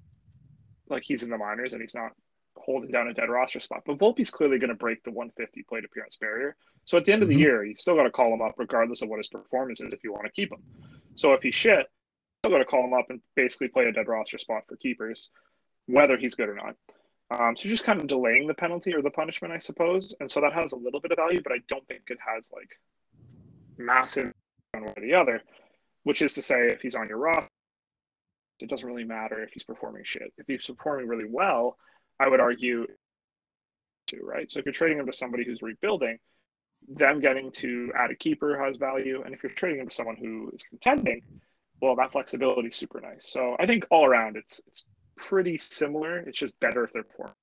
like 0.89 1.03
he's 1.03 1.23
in 1.23 1.29
the 1.29 1.37
minors 1.37 1.73
and 1.73 1.81
he's 1.81 1.95
not 1.95 2.11
holding 2.55 2.91
down 2.91 3.07
a 3.07 3.13
dead 3.13 3.29
roster 3.29 3.59
spot. 3.59 3.83
But 3.85 3.97
Volpe's 3.97 4.29
clearly 4.29 4.59
going 4.59 4.69
to 4.69 4.75
break 4.75 5.03
the 5.03 5.11
150 5.11 5.63
plate 5.63 5.85
appearance 5.85 6.17
barrier. 6.17 6.55
So 6.85 6.97
at 6.97 7.05
the 7.05 7.13
end 7.13 7.23
of 7.23 7.29
the 7.29 7.35
mm-hmm. 7.35 7.41
year, 7.41 7.65
you 7.65 7.75
still 7.75 7.95
got 7.95 8.03
to 8.03 8.11
call 8.11 8.33
him 8.33 8.41
up 8.41 8.55
regardless 8.57 9.01
of 9.01 9.09
what 9.09 9.17
his 9.17 9.27
performance 9.27 9.81
is 9.81 9.93
if 9.93 10.03
you 10.03 10.11
want 10.11 10.25
to 10.25 10.31
keep 10.31 10.51
him. 10.51 10.63
So 11.15 11.33
if 11.33 11.41
he's 11.41 11.55
shit, 11.55 11.87
still 12.41 12.51
got 12.51 12.59
to 12.59 12.65
call 12.65 12.85
him 12.85 12.93
up 12.93 13.09
and 13.09 13.21
basically 13.35 13.67
play 13.67 13.85
a 13.85 13.91
dead 13.91 14.07
roster 14.07 14.37
spot 14.37 14.63
for 14.67 14.75
keepers, 14.75 15.31
whether 15.85 16.17
he's 16.17 16.35
good 16.35 16.49
or 16.49 16.55
not. 16.55 16.75
Um, 17.29 17.57
so 17.57 17.67
just 17.67 17.83
kind 17.83 17.99
of 17.99 18.07
delaying 18.07 18.47
the 18.47 18.53
penalty 18.53 18.93
or 18.93 19.01
the 19.01 19.09
punishment, 19.09 19.53
I 19.53 19.57
suppose. 19.57 20.15
And 20.19 20.31
so 20.31 20.39
that 20.41 20.53
has 20.53 20.71
a 20.71 20.77
little 20.77 21.01
bit 21.01 21.11
of 21.11 21.17
value, 21.17 21.41
but 21.41 21.51
I 21.51 21.57
don't 21.67 21.85
think 21.87 22.03
it 22.07 22.19
has 22.25 22.49
like 22.53 22.79
massive 23.77 24.31
one 24.71 24.85
way 24.85 24.93
or 24.95 25.01
the 25.01 25.13
other. 25.13 25.41
Which 26.03 26.21
is 26.21 26.33
to 26.35 26.41
say, 26.41 26.67
if 26.67 26.81
he's 26.81 26.95
on 26.95 27.09
your 27.09 27.17
roster, 27.17 27.49
it 28.61 28.69
doesn't 28.69 28.87
really 28.87 29.03
matter 29.03 29.43
if 29.43 29.51
he's 29.51 29.65
performing 29.65 30.03
shit. 30.05 30.31
If 30.37 30.47
he's 30.47 30.65
performing 30.65 31.07
really 31.07 31.29
well, 31.29 31.77
I 32.17 32.29
would 32.29 32.39
argue 32.39 32.87
to 34.07 34.19
right. 34.23 34.49
So 34.49 34.59
if 34.59 34.65
you're 34.65 34.73
trading 34.73 34.99
him 34.99 35.05
to 35.05 35.13
somebody 35.13 35.43
who's 35.43 35.61
rebuilding, 35.61 36.17
them 36.87 37.19
getting 37.19 37.51
to 37.53 37.91
add 37.97 38.11
a 38.11 38.15
keeper 38.15 38.63
has 38.63 38.77
value, 38.77 39.21
and 39.25 39.33
if 39.33 39.43
you're 39.43 39.51
trading 39.51 39.81
him 39.81 39.89
to 39.89 39.95
someone 39.95 40.15
who 40.15 40.49
is 40.53 40.63
contending, 40.63 41.21
well, 41.81 41.95
that 41.95 42.11
flexibility 42.11 42.69
is 42.69 42.75
super 42.75 43.01
nice. 43.01 43.29
So 43.29 43.55
I 43.59 43.65
think 43.65 43.85
all 43.89 44.05
around, 44.05 44.37
it's 44.37 44.61
it's 44.67 44.85
pretty 45.15 45.57
similar. 45.57 46.19
It's 46.19 46.37
just 46.37 46.59
better 46.59 46.83
if 46.83 46.93
they're 46.93 47.03
performing. 47.03 47.35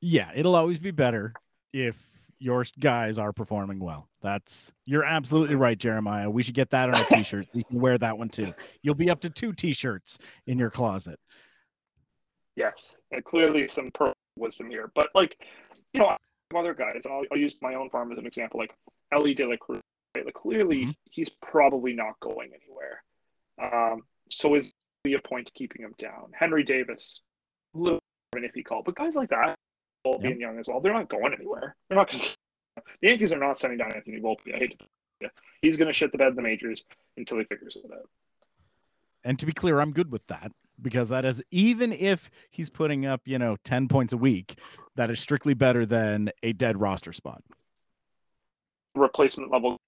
Yeah, 0.00 0.30
it'll 0.34 0.56
always 0.56 0.78
be 0.78 0.90
better 0.90 1.32
if 1.72 1.96
your 2.38 2.64
guys 2.80 3.18
are 3.18 3.32
performing 3.32 3.78
well. 3.78 4.08
That's 4.20 4.72
you're 4.84 5.04
absolutely 5.04 5.54
right, 5.54 5.78
Jeremiah. 5.78 6.28
We 6.28 6.42
should 6.42 6.54
get 6.54 6.70
that 6.70 6.88
on 6.88 7.00
a 7.00 7.04
t-shirt. 7.16 7.46
you 7.52 7.64
can 7.64 7.80
wear 7.80 7.96
that 7.98 8.18
one 8.18 8.28
too. 8.28 8.52
You'll 8.82 8.94
be 8.94 9.10
up 9.10 9.20
to 9.20 9.30
two 9.30 9.52
t-shirts 9.52 10.18
in 10.46 10.58
your 10.58 10.70
closet. 10.70 11.18
Yes, 12.56 12.98
and 13.10 13.24
clearly 13.24 13.68
some 13.68 13.90
pearl 13.94 14.12
wisdom 14.36 14.68
here, 14.68 14.90
but 14.94 15.08
like 15.14 15.36
you 15.92 16.00
know, 16.00 16.16
other 16.56 16.74
guys. 16.74 17.02
I'll, 17.08 17.22
I'll, 17.30 17.38
use 17.38 17.56
my 17.62 17.74
own 17.74 17.90
farm 17.90 18.12
as 18.12 18.18
an 18.18 18.26
example, 18.26 18.58
like 18.60 18.74
Elly 19.12 19.34
De 19.34 19.46
La 19.46 19.56
Cruz. 19.56 19.80
Right? 20.14 20.24
Like 20.24 20.34
clearly, 20.34 20.82
mm-hmm. 20.82 20.90
he's 21.10 21.30
probably 21.30 21.92
not 21.94 22.18
going 22.20 22.50
anywhere. 22.54 23.02
Um, 23.62 24.02
so 24.30 24.54
is 24.54 24.72
be 25.04 25.14
a 25.14 25.18
point 25.20 25.50
keeping 25.54 25.82
him 25.82 25.94
down. 25.98 26.30
Henry 26.32 26.62
Davis, 26.62 27.22
a 27.74 27.78
little 27.78 27.98
of 28.32 28.42
an 28.42 28.48
iffy 28.48 28.64
call, 28.64 28.82
but 28.82 28.94
guys 28.94 29.16
like 29.16 29.30
that, 29.30 29.56
Volpe 30.06 30.22
yep. 30.22 30.32
and 30.32 30.40
Jung 30.40 30.58
as 30.58 30.68
well, 30.68 30.80
they're 30.80 30.92
not 30.92 31.08
going 31.08 31.32
anywhere. 31.32 31.76
They're 31.88 31.98
not 31.98 32.10
going. 32.10 32.24
The 33.02 33.08
Yankees 33.08 33.34
are 33.34 33.38
not 33.38 33.58
sending 33.58 33.78
down 33.78 33.92
Anthony 33.92 34.18
Volpe. 34.18 34.54
I 34.54 34.58
hate 34.58 34.78
to. 34.78 34.86
Yeah. 35.20 35.28
He's 35.60 35.76
going 35.76 35.88
to 35.88 35.92
shit 35.92 36.10
the 36.10 36.16
bed 36.16 36.28
in 36.28 36.36
the 36.36 36.42
majors 36.42 36.86
until 37.18 37.38
he 37.38 37.44
figures 37.44 37.76
it 37.76 37.90
out. 37.92 38.08
And 39.24 39.38
to 39.38 39.44
be 39.44 39.52
clear, 39.52 39.78
I'm 39.78 39.92
good 39.92 40.10
with 40.10 40.26
that 40.28 40.52
because 40.80 41.10
that 41.10 41.26
is 41.26 41.42
even 41.50 41.92
if 41.92 42.30
he's 42.50 42.70
putting 42.70 43.04
up, 43.04 43.20
you 43.26 43.38
know, 43.38 43.56
10 43.64 43.88
points 43.88 44.14
a 44.14 44.16
week, 44.16 44.58
that 44.96 45.10
is 45.10 45.20
strictly 45.20 45.52
better 45.52 45.84
than 45.84 46.30
a 46.42 46.54
dead 46.54 46.80
roster 46.80 47.12
spot. 47.12 47.42
Replacement 48.94 49.52
level 49.52 49.78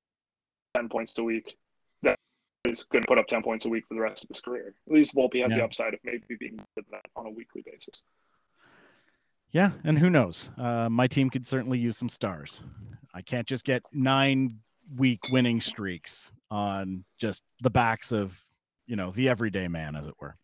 10 0.75 0.89
points 0.89 1.19
a 1.19 1.25
week. 1.25 1.57
That 2.03 2.19
is 2.65 2.85
going 2.85 3.03
to 3.03 3.09
put 3.09 3.19
up 3.19 3.27
10 3.27 3.43
points 3.43 3.67
a 3.67 3.69
week 3.69 3.85
for 3.89 3.95
the 3.95 4.01
rest 4.01 4.25
of 4.25 4.29
his 4.29 4.41
career. 4.41 4.75
At 4.87 4.93
least 4.93 5.15
Volpe 5.15 5.43
has 5.43 5.53
yeah. 5.53 5.59
the 5.59 5.65
upside 5.65 5.95
of 5.95 6.01
maybe 6.05 6.37
being 6.39 6.59
that 6.77 7.07
on 7.17 7.27
a 7.27 7.31
weekly 7.31 7.63
basis. 7.65 8.03
Yeah, 9.51 9.71
and 9.85 9.99
who 9.99 10.11
knows? 10.11 10.51
Uh, 10.59 10.89
my 10.89 11.07
team 11.07 11.31
could 11.31 11.47
certainly 11.47 11.79
use 11.79 11.97
some 11.97 12.09
stars. 12.09 12.61
I 13.15 13.23
can't 13.23 13.47
just 13.47 13.65
get 13.65 13.83
nine 13.93 14.59
week 14.97 15.29
winning 15.31 15.61
streaks 15.61 16.33
on 16.51 17.05
just 17.19 17.45
the 17.63 17.71
backs 17.71 18.11
of, 18.11 18.37
you 18.87 18.97
know, 18.97 19.13
the 19.13 19.29
everyday 19.29 19.69
man, 19.69 19.95
as 19.95 20.07
it 20.07 20.15
were. 20.21 20.37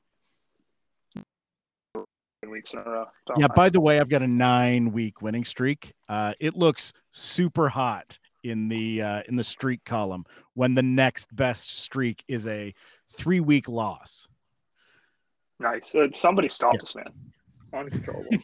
Weeks 2.48 2.72
in 2.72 2.80
a 2.80 2.82
row. 2.82 3.06
yeah. 3.36 3.48
By 3.48 3.68
the 3.68 3.80
way, 3.80 4.00
I've 4.00 4.08
got 4.08 4.22
a 4.22 4.26
nine 4.26 4.92
week 4.92 5.22
winning 5.22 5.44
streak. 5.44 5.92
Uh, 6.08 6.32
it 6.40 6.56
looks 6.56 6.92
super 7.10 7.68
hot 7.68 8.18
in 8.42 8.68
the 8.68 9.02
uh, 9.02 9.22
in 9.28 9.36
the 9.36 9.44
streak 9.44 9.84
column 9.84 10.24
when 10.54 10.74
the 10.74 10.82
next 10.82 11.34
best 11.34 11.78
streak 11.78 12.24
is 12.28 12.46
a 12.46 12.74
three 13.12 13.40
week 13.40 13.68
loss. 13.68 14.28
Nice. 15.58 15.94
Uh, 15.94 16.08
somebody 16.12 16.48
stop 16.48 16.74
yeah. 16.74 16.80
this 16.80 16.94
man. 16.94 17.12
Uncontrollable. 17.72 18.30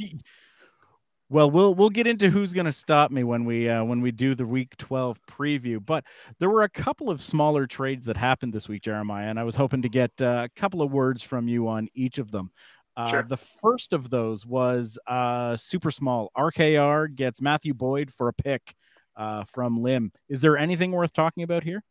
Well, 1.28 1.50
we'll 1.50 1.74
we'll 1.74 1.90
get 1.90 2.06
into 2.06 2.30
who's 2.30 2.52
going 2.52 2.66
to 2.66 2.72
stop 2.72 3.10
me 3.10 3.24
when 3.24 3.44
we 3.44 3.68
uh, 3.68 3.82
when 3.82 4.00
we 4.00 4.12
do 4.12 4.36
the 4.36 4.46
Week 4.46 4.76
12 4.76 5.18
preview. 5.28 5.84
But 5.84 6.04
there 6.38 6.48
were 6.48 6.62
a 6.62 6.68
couple 6.68 7.10
of 7.10 7.20
smaller 7.20 7.66
trades 7.66 8.06
that 8.06 8.16
happened 8.16 8.52
this 8.52 8.68
week, 8.68 8.82
Jeremiah, 8.82 9.26
and 9.26 9.38
I 9.38 9.42
was 9.42 9.56
hoping 9.56 9.82
to 9.82 9.88
get 9.88 10.12
uh, 10.22 10.46
a 10.46 10.60
couple 10.60 10.82
of 10.82 10.92
words 10.92 11.24
from 11.24 11.48
you 11.48 11.66
on 11.66 11.88
each 11.94 12.18
of 12.18 12.30
them. 12.30 12.52
Uh, 12.96 13.08
sure. 13.08 13.22
The 13.24 13.36
first 13.36 13.92
of 13.92 14.08
those 14.08 14.46
was 14.46 14.98
uh, 15.08 15.56
super 15.56 15.90
small. 15.90 16.30
RKR 16.36 17.12
gets 17.14 17.42
Matthew 17.42 17.74
Boyd 17.74 18.12
for 18.12 18.28
a 18.28 18.32
pick 18.32 18.76
uh, 19.16 19.44
from 19.44 19.82
Lim. 19.82 20.12
Is 20.28 20.40
there 20.40 20.56
anything 20.56 20.92
worth 20.92 21.12
talking 21.12 21.42
about 21.42 21.64
here? 21.64 21.82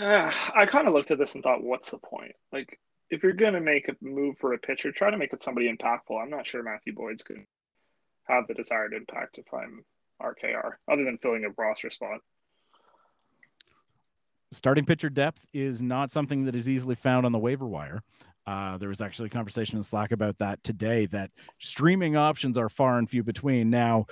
Uh, 0.00 0.30
I 0.54 0.66
kind 0.66 0.86
of 0.86 0.94
looked 0.94 1.10
at 1.10 1.18
this 1.18 1.34
and 1.34 1.42
thought, 1.42 1.62
what's 1.62 1.90
the 1.90 1.98
point? 1.98 2.32
Like, 2.52 2.78
if 3.10 3.22
you're 3.22 3.32
going 3.32 3.54
to 3.54 3.60
make 3.60 3.88
a 3.88 3.96
move 4.00 4.36
for 4.38 4.52
a 4.52 4.58
pitcher, 4.58 4.92
try 4.92 5.10
to 5.10 5.16
make 5.16 5.32
it 5.32 5.42
somebody 5.42 5.72
impactful. 5.72 6.20
I'm 6.20 6.30
not 6.30 6.46
sure 6.46 6.62
Matthew 6.62 6.94
Boyd's 6.94 7.22
going 7.22 7.40
to 7.40 7.46
have 8.32 8.46
the 8.46 8.54
desired 8.54 8.92
impact 8.92 9.38
if 9.38 9.46
I'm 9.54 9.84
RKR, 10.20 10.72
other 10.90 11.04
than 11.04 11.18
filling 11.18 11.44
a 11.44 11.50
roster 11.56 11.90
spot. 11.90 12.20
Starting 14.52 14.84
pitcher 14.84 15.10
depth 15.10 15.44
is 15.52 15.82
not 15.82 16.10
something 16.10 16.44
that 16.44 16.56
is 16.56 16.68
easily 16.68 16.94
found 16.94 17.26
on 17.26 17.32
the 17.32 17.38
waiver 17.38 17.66
wire. 17.66 18.02
Uh, 18.46 18.78
there 18.78 18.88
was 18.88 19.00
actually 19.00 19.26
a 19.26 19.30
conversation 19.30 19.76
in 19.76 19.82
Slack 19.82 20.12
about 20.12 20.38
that 20.38 20.62
today 20.62 21.06
that 21.06 21.30
streaming 21.58 22.16
options 22.16 22.56
are 22.56 22.68
far 22.68 22.98
and 22.98 23.10
few 23.10 23.24
between. 23.24 23.70
Now, 23.70 24.06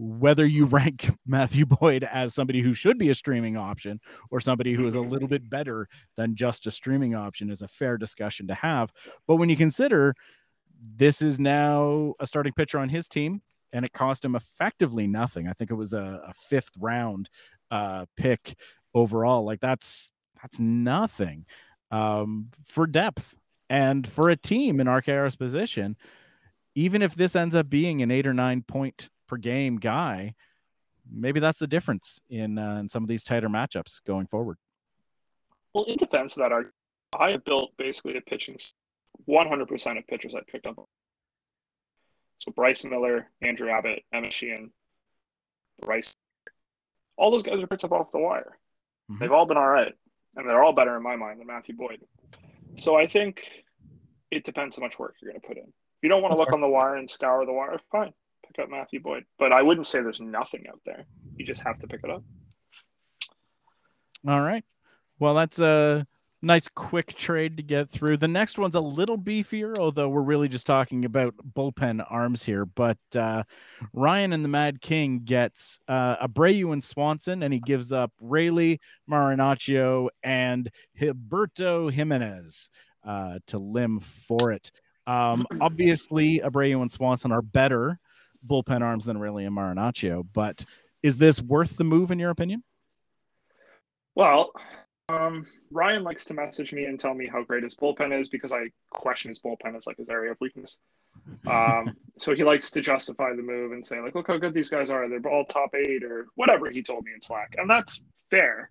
whether 0.00 0.46
you 0.46 0.64
rank 0.66 1.10
Matthew 1.26 1.66
Boyd 1.66 2.04
as 2.04 2.34
somebody 2.34 2.62
who 2.62 2.72
should 2.72 2.98
be 2.98 3.10
a 3.10 3.14
streaming 3.14 3.56
option 3.56 4.00
or 4.30 4.40
somebody 4.40 4.72
who 4.72 4.86
is 4.86 4.94
a 4.94 5.00
little 5.00 5.28
bit 5.28 5.48
better 5.48 5.88
than 6.16 6.34
just 6.34 6.66
a 6.66 6.70
streaming 6.70 7.14
option 7.14 7.50
is 7.50 7.62
a 7.62 7.68
fair 7.68 7.98
discussion 7.98 8.46
to 8.48 8.54
have. 8.54 8.92
But 9.26 9.36
when 9.36 9.48
you 9.48 9.56
consider 9.56 10.14
this 10.96 11.20
is 11.20 11.38
now 11.38 12.14
a 12.20 12.26
starting 12.26 12.54
pitcher 12.54 12.78
on 12.78 12.88
his 12.88 13.06
team 13.06 13.42
and 13.72 13.84
it 13.84 13.92
cost 13.92 14.24
him 14.24 14.34
effectively 14.34 15.06
nothing. 15.06 15.46
I 15.46 15.52
think 15.52 15.70
it 15.70 15.74
was 15.74 15.92
a, 15.92 16.22
a 16.26 16.32
fifth 16.32 16.70
round 16.78 17.28
uh, 17.70 18.06
pick 18.16 18.56
overall. 18.94 19.44
Like 19.44 19.60
that's 19.60 20.10
that's 20.42 20.58
nothing 20.58 21.44
um, 21.90 22.48
for 22.64 22.86
depth 22.86 23.36
and 23.68 24.06
for 24.06 24.30
a 24.30 24.36
team 24.36 24.80
in 24.80 24.86
RKR's 24.86 25.36
position. 25.36 25.96
Even 26.74 27.02
if 27.02 27.14
this 27.14 27.36
ends 27.36 27.54
up 27.54 27.68
being 27.68 28.00
an 28.00 28.10
eight 28.10 28.26
or 28.26 28.34
nine 28.34 28.62
point 28.62 29.10
per 29.30 29.36
game 29.36 29.76
guy, 29.76 30.34
maybe 31.10 31.38
that's 31.38 31.58
the 31.58 31.66
difference 31.66 32.20
in 32.28 32.58
uh, 32.58 32.76
in 32.80 32.88
some 32.88 33.02
of 33.04 33.08
these 33.08 33.24
tighter 33.24 33.48
matchups 33.48 34.04
going 34.04 34.26
forward. 34.26 34.58
Well, 35.72 35.84
in 35.84 35.96
defense 35.96 36.36
of 36.36 36.50
that, 36.50 36.52
I 37.18 37.30
have 37.30 37.44
built 37.44 37.70
basically 37.78 38.16
a 38.16 38.20
pitching 38.20 38.56
100% 39.28 39.98
of 39.98 40.06
pitchers 40.08 40.34
I 40.34 40.40
picked 40.50 40.66
up. 40.66 40.84
So 42.38 42.50
Bryce 42.50 42.84
Miller, 42.84 43.30
Andrew 43.40 43.70
Abbott, 43.70 44.02
Emmet 44.12 44.32
Sheehan, 44.32 44.72
Bryce, 45.80 46.12
all 47.16 47.30
those 47.30 47.44
guys 47.44 47.60
are 47.60 47.66
picked 47.68 47.84
up 47.84 47.92
off 47.92 48.10
the 48.10 48.18
wire. 48.18 48.58
Mm-hmm. 49.10 49.20
They've 49.20 49.32
all 49.32 49.46
been 49.46 49.58
all 49.58 49.68
right, 49.68 49.92
and 50.36 50.48
they're 50.48 50.62
all 50.62 50.72
better 50.72 50.96
in 50.96 51.02
my 51.04 51.14
mind 51.14 51.38
than 51.38 51.46
Matthew 51.46 51.76
Boyd. 51.76 52.00
So 52.76 52.96
I 52.96 53.06
think 53.06 53.42
it 54.32 54.44
depends 54.44 54.76
how 54.76 54.82
much 54.82 54.98
work 54.98 55.14
you're 55.22 55.30
going 55.30 55.40
to 55.40 55.46
put 55.46 55.56
in. 55.56 55.64
If 55.64 56.02
you 56.02 56.08
don't 56.08 56.22
want 56.22 56.32
to 56.32 56.38
look 56.38 56.48
fair. 56.48 56.54
on 56.54 56.60
the 56.60 56.68
wire 56.68 56.96
and 56.96 57.08
scour 57.08 57.44
the 57.46 57.52
wire, 57.52 57.78
fine, 57.92 58.12
pick 58.54 58.64
up 58.64 58.70
Matthew 58.70 59.00
Boyd. 59.00 59.24
But 59.38 59.52
I 59.52 59.62
wouldn't 59.62 59.86
say 59.86 60.02
there's 60.02 60.20
nothing 60.20 60.64
out 60.68 60.80
there. 60.84 61.04
You 61.36 61.44
just 61.44 61.62
have 61.62 61.78
to 61.80 61.86
pick 61.86 62.00
it 62.04 62.10
up. 62.10 62.22
All 64.28 64.40
right. 64.40 64.64
Well, 65.18 65.34
that's 65.34 65.58
a 65.58 66.06
nice 66.42 66.68
quick 66.68 67.14
trade 67.14 67.56
to 67.56 67.62
get 67.62 67.90
through. 67.90 68.16
The 68.16 68.28
next 68.28 68.58
one's 68.58 68.74
a 68.74 68.80
little 68.80 69.18
beefier, 69.18 69.78
although 69.78 70.08
we're 70.08 70.22
really 70.22 70.48
just 70.48 70.66
talking 70.66 71.04
about 71.04 71.34
bullpen 71.54 72.04
arms 72.10 72.44
here. 72.44 72.64
But 72.64 72.98
uh, 73.14 73.44
Ryan 73.92 74.32
and 74.32 74.44
the 74.44 74.48
Mad 74.48 74.80
King 74.80 75.20
gets 75.24 75.78
uh, 75.88 76.26
Abreu 76.26 76.72
and 76.72 76.82
Swanson, 76.82 77.42
and 77.42 77.52
he 77.52 77.60
gives 77.60 77.92
up 77.92 78.12
Raley, 78.20 78.80
Marinaccio, 79.08 80.08
and 80.22 80.70
Gilberto 80.98 81.92
Jimenez 81.92 82.70
uh, 83.04 83.38
to 83.46 83.58
Lim 83.58 84.00
for 84.00 84.52
it. 84.52 84.70
Um, 85.06 85.46
obviously, 85.60 86.40
Abreu 86.44 86.80
and 86.80 86.90
Swanson 86.90 87.32
are 87.32 87.42
better 87.42 87.98
bullpen 88.46 88.82
arms 88.82 89.04
than 89.04 89.18
Raley 89.18 89.44
and 89.44 89.56
Marinaccio, 89.56 90.26
but 90.32 90.64
is 91.02 91.18
this 91.18 91.40
worth 91.40 91.76
the 91.76 91.84
move 91.84 92.10
in 92.10 92.18
your 92.18 92.30
opinion? 92.30 92.62
Well, 94.14 94.52
um, 95.08 95.46
Ryan 95.70 96.04
likes 96.04 96.24
to 96.26 96.34
message 96.34 96.72
me 96.72 96.84
and 96.84 96.98
tell 96.98 97.14
me 97.14 97.26
how 97.26 97.42
great 97.42 97.62
his 97.62 97.76
bullpen 97.76 98.18
is 98.18 98.28
because 98.28 98.52
I 98.52 98.70
question 98.90 99.30
his 99.30 99.40
bullpen 99.40 99.76
as 99.76 99.86
like 99.86 99.96
his 99.96 100.10
area 100.10 100.32
of 100.32 100.38
weakness. 100.40 100.80
Um, 101.46 101.94
so 102.18 102.34
he 102.34 102.44
likes 102.44 102.70
to 102.72 102.80
justify 102.80 103.34
the 103.34 103.42
move 103.42 103.72
and 103.72 103.86
say 103.86 104.00
like, 104.00 104.14
look 104.14 104.28
how 104.28 104.36
good 104.36 104.54
these 104.54 104.70
guys 104.70 104.90
are. 104.90 105.08
They're 105.08 105.32
all 105.32 105.44
top 105.44 105.74
eight 105.74 106.04
or 106.04 106.26
whatever 106.34 106.70
he 106.70 106.82
told 106.82 107.04
me 107.04 107.12
in 107.14 107.22
Slack, 107.22 107.54
and 107.56 107.68
that's 107.68 108.02
fair. 108.30 108.70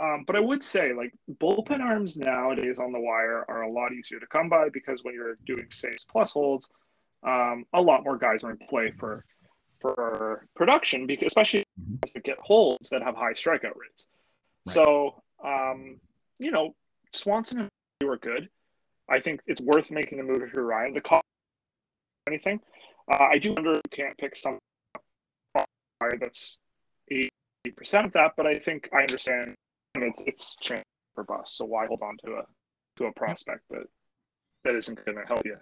Um, 0.00 0.24
but 0.26 0.36
I 0.36 0.40
would 0.40 0.62
say 0.62 0.92
like 0.92 1.14
bullpen 1.40 1.80
arms 1.80 2.16
nowadays 2.16 2.78
on 2.78 2.92
the 2.92 3.00
wire 3.00 3.44
are 3.48 3.62
a 3.62 3.70
lot 3.70 3.92
easier 3.92 4.20
to 4.20 4.26
come 4.26 4.48
by 4.48 4.68
because 4.68 5.02
when 5.02 5.14
you're 5.14 5.38
doing 5.46 5.66
saves 5.70 6.04
plus 6.04 6.32
holds, 6.32 6.70
um, 7.22 7.64
a 7.72 7.80
lot 7.80 8.04
more 8.04 8.18
guys 8.18 8.44
are 8.44 8.50
in 8.50 8.58
play 8.68 8.92
for 8.98 9.24
for 9.80 10.46
production 10.56 11.06
because 11.06 11.26
especially 11.26 11.62
they 12.14 12.20
get 12.20 12.38
holds 12.38 12.90
that 12.90 13.02
have 13.02 13.14
high 13.14 13.32
strikeout 13.32 13.76
rates. 13.76 14.06
Right. 14.66 14.74
So 14.74 15.22
um, 15.44 16.00
you 16.38 16.50
know, 16.50 16.74
Swanson 17.12 17.60
and 17.60 17.68
you 18.00 18.08
were 18.08 18.18
good. 18.18 18.48
I 19.08 19.20
think 19.20 19.40
it's 19.46 19.60
worth 19.60 19.90
making 19.90 20.18
the 20.18 20.24
move 20.24 20.42
if 20.42 20.52
you're 20.52 20.64
Ryan. 20.64 20.94
The 20.94 21.00
cost 21.00 21.24
anything. 22.26 22.60
Uh, 23.10 23.24
I 23.30 23.38
do 23.38 23.52
wonder 23.52 23.72
if 23.72 23.82
you 23.90 24.04
can't 24.04 24.18
pick 24.18 24.34
some 24.34 24.58
that's 26.20 26.60
eighty 27.10 27.30
percent 27.76 28.06
of 28.06 28.12
that, 28.12 28.32
but 28.36 28.46
I 28.46 28.58
think 28.58 28.88
I 28.92 29.00
understand 29.00 29.54
it's 29.94 30.22
it's 30.26 30.56
chance 30.60 30.84
for 31.14 31.24
bust. 31.24 31.56
So 31.56 31.64
why 31.64 31.86
hold 31.86 32.02
on 32.02 32.16
to 32.24 32.38
a 32.38 32.42
to 32.96 33.06
a 33.06 33.12
prospect 33.12 33.62
that 33.70 33.84
that 34.64 34.74
isn't 34.74 35.04
going 35.04 35.16
to 35.18 35.24
help 35.26 35.44
you? 35.44 35.56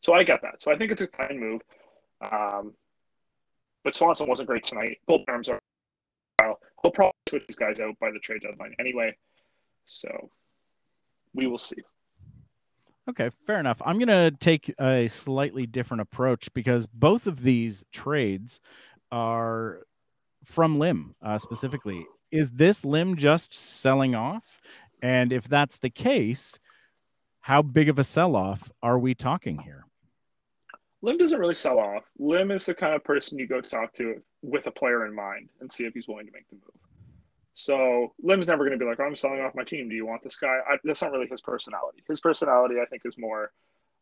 So 0.00 0.12
I 0.12 0.24
get 0.24 0.42
that. 0.42 0.62
So 0.62 0.72
I 0.72 0.78
think 0.78 0.92
it's 0.92 1.00
a 1.00 1.08
fine 1.08 1.38
move. 1.38 1.60
Um, 2.30 2.74
but 3.84 3.94
Swanson 3.94 4.28
wasn't 4.28 4.48
great 4.48 4.64
tonight. 4.64 4.98
Both 5.06 5.22
arms 5.28 5.48
are. 5.48 5.60
He'll 6.82 6.92
probably 6.92 7.12
switch 7.28 7.42
these 7.48 7.56
guys 7.56 7.80
out 7.80 7.98
by 8.00 8.12
the 8.12 8.20
trade 8.20 8.42
deadline 8.42 8.74
anyway. 8.78 9.16
So 9.84 10.30
we 11.34 11.46
will 11.46 11.58
see. 11.58 11.82
Okay, 13.08 13.30
fair 13.46 13.58
enough. 13.58 13.80
I'm 13.84 13.98
going 13.98 14.08
to 14.08 14.30
take 14.38 14.72
a 14.78 15.08
slightly 15.08 15.66
different 15.66 16.02
approach 16.02 16.52
because 16.52 16.86
both 16.86 17.26
of 17.26 17.42
these 17.42 17.84
trades 17.90 18.60
are 19.10 19.80
from 20.44 20.78
Lim 20.78 21.14
uh, 21.22 21.38
specifically. 21.38 22.06
Is 22.30 22.50
this 22.50 22.84
Lim 22.84 23.16
just 23.16 23.54
selling 23.54 24.14
off? 24.14 24.60
And 25.02 25.32
if 25.32 25.48
that's 25.48 25.78
the 25.78 25.90
case, 25.90 26.58
how 27.40 27.62
big 27.62 27.88
of 27.88 27.98
a 27.98 28.04
sell 28.04 28.36
off 28.36 28.70
are 28.82 28.98
we 28.98 29.14
talking 29.14 29.58
here? 29.58 29.84
Lim 31.02 31.16
doesn't 31.16 31.38
really 31.38 31.54
sell 31.54 31.78
off. 31.78 32.04
Lim 32.18 32.50
is 32.50 32.66
the 32.66 32.74
kind 32.74 32.94
of 32.94 33.04
person 33.04 33.38
you 33.38 33.46
go 33.46 33.60
talk 33.60 33.94
to 33.94 34.20
with 34.42 34.66
a 34.66 34.70
player 34.70 35.06
in 35.06 35.14
mind 35.14 35.48
and 35.60 35.72
see 35.72 35.84
if 35.84 35.94
he's 35.94 36.08
willing 36.08 36.26
to 36.26 36.32
make 36.32 36.48
the 36.48 36.56
move. 36.56 36.78
So 37.54 38.12
Lim's 38.22 38.48
never 38.48 38.64
going 38.64 38.78
to 38.78 38.84
be 38.84 38.88
like, 38.88 39.00
I'm 39.00 39.16
selling 39.16 39.40
off 39.40 39.54
my 39.54 39.64
team. 39.64 39.88
Do 39.88 39.94
you 39.94 40.06
want 40.06 40.22
this 40.22 40.36
guy? 40.36 40.58
I, 40.68 40.76
that's 40.84 41.02
not 41.02 41.12
really 41.12 41.26
his 41.26 41.40
personality. 41.40 42.02
His 42.08 42.20
personality, 42.20 42.76
I 42.80 42.86
think, 42.86 43.02
is 43.04 43.18
more, 43.18 43.52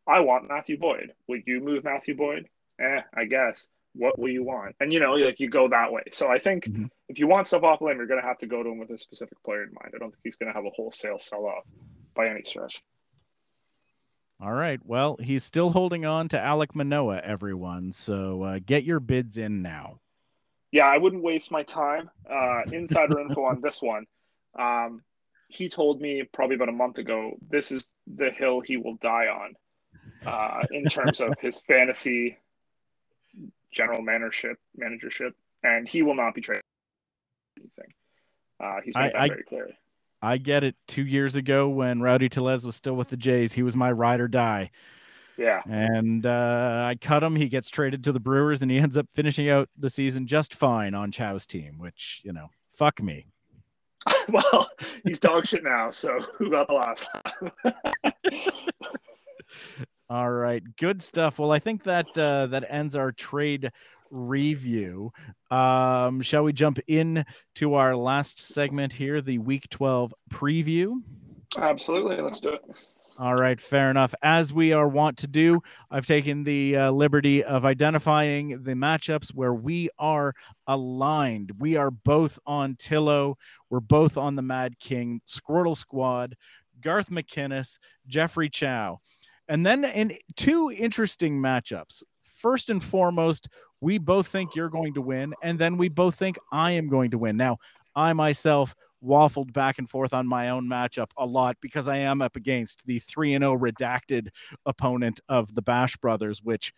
I 0.07 0.21
want 0.21 0.49
Matthew 0.49 0.79
Boyd. 0.79 1.13
Will 1.27 1.41
you 1.47 1.61
move 1.61 1.85
Matthew 1.85 2.17
Boyd? 2.17 2.49
Eh, 2.81 3.01
I 3.15 3.25
guess. 3.25 3.69
What 3.95 4.19
will 4.19 4.29
you 4.29 4.45
want? 4.45 4.77
And 4.79 4.93
you 4.93 5.01
know, 5.01 5.15
like 5.15 5.41
you 5.41 5.49
go 5.49 5.69
that 5.69 5.91
way. 5.91 6.03
So 6.13 6.29
I 6.29 6.39
think 6.39 6.67
mm-hmm. 6.67 6.85
if 7.09 7.19
you 7.19 7.27
want 7.27 7.47
stuff 7.47 7.63
off 7.63 7.81
Lim, 7.81 7.97
you're 7.97 8.07
going 8.07 8.21
to 8.21 8.27
have 8.27 8.37
to 8.39 8.47
go 8.47 8.63
to 8.63 8.69
him 8.69 8.79
with 8.79 8.91
a 8.91 8.99
specific 8.99 9.43
player 9.43 9.63
in 9.63 9.71
mind. 9.73 9.95
I 9.95 9.99
don't 9.99 10.11
think 10.11 10.21
he's 10.23 10.37
going 10.37 10.53
to 10.53 10.55
have 10.55 10.67
a 10.67 10.71
wholesale 10.71 11.19
sell 11.19 11.47
off 11.47 11.65
by 12.15 12.29
any 12.29 12.43
stretch. 12.45 12.83
All 14.41 14.53
right. 14.53 14.81
Well, 14.85 15.17
he's 15.21 15.45
still 15.45 15.71
holding 15.71 16.05
on 16.05 16.29
to 16.29 16.37
Alek 16.37 16.75
Manoah, 16.75 17.21
everyone. 17.25 17.93
So 17.93 18.43
uh, 18.43 18.59
get 18.65 18.85
your 18.85 19.01
bids 19.01 19.39
in 19.39 19.63
now 19.63 20.01
yeah, 20.77 20.87
I 20.87 20.99
wouldn't 20.99 21.23
waste 21.23 21.51
my 21.51 21.63
time. 21.63 22.11
Uh, 22.31 22.63
insider 22.71 23.19
info 23.21 23.45
on 23.45 23.63
this 23.63 23.81
one. 23.81 24.05
Um, 24.59 25.03
he 25.49 25.71
told 25.71 26.03
me 26.03 26.23
probably 26.35 26.57
about 26.57 26.69
a 26.69 26.73
month 26.73 26.99
ago 26.99 27.33
this 27.49 27.71
is 27.71 27.95
the 28.07 28.31
hill 28.31 28.61
he 28.61 28.77
will 28.77 28.97
die 28.97 29.27
on 29.29 29.55
uh, 30.27 30.67
in 30.71 30.85
terms 30.85 31.21
of 31.21 31.35
his 31.41 31.61
fantasy 31.61 32.37
general 33.71 34.03
managership 34.03 34.57
managership, 34.77 35.35
and 35.63 35.89
he 35.89 36.03
will 36.03 36.15
not 36.15 36.35
be 36.35 36.43
traded. 36.43 36.63
Anything. 37.59 37.95
Uh, 38.59 38.81
he's 38.85 38.97
made 38.97 39.05
I, 39.05 39.09
that 39.13 39.21
I, 39.21 39.29
very 39.29 39.43
clear. 39.45 39.71
I 40.23 40.39
get 40.39 40.65
it. 40.65 40.77
Two 40.87 41.05
years 41.05 41.37
ago, 41.37 41.69
when 41.69 42.01
Rowdy 42.01 42.29
Tellez 42.29 42.65
was 42.65 42.77
still 42.77 42.95
with 42.95 43.09
the 43.09 43.17
Jays, 43.17 43.53
he 43.53 43.63
was 43.63 43.77
my 43.77 43.93
ride 43.93 44.21
or 44.21 44.29
die. 44.29 44.71
Yeah. 45.37 45.61
And 45.67 46.25
uh, 46.25 46.87
I 46.89 46.97
cut 47.01 47.23
him. 47.23 47.37
He 47.37 47.49
gets 47.49 47.69
traded 47.69 48.05
to 48.05 48.13
the 48.13 48.21
Brewers 48.21 48.63
and 48.63 48.71
he 48.71 48.79
ends 48.79 48.97
up 48.97 49.07
finishing 49.13 49.51
out 49.51 49.69
the 49.79 49.91
season 49.91 50.27
just 50.27 50.55
fine 50.55 50.95
on 50.95 51.13
Chow's 51.13 51.47
team, 51.47 51.79
which, 51.79 52.23
you 52.25 52.33
know, 52.33 52.49
fuck 52.73 53.03
me. 53.03 53.27
well, 54.29 54.71
he's 55.05 55.19
dog 55.19 55.47
shit 55.47 55.65
now. 55.65 55.91
So 55.91 56.21
who 56.39 56.51
got 56.51 56.69
the 56.69 56.75
last 56.75 57.09
All 60.09 60.31
right. 60.31 60.63
Good 60.79 61.03
stuff. 61.03 61.39
Well, 61.39 61.51
I 61.51 61.59
think 61.59 61.83
that 61.83 62.17
uh, 62.17 62.47
that 62.47 62.65
ends 62.69 62.95
our 62.95 63.11
trade 63.11 63.73
review. 64.11 65.13
Um, 65.51 66.23
shall 66.23 66.45
we 66.45 66.53
jump 66.53 66.79
in 66.87 67.25
to 67.57 67.75
our 67.75 67.97
last 67.97 68.41
segment 68.41 68.93
here, 68.93 69.21
the 69.21 69.39
week 69.39 69.69
12 69.71 70.15
preview? 70.31 70.95
Absolutely. 71.57 72.21
Let's 72.21 72.41
do 72.41 72.51
it. 72.51 72.63
All 73.19 73.35
right, 73.35 73.59
fair 73.59 73.91
enough. 73.91 74.15
As 74.23 74.53
we 74.53 74.75
are 74.75 74.87
wont 74.87 75.17
to 75.19 75.27
do, 75.27 75.63
I've 75.91 76.07
taken 76.07 76.45
the 76.45 76.77
uh, 76.77 76.91
liberty 76.91 77.43
of 77.43 77.65
identifying 77.65 78.63
the 78.63 78.75
matchups 78.75 79.35
where 79.35 79.55
we 79.55 79.89
are 79.99 80.35
aligned. 80.67 81.53
We 81.59 81.77
are 81.77 81.91
both 81.91 82.39
on 82.47 82.75
Tillo. 82.77 83.37
We're 83.71 83.81
both 83.81 84.19
on 84.19 84.37
the 84.37 84.43
Mad 84.43 84.79
King, 84.79 85.23
Squirtle 85.27 85.77
Squad, 85.77 86.37
Garth 86.83 87.09
McInnes, 87.09 87.79
Jeffrey 88.07 88.51
Chow. 88.51 89.01
And 89.49 89.65
then 89.65 89.85
in 89.85 90.19
two 90.37 90.71
interesting 90.71 91.41
matchups. 91.41 92.03
First 92.47 92.71
and 92.71 92.81
foremost, 92.81 93.49
we 93.81 93.99
both 93.99 94.29
think 94.29 94.55
you're 94.55 94.69
going 94.69 94.95
to 94.95 95.01
win, 95.01 95.35
and 95.43 95.59
then 95.59 95.77
we 95.77 95.89
both 95.89 96.15
think 96.15 96.39
I 96.53 96.71
am 96.71 96.89
going 96.89 97.11
to 97.11 97.19
win. 97.19 97.37
Now, 97.37 97.57
I 97.97 98.13
myself 98.13 98.73
waffled 99.05 99.53
back 99.53 99.79
and 99.79 99.91
forth 99.91 100.15
on 100.15 100.29
my 100.29 100.51
own 100.51 100.69
matchup 100.69 101.09
a 101.17 101.27
lot 101.27 101.57
because 101.61 101.89
I 101.89 101.97
am 101.97 102.23
up 102.23 102.37
against 102.37 102.87
the 102.87 103.01
3 103.01 103.35
and 103.35 103.43
0 103.43 103.59
redacted 103.59 104.29
opponent 104.65 105.19
of 105.29 105.57
the 105.57 105.61
Bash 105.61 105.97
brothers 105.97 106.41
which 106.41 106.73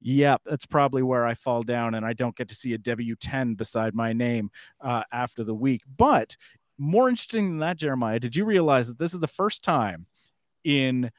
yeah, 0.00 0.36
that's 0.44 0.66
probably 0.66 1.04
where 1.04 1.24
I 1.24 1.34
fall 1.34 1.62
down 1.62 1.94
and 1.94 2.04
I 2.04 2.12
don't 2.12 2.34
get 2.34 2.48
to 2.48 2.56
see 2.56 2.74
a 2.74 2.78
W10 2.78 3.56
beside 3.56 3.94
my 3.94 4.12
name 4.12 4.50
uh, 4.80 5.04
after 5.12 5.44
the 5.44 5.54
week. 5.54 5.82
But 5.96 6.36
more 6.76 7.08
interesting 7.08 7.50
than 7.50 7.58
that, 7.58 7.76
Jeremiah, 7.76 8.18
did 8.18 8.34
you 8.34 8.44
realize 8.44 8.88
that 8.88 8.98
this 8.98 9.14
is 9.14 9.20
the 9.20 9.28
first 9.28 9.62
time 9.62 10.08
in 10.64 11.12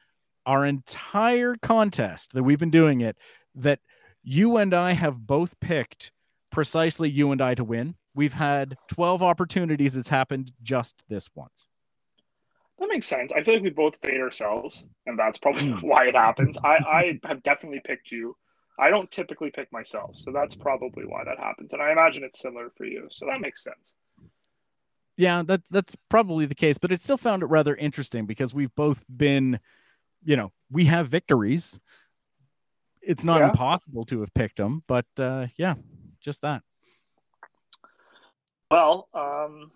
our 0.44 0.64
entire 0.64 1.56
contest 1.56 2.32
that 2.34 2.44
we've 2.44 2.58
been 2.58 2.70
doing 2.70 3.00
it 3.00 3.16
that 3.56 3.80
you 4.22 4.56
and 4.56 4.74
I 4.74 4.92
have 4.92 5.26
both 5.26 5.58
picked 5.60 6.12
precisely 6.50 7.10
you 7.10 7.32
and 7.32 7.40
I 7.42 7.54
to 7.54 7.64
win. 7.64 7.96
We've 8.14 8.32
had 8.32 8.76
12 8.88 9.22
opportunities. 9.22 9.96
It's 9.96 10.08
happened 10.08 10.52
just 10.62 11.02
this 11.08 11.28
once. 11.34 11.68
That 12.78 12.88
makes 12.88 13.06
sense. 13.06 13.32
I 13.32 13.42
feel 13.42 13.54
like 13.54 13.62
we 13.62 13.70
both 13.70 13.94
fade 14.02 14.20
ourselves, 14.20 14.86
and 15.06 15.18
that's 15.18 15.38
probably 15.38 15.70
hmm. 15.70 15.86
why 15.86 16.06
it 16.06 16.14
happens. 16.14 16.58
I, 16.62 16.76
I 17.24 17.28
have 17.28 17.42
definitely 17.42 17.80
picked 17.84 18.12
you. 18.12 18.36
I 18.78 18.90
don't 18.90 19.10
typically 19.10 19.50
pick 19.50 19.72
myself, 19.72 20.12
so 20.16 20.30
that's 20.30 20.54
probably 20.54 21.04
why 21.06 21.24
that 21.24 21.38
happens. 21.38 21.72
And 21.72 21.80
I 21.80 21.92
imagine 21.92 22.22
it's 22.24 22.40
similar 22.40 22.70
for 22.76 22.84
you, 22.84 23.06
so 23.10 23.26
that 23.26 23.40
makes 23.40 23.64
sense. 23.64 23.94
Yeah, 25.16 25.42
that 25.46 25.62
that's 25.70 25.96
probably 26.10 26.44
the 26.44 26.54
case, 26.54 26.76
but 26.76 26.92
I 26.92 26.96
still 26.96 27.16
found 27.16 27.42
it 27.42 27.46
rather 27.46 27.74
interesting 27.74 28.26
because 28.26 28.52
we've 28.52 28.74
both 28.74 29.02
been, 29.14 29.58
you 30.22 30.36
know, 30.36 30.52
we 30.70 30.84
have 30.86 31.08
victories. 31.08 31.80
It's 33.06 33.24
not 33.24 33.40
yeah. 33.40 33.50
impossible 33.50 34.04
to 34.06 34.20
have 34.20 34.34
picked 34.34 34.58
him, 34.58 34.82
but 34.88 35.06
uh, 35.18 35.46
yeah, 35.56 35.74
just 36.20 36.42
that. 36.42 36.62
Well, 38.68 39.08
um, 39.14 39.70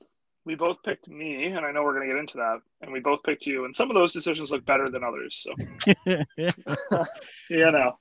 we 0.44 0.56
both 0.56 0.82
picked 0.82 1.06
me, 1.08 1.46
and 1.46 1.64
I 1.64 1.70
know 1.70 1.84
we're 1.84 1.94
going 1.94 2.08
to 2.08 2.12
get 2.12 2.18
into 2.18 2.38
that, 2.38 2.58
and 2.82 2.92
we 2.92 2.98
both 2.98 3.22
picked 3.22 3.46
you, 3.46 3.66
and 3.66 3.76
some 3.76 3.88
of 3.88 3.94
those 3.94 4.12
decisions 4.12 4.50
look 4.50 4.64
better 4.66 4.90
than 4.90 5.04
others. 5.04 5.46
So, 5.46 5.94
you 7.50 7.70
know. 7.70 7.98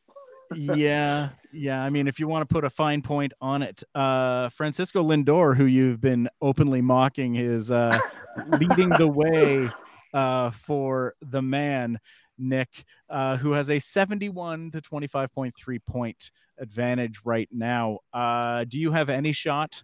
yeah, 0.55 1.29
yeah. 1.53 1.83
I 1.83 1.91
mean, 1.91 2.07
if 2.07 2.19
you 2.19 2.27
want 2.27 2.49
to 2.49 2.51
put 2.51 2.65
a 2.65 2.69
fine 2.71 3.03
point 3.03 3.33
on 3.39 3.61
it, 3.61 3.83
uh, 3.93 4.49
Francisco 4.49 5.03
Lindor, 5.03 5.55
who 5.55 5.65
you've 5.65 6.01
been 6.01 6.27
openly 6.41 6.81
mocking, 6.81 7.35
is 7.35 7.69
uh, 7.69 7.99
leading 8.47 8.89
the 8.89 9.07
way 9.07 9.69
uh, 10.15 10.49
for 10.49 11.13
the 11.21 11.43
man 11.43 11.99
Nick, 12.39 12.85
uh, 13.09 13.37
who 13.37 13.51
has 13.51 13.69
a 13.69 13.79
71 13.79 14.71
to 14.71 14.81
25.3 14.81 15.79
point 15.85 16.31
advantage 16.57 17.19
right 17.23 17.49
now. 17.51 17.99
Uh, 18.13 18.65
do 18.65 18.79
you 18.79 18.91
have 18.91 19.09
any 19.09 19.31
shot 19.31 19.83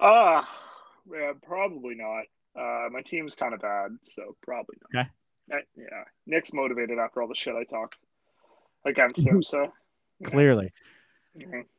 uh, 0.00 0.42
yeah, 1.10 1.32
probably 1.42 1.94
not. 1.94 2.24
Uh, 2.56 2.88
my 2.90 3.02
team's 3.02 3.34
kind 3.34 3.54
of 3.54 3.60
bad, 3.60 3.90
so 4.02 4.36
probably 4.42 4.76
not. 4.82 5.00
Okay. 5.00 5.10
I, 5.52 5.56
yeah, 5.76 6.04
Nick's 6.26 6.52
motivated 6.52 6.98
after 6.98 7.22
all 7.22 7.28
the 7.28 7.34
shit 7.34 7.54
I 7.54 7.64
talked 7.64 7.98
against 8.84 9.26
him. 9.26 9.42
So 9.42 9.72
clearly. 10.22 10.72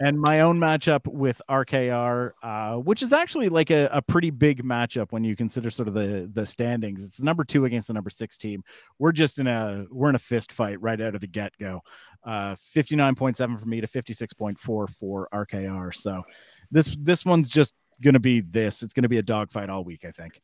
And 0.02 0.20
my 0.20 0.42
own 0.42 0.60
matchup 0.60 1.08
with 1.08 1.42
RKR, 1.50 2.32
uh, 2.44 2.76
which 2.76 3.02
is 3.02 3.14
actually 3.14 3.48
like 3.48 3.70
a, 3.70 3.88
a 3.92 4.02
pretty 4.02 4.30
big 4.30 4.64
matchup 4.64 5.12
when 5.12 5.24
you 5.24 5.36
consider 5.36 5.70
sort 5.70 5.88
of 5.88 5.94
the 5.94 6.30
the 6.34 6.46
standings. 6.46 7.06
It's 7.06 7.18
the 7.18 7.24
number 7.24 7.46
two 7.46 7.64
against 7.64 7.88
the 7.88 7.94
number 7.94 8.10
six 8.10 8.38
team. 8.38 8.64
We're 9.00 9.14
just 9.14 9.40
in 9.40 9.48
a 9.48 9.86
we're 9.90 10.10
in 10.10 10.16
a 10.16 10.20
fist 10.20 10.52
fight 10.52 10.82
right 10.82 11.00
out 11.00 11.16
of 11.16 11.22
the 11.22 11.28
get 11.28 11.54
go. 11.58 11.82
Uh, 12.26 12.56
fifty 12.60 12.98
nine 12.98 13.16
point 13.16 13.38
seven 13.38 13.58
for 13.58 13.66
me 13.66 13.80
to 13.80 13.88
fifty 13.88 14.12
six 14.14 14.34
point 14.34 14.60
four 14.60 14.88
for 14.88 15.30
RKR. 15.34 15.96
So 15.96 16.24
this 16.72 16.98
this 17.00 17.24
one's 17.24 17.50
just 17.50 17.76
going 18.02 18.16
to 18.16 18.20
be 18.20 18.42
this. 18.42 18.84
It's 18.84 18.94
going 18.94 19.04
to 19.04 19.10
be 19.10 19.20
a 19.20 19.24
dogfight 19.24 19.70
all 19.70 19.86
week, 19.86 20.04
I 20.06 20.12
think. 20.12 20.42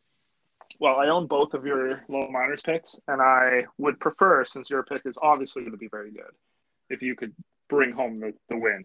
Well, 0.79 0.95
I 0.95 1.09
own 1.09 1.27
both 1.27 1.53
of 1.53 1.65
your 1.65 2.01
low 2.07 2.27
minors 2.31 2.63
picks, 2.63 2.97
and 3.07 3.21
I 3.21 3.65
would 3.77 3.99
prefer, 3.99 4.45
since 4.45 4.69
your 4.69 4.83
pick 4.83 5.01
is 5.05 5.17
obviously 5.21 5.63
going 5.63 5.73
to 5.73 5.77
be 5.77 5.89
very 5.89 6.11
good, 6.11 6.31
if 6.89 7.01
you 7.01 7.15
could 7.15 7.35
bring 7.69 7.91
home 7.91 8.17
the, 8.17 8.33
the 8.49 8.57
win. 8.57 8.83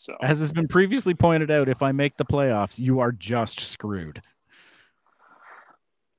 So, 0.00 0.16
as 0.22 0.40
has 0.40 0.50
been 0.50 0.66
previously 0.66 1.12
pointed 1.12 1.50
out, 1.50 1.68
if 1.68 1.82
I 1.82 1.92
make 1.92 2.16
the 2.16 2.24
playoffs, 2.24 2.78
you 2.78 3.00
are 3.00 3.12
just 3.12 3.60
screwed. 3.60 4.22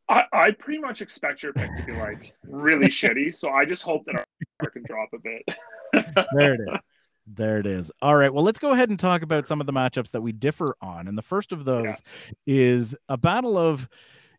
I, 0.07 0.23
I 0.31 0.51
pretty 0.51 0.79
much 0.79 1.01
expect 1.01 1.41
your 1.41 1.51
pick 1.51 1.75
to 1.75 1.85
be 1.87 1.93
like 1.93 2.35
really 2.43 2.87
shitty, 2.89 3.35
so 3.35 3.49
I 3.49 3.65
just 3.65 3.81
hope 3.81 4.05
that 4.05 4.17
our 4.17 4.25
pick 4.61 4.73
can 4.73 4.83
drop 4.83 5.09
a 5.13 5.17
bit. 5.17 5.57
there 6.35 6.53
it 6.53 6.59
is. 6.61 7.09
There 7.25 7.57
it 7.57 7.65
is. 7.65 7.91
All 8.03 8.15
right. 8.15 8.31
Well, 8.31 8.43
let's 8.43 8.59
go 8.59 8.71
ahead 8.73 8.89
and 8.89 8.99
talk 8.99 9.23
about 9.23 9.47
some 9.47 9.59
of 9.59 9.65
the 9.65 9.73
matchups 9.73 10.11
that 10.11 10.21
we 10.21 10.31
differ 10.31 10.75
on. 10.79 11.07
And 11.07 11.17
the 11.17 11.23
first 11.23 11.51
of 11.51 11.65
those 11.65 11.99
yeah. 12.45 12.53
is 12.53 12.95
a 13.09 13.17
battle 13.17 13.57
of, 13.57 13.89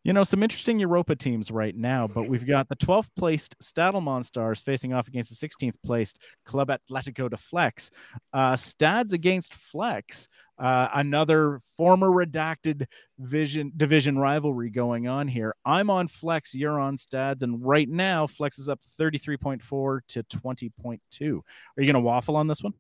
you 0.04 0.12
know, 0.12 0.24
some 0.24 0.42
interesting 0.42 0.78
Europa 0.78 1.14
teams 1.14 1.50
right 1.50 1.76
now. 1.76 2.08
But 2.08 2.28
we've 2.28 2.46
got 2.46 2.68
the 2.68 2.76
12th 2.76 3.08
placed 3.16 3.56
Stadelmon 3.60 4.24
Stars 4.24 4.60
facing 4.60 4.92
off 4.92 5.08
against 5.08 5.30
the 5.30 5.48
16th 5.48 5.76
placed 5.84 6.18
Club 6.44 6.70
Atletico 6.70 7.30
de 7.30 7.36
Flex. 7.36 7.90
Uh, 8.32 8.56
Stads 8.56 9.12
against 9.12 9.54
Flex. 9.54 10.28
Uh, 10.58 10.88
another 10.94 11.60
former 11.76 12.08
redacted 12.08 12.86
vision 13.18 13.72
division 13.76 14.18
rivalry 14.18 14.70
going 14.70 15.08
on 15.08 15.26
here. 15.26 15.54
I'm 15.64 15.90
on 15.90 16.06
Flex, 16.06 16.54
you're 16.54 16.78
on 16.78 16.96
Stads, 16.96 17.42
and 17.42 17.64
right 17.64 17.88
now 17.88 18.26
Flex 18.26 18.58
is 18.58 18.68
up 18.68 18.80
33.4 19.00 20.00
to 20.08 20.22
20.2. 20.22 20.70
Are 20.86 21.82
you 21.82 21.86
going 21.86 21.94
to 21.94 22.00
waffle 22.00 22.36
on 22.36 22.46
this 22.46 22.62
one? 22.62 22.74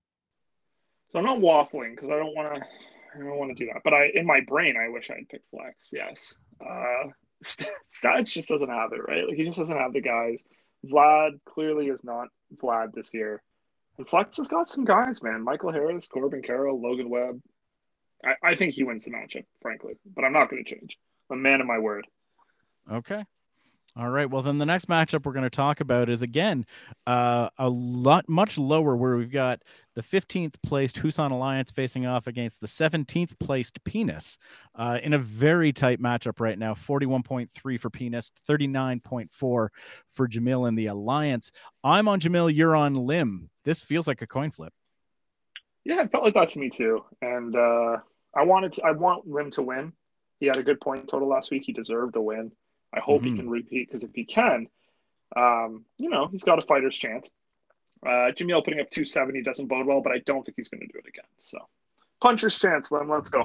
So 1.12 1.18
I'm 1.18 1.24
not 1.24 1.38
waffling 1.38 1.94
because 1.94 2.10
I 2.10 2.16
don't 2.16 2.34
want 2.34 2.54
to. 2.54 2.62
I 3.14 3.18
don't 3.18 3.36
want 3.36 3.56
to 3.56 3.64
do 3.64 3.70
that. 3.72 3.82
But 3.84 3.92
I, 3.92 4.10
in 4.14 4.24
my 4.24 4.40
brain, 4.40 4.74
I 4.76 4.88
wish 4.88 5.10
I 5.10 5.16
had 5.16 5.28
picked 5.28 5.50
Flex. 5.50 5.90
Yes. 5.92 6.34
Uh, 6.68 7.10
Stads 7.90 8.32
just 8.32 8.48
doesn't 8.48 8.68
have 8.68 8.92
it, 8.92 9.00
right? 9.06 9.26
Like 9.26 9.36
he 9.36 9.44
just 9.44 9.58
doesn't 9.58 9.76
have 9.76 9.92
the 9.92 10.00
guys. 10.00 10.42
Vlad 10.86 11.40
clearly 11.44 11.86
is 11.86 12.02
not 12.04 12.28
Vlad 12.56 12.92
this 12.92 13.14
year. 13.14 13.42
And 13.98 14.08
Flex 14.08 14.38
has 14.38 14.48
got 14.48 14.68
some 14.68 14.84
guys, 14.84 15.22
man. 15.22 15.42
Michael 15.42 15.72
Harris, 15.72 16.08
Corbin 16.08 16.42
Carroll, 16.42 16.80
Logan 16.80 17.10
Webb. 17.10 17.40
I, 18.24 18.34
I 18.42 18.56
think 18.56 18.74
he 18.74 18.84
wins 18.84 19.04
the 19.04 19.10
matchup, 19.10 19.44
frankly, 19.60 19.94
but 20.14 20.24
I'm 20.24 20.32
not 20.32 20.50
going 20.50 20.64
to 20.64 20.74
change. 20.74 20.98
I'm 21.30 21.38
a 21.38 21.42
man 21.42 21.60
of 21.60 21.66
my 21.66 21.78
word. 21.78 22.06
Okay. 22.90 23.24
All 23.94 24.08
right. 24.08 24.28
Well, 24.28 24.40
then 24.40 24.56
the 24.56 24.64
next 24.64 24.88
matchup 24.88 25.26
we're 25.26 25.34
going 25.34 25.42
to 25.42 25.50
talk 25.50 25.80
about 25.80 26.08
is 26.08 26.22
again 26.22 26.64
uh, 27.06 27.50
a 27.58 27.68
lot 27.68 28.26
much 28.26 28.56
lower, 28.56 28.96
where 28.96 29.16
we've 29.16 29.30
got 29.30 29.62
the 29.94 30.02
15th 30.02 30.54
placed 30.62 30.96
Husan 30.96 31.30
Alliance 31.30 31.70
facing 31.70 32.06
off 32.06 32.26
against 32.26 32.62
the 32.62 32.66
17th 32.66 33.38
placed 33.38 33.84
Penis 33.84 34.38
uh, 34.74 34.98
in 35.02 35.12
a 35.12 35.18
very 35.18 35.74
tight 35.74 36.00
matchup 36.00 36.40
right 36.40 36.58
now 36.58 36.72
41.3 36.72 37.78
for 37.78 37.90
Penis, 37.90 38.32
39.4 38.48 39.28
for 39.30 39.68
Jamil 40.20 40.66
in 40.66 40.74
the 40.74 40.86
Alliance. 40.86 41.52
I'm 41.84 42.08
on 42.08 42.18
Jamil, 42.18 42.54
you're 42.54 42.74
on 42.74 42.94
Lim. 42.94 43.50
This 43.64 43.82
feels 43.82 44.08
like 44.08 44.22
a 44.22 44.26
coin 44.26 44.50
flip. 44.50 44.72
Yeah, 45.84 46.02
it 46.02 46.10
felt 46.10 46.24
like 46.24 46.34
that 46.34 46.48
to 46.50 46.58
me 46.58 46.70
too. 46.70 47.04
And 47.20 47.54
uh, 47.54 47.98
I 48.34 48.44
wanted 48.44 48.72
to, 48.74 48.84
I 48.84 48.92
want 48.92 49.26
Lim 49.26 49.50
to 49.52 49.62
win. 49.62 49.92
He 50.40 50.46
had 50.46 50.56
a 50.56 50.62
good 50.62 50.80
point 50.80 51.08
total 51.08 51.28
last 51.28 51.50
week. 51.50 51.64
He 51.66 51.72
deserved 51.72 52.16
a 52.16 52.22
win. 52.22 52.52
I 52.94 53.00
hope 53.00 53.22
mm-hmm. 53.22 53.30
he 53.30 53.36
can 53.36 53.48
repeat 53.48 53.88
because 53.88 54.04
if 54.04 54.10
he 54.14 54.24
can, 54.24 54.66
um, 55.36 55.84
you 55.98 56.10
know, 56.10 56.28
he's 56.28 56.42
got 56.42 56.58
a 56.58 56.66
fighter's 56.66 56.96
chance. 56.96 57.30
Uh, 58.04 58.32
Jamil 58.32 58.64
putting 58.64 58.80
up 58.80 58.90
270 58.90 59.42
doesn't 59.42 59.66
bode 59.66 59.86
well, 59.86 60.02
but 60.02 60.12
I 60.12 60.18
don't 60.26 60.44
think 60.44 60.56
he's 60.56 60.68
going 60.68 60.80
to 60.80 60.86
do 60.86 60.98
it 60.98 61.08
again. 61.08 61.24
So, 61.38 61.58
puncher's 62.20 62.58
chance, 62.58 62.90
Lim. 62.90 63.08
Let's 63.08 63.30
go. 63.30 63.44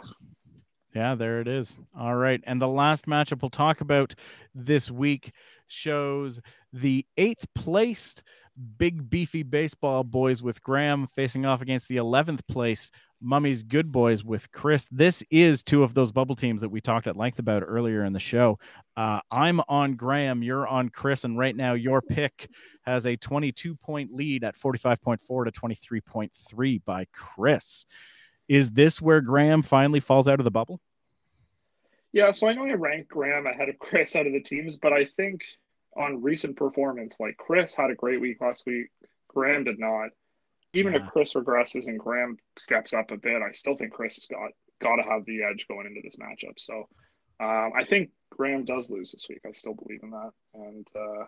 Yeah, 0.96 1.14
there 1.16 1.42
it 1.42 1.48
is. 1.48 1.78
All 1.98 2.16
right. 2.16 2.42
And 2.46 2.62
the 2.62 2.68
last 2.68 3.06
matchup 3.06 3.42
we'll 3.42 3.50
talk 3.50 3.82
about 3.82 4.16
this 4.56 4.90
week 4.90 5.32
shows 5.68 6.40
the 6.74 7.06
eighth 7.18 7.46
placed 7.54 8.24
big 8.78 9.10
beefy 9.10 9.44
baseball 9.44 10.04
boys 10.04 10.42
with 10.42 10.62
Graham 10.62 11.08
facing 11.08 11.46
off 11.46 11.62
against 11.62 11.88
the 11.88 11.98
11th 11.98 12.46
place 12.48 12.92
Mummy's 13.22 13.64
Good 13.64 13.92
Boys 13.92 14.24
with 14.24 14.52
Chris. 14.52 14.88
This 14.92 15.24
is 15.32 15.64
two 15.64 15.84
of 15.84 15.94
those 15.94 16.12
bubble 16.12 16.36
teams 16.36 16.62
that 16.62 16.70
we 16.70 16.82
talked 16.82 17.08
at 17.08 17.18
length 17.18 17.40
about 17.40 17.64
earlier 17.66 18.04
in 18.04 18.14
the 18.14 18.20
show. 18.20 18.60
Uh, 18.96 19.20
I'm 19.32 19.62
on 19.68 19.96
Graham, 19.96 20.44
you're 20.44 20.68
on 20.68 20.90
Chris, 20.90 21.24
and 21.24 21.38
right 21.38 21.56
now 21.56 21.74
your 21.74 22.02
pick 22.02 22.50
has 22.84 23.06
a 23.06 23.16
22 23.16 23.76
point 23.76 24.14
lead 24.14 24.44
at 24.44 24.56
45.4 24.56 25.46
to 25.46 25.52
23.3 25.52 26.82
by 26.86 27.06
Chris. 27.12 27.86
Is 28.48 28.72
this 28.72 29.02
where 29.02 29.22
Graham 29.22 29.62
finally 29.62 30.00
falls 30.00 30.28
out 30.28 30.40
of 30.40 30.44
the 30.44 30.52
bubble? 30.52 30.80
Yeah, 32.14 32.32
so 32.32 32.48
I 32.48 32.54
know 32.54 32.66
I 32.66 32.74
ranked 32.74 33.10
Graham 33.10 33.46
ahead 33.46 33.70
of 33.70 33.78
Chris 33.80 34.16
out 34.16 34.26
of 34.26 34.34
the 34.34 34.42
teams, 34.42 34.78
but 34.78 34.94
I 34.94 35.06
think 35.06 35.42
on 35.98 36.22
recent 36.22 36.56
performance, 36.56 37.18
like 37.20 37.38
Chris 37.38 37.76
had 37.76 37.90
a 37.90 37.96
great 37.96 38.22
week 38.22 38.40
last 38.40 38.66
week, 38.66 38.88
Graham 39.28 39.64
did 39.64 39.80
not 39.80 40.10
even 40.74 40.94
yeah. 40.94 41.04
if 41.04 41.12
Chris 41.12 41.34
regresses 41.34 41.88
and 41.88 42.00
Graham 42.00 42.38
steps 42.58 42.94
up 42.94 43.12
a 43.12 43.18
bit, 43.18 43.42
I 43.42 43.52
still 43.52 43.76
think 43.76 43.94
Chris 43.94 44.16
has 44.16 44.28
got 44.28 44.52
got 44.82 44.98
to 44.98 45.10
have 45.10 45.26
the 45.26 45.44
edge 45.44 45.66
going 45.68 45.88
into 45.88 46.02
this 46.04 46.18
matchup. 46.18 46.54
So 46.58 46.88
um, 47.40 47.72
I 47.76 47.84
think 47.84 48.12
Graham 48.30 48.66
does 48.66 48.90
lose 48.90 49.12
this 49.12 49.28
week. 49.30 49.42
I 49.46 49.52
still 49.52 49.74
believe 49.74 50.02
in 50.04 50.12
that, 50.12 50.32
and 50.54 50.88
uh, 50.96 51.26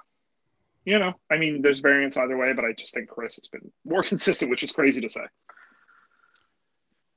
you 0.86 1.00
know, 1.00 1.14
I 1.32 1.38
mean, 1.38 1.62
there's 1.62 1.80
variance 1.80 2.18
either 2.18 2.38
way, 2.38 2.54
but 2.54 2.66
I 2.66 2.74
just 2.74 2.94
think 2.94 3.10
Chris 3.10 3.36
has 3.38 3.50
been 3.50 3.72
more 3.86 4.04
consistent, 4.12 4.52
which 4.52 4.64
is 4.64 4.72
crazy 4.72 5.02
to 5.02 5.10
say. 5.10 5.26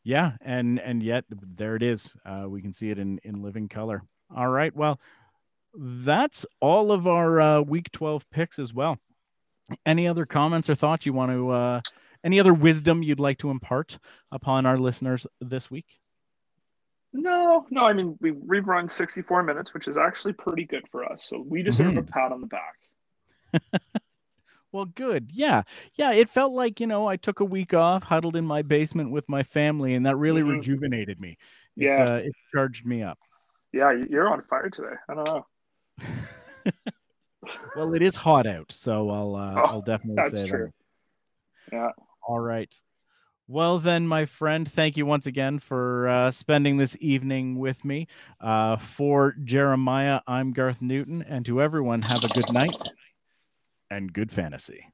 Yeah, 0.04 0.32
and 0.40 0.80
and 0.80 1.02
yet 1.02 1.24
there 1.30 1.76
it 1.76 1.82
is. 1.82 2.16
Uh, 2.24 2.46
we 2.48 2.62
can 2.62 2.72
see 2.72 2.90
it 2.90 2.98
in 2.98 3.18
in 3.24 3.42
living 3.42 3.68
color. 3.68 4.02
All 4.34 4.48
right, 4.48 4.74
well, 4.74 4.98
that's 5.74 6.44
all 6.60 6.92
of 6.92 7.06
our 7.06 7.40
uh, 7.40 7.60
week 7.60 7.90
twelve 7.92 8.28
picks 8.30 8.58
as 8.58 8.72
well. 8.72 8.98
Any 9.86 10.06
other 10.06 10.26
comments 10.26 10.68
or 10.68 10.74
thoughts 10.74 11.06
you 11.06 11.12
want 11.12 11.32
to 11.32 11.50
uh, 11.50 11.80
any 12.24 12.38
other 12.38 12.54
wisdom 12.54 13.02
you'd 13.02 13.20
like 13.20 13.38
to 13.38 13.50
impart 13.50 13.98
upon 14.30 14.66
our 14.66 14.78
listeners 14.78 15.26
this 15.40 15.70
week? 15.70 15.98
No, 17.12 17.66
no. 17.70 17.84
I 17.84 17.92
mean, 17.92 18.16
we've, 18.20 18.36
we've 18.36 18.68
run 18.68 18.88
64 18.88 19.42
minutes, 19.42 19.74
which 19.74 19.88
is 19.88 19.98
actually 19.98 20.32
pretty 20.32 20.64
good 20.64 20.84
for 20.90 21.04
us. 21.04 21.26
So 21.26 21.44
we 21.46 21.62
deserve 21.62 21.88
mm-hmm. 21.88 21.98
a 21.98 22.02
pat 22.02 22.32
on 22.32 22.40
the 22.40 22.46
back. 22.46 23.72
Well, 24.72 24.86
good. 24.86 25.30
Yeah. 25.32 25.64
Yeah. 25.96 26.12
It 26.12 26.30
felt 26.30 26.52
like, 26.52 26.80
you 26.80 26.86
know, 26.86 27.06
I 27.06 27.16
took 27.16 27.40
a 27.40 27.44
week 27.44 27.74
off, 27.74 28.04
huddled 28.04 28.36
in 28.36 28.46
my 28.46 28.62
basement 28.62 29.10
with 29.10 29.28
my 29.28 29.42
family, 29.42 29.94
and 29.94 30.06
that 30.06 30.16
really 30.16 30.40
mm-hmm. 30.40 30.52
rejuvenated 30.52 31.20
me. 31.20 31.36
It, 31.76 31.84
yeah. 31.84 32.02
Uh, 32.02 32.16
it 32.16 32.32
charged 32.54 32.86
me 32.86 33.02
up. 33.02 33.18
Yeah. 33.72 33.92
You're 34.08 34.32
on 34.32 34.42
fire 34.44 34.70
today. 34.70 34.94
I 35.10 35.14
don't 35.14 35.26
know. 35.26 35.46
well, 37.76 37.94
it 37.94 38.02
is 38.02 38.14
hot 38.14 38.46
out. 38.46 38.72
So 38.72 39.10
I'll, 39.10 39.36
uh, 39.36 39.54
oh, 39.56 39.66
I'll 39.66 39.82
definitely 39.82 40.36
say 40.36 40.46
true. 40.46 40.72
that. 41.70 41.76
Yeah. 41.76 41.90
All 42.26 42.40
right. 42.40 42.72
Well, 43.48 43.78
then, 43.80 44.06
my 44.06 44.24
friend, 44.24 44.70
thank 44.70 44.96
you 44.96 45.04
once 45.04 45.26
again 45.26 45.58
for 45.58 46.08
uh, 46.08 46.30
spending 46.30 46.76
this 46.76 46.96
evening 47.00 47.58
with 47.58 47.84
me. 47.84 48.06
Uh, 48.40 48.76
for 48.76 49.34
Jeremiah, 49.44 50.20
I'm 50.26 50.52
Garth 50.52 50.80
Newton, 50.80 51.24
and 51.28 51.44
to 51.46 51.60
everyone, 51.60 52.02
have 52.02 52.24
a 52.24 52.28
good 52.28 52.52
night 52.52 52.74
and 53.90 54.12
good 54.12 54.30
fantasy. 54.30 54.91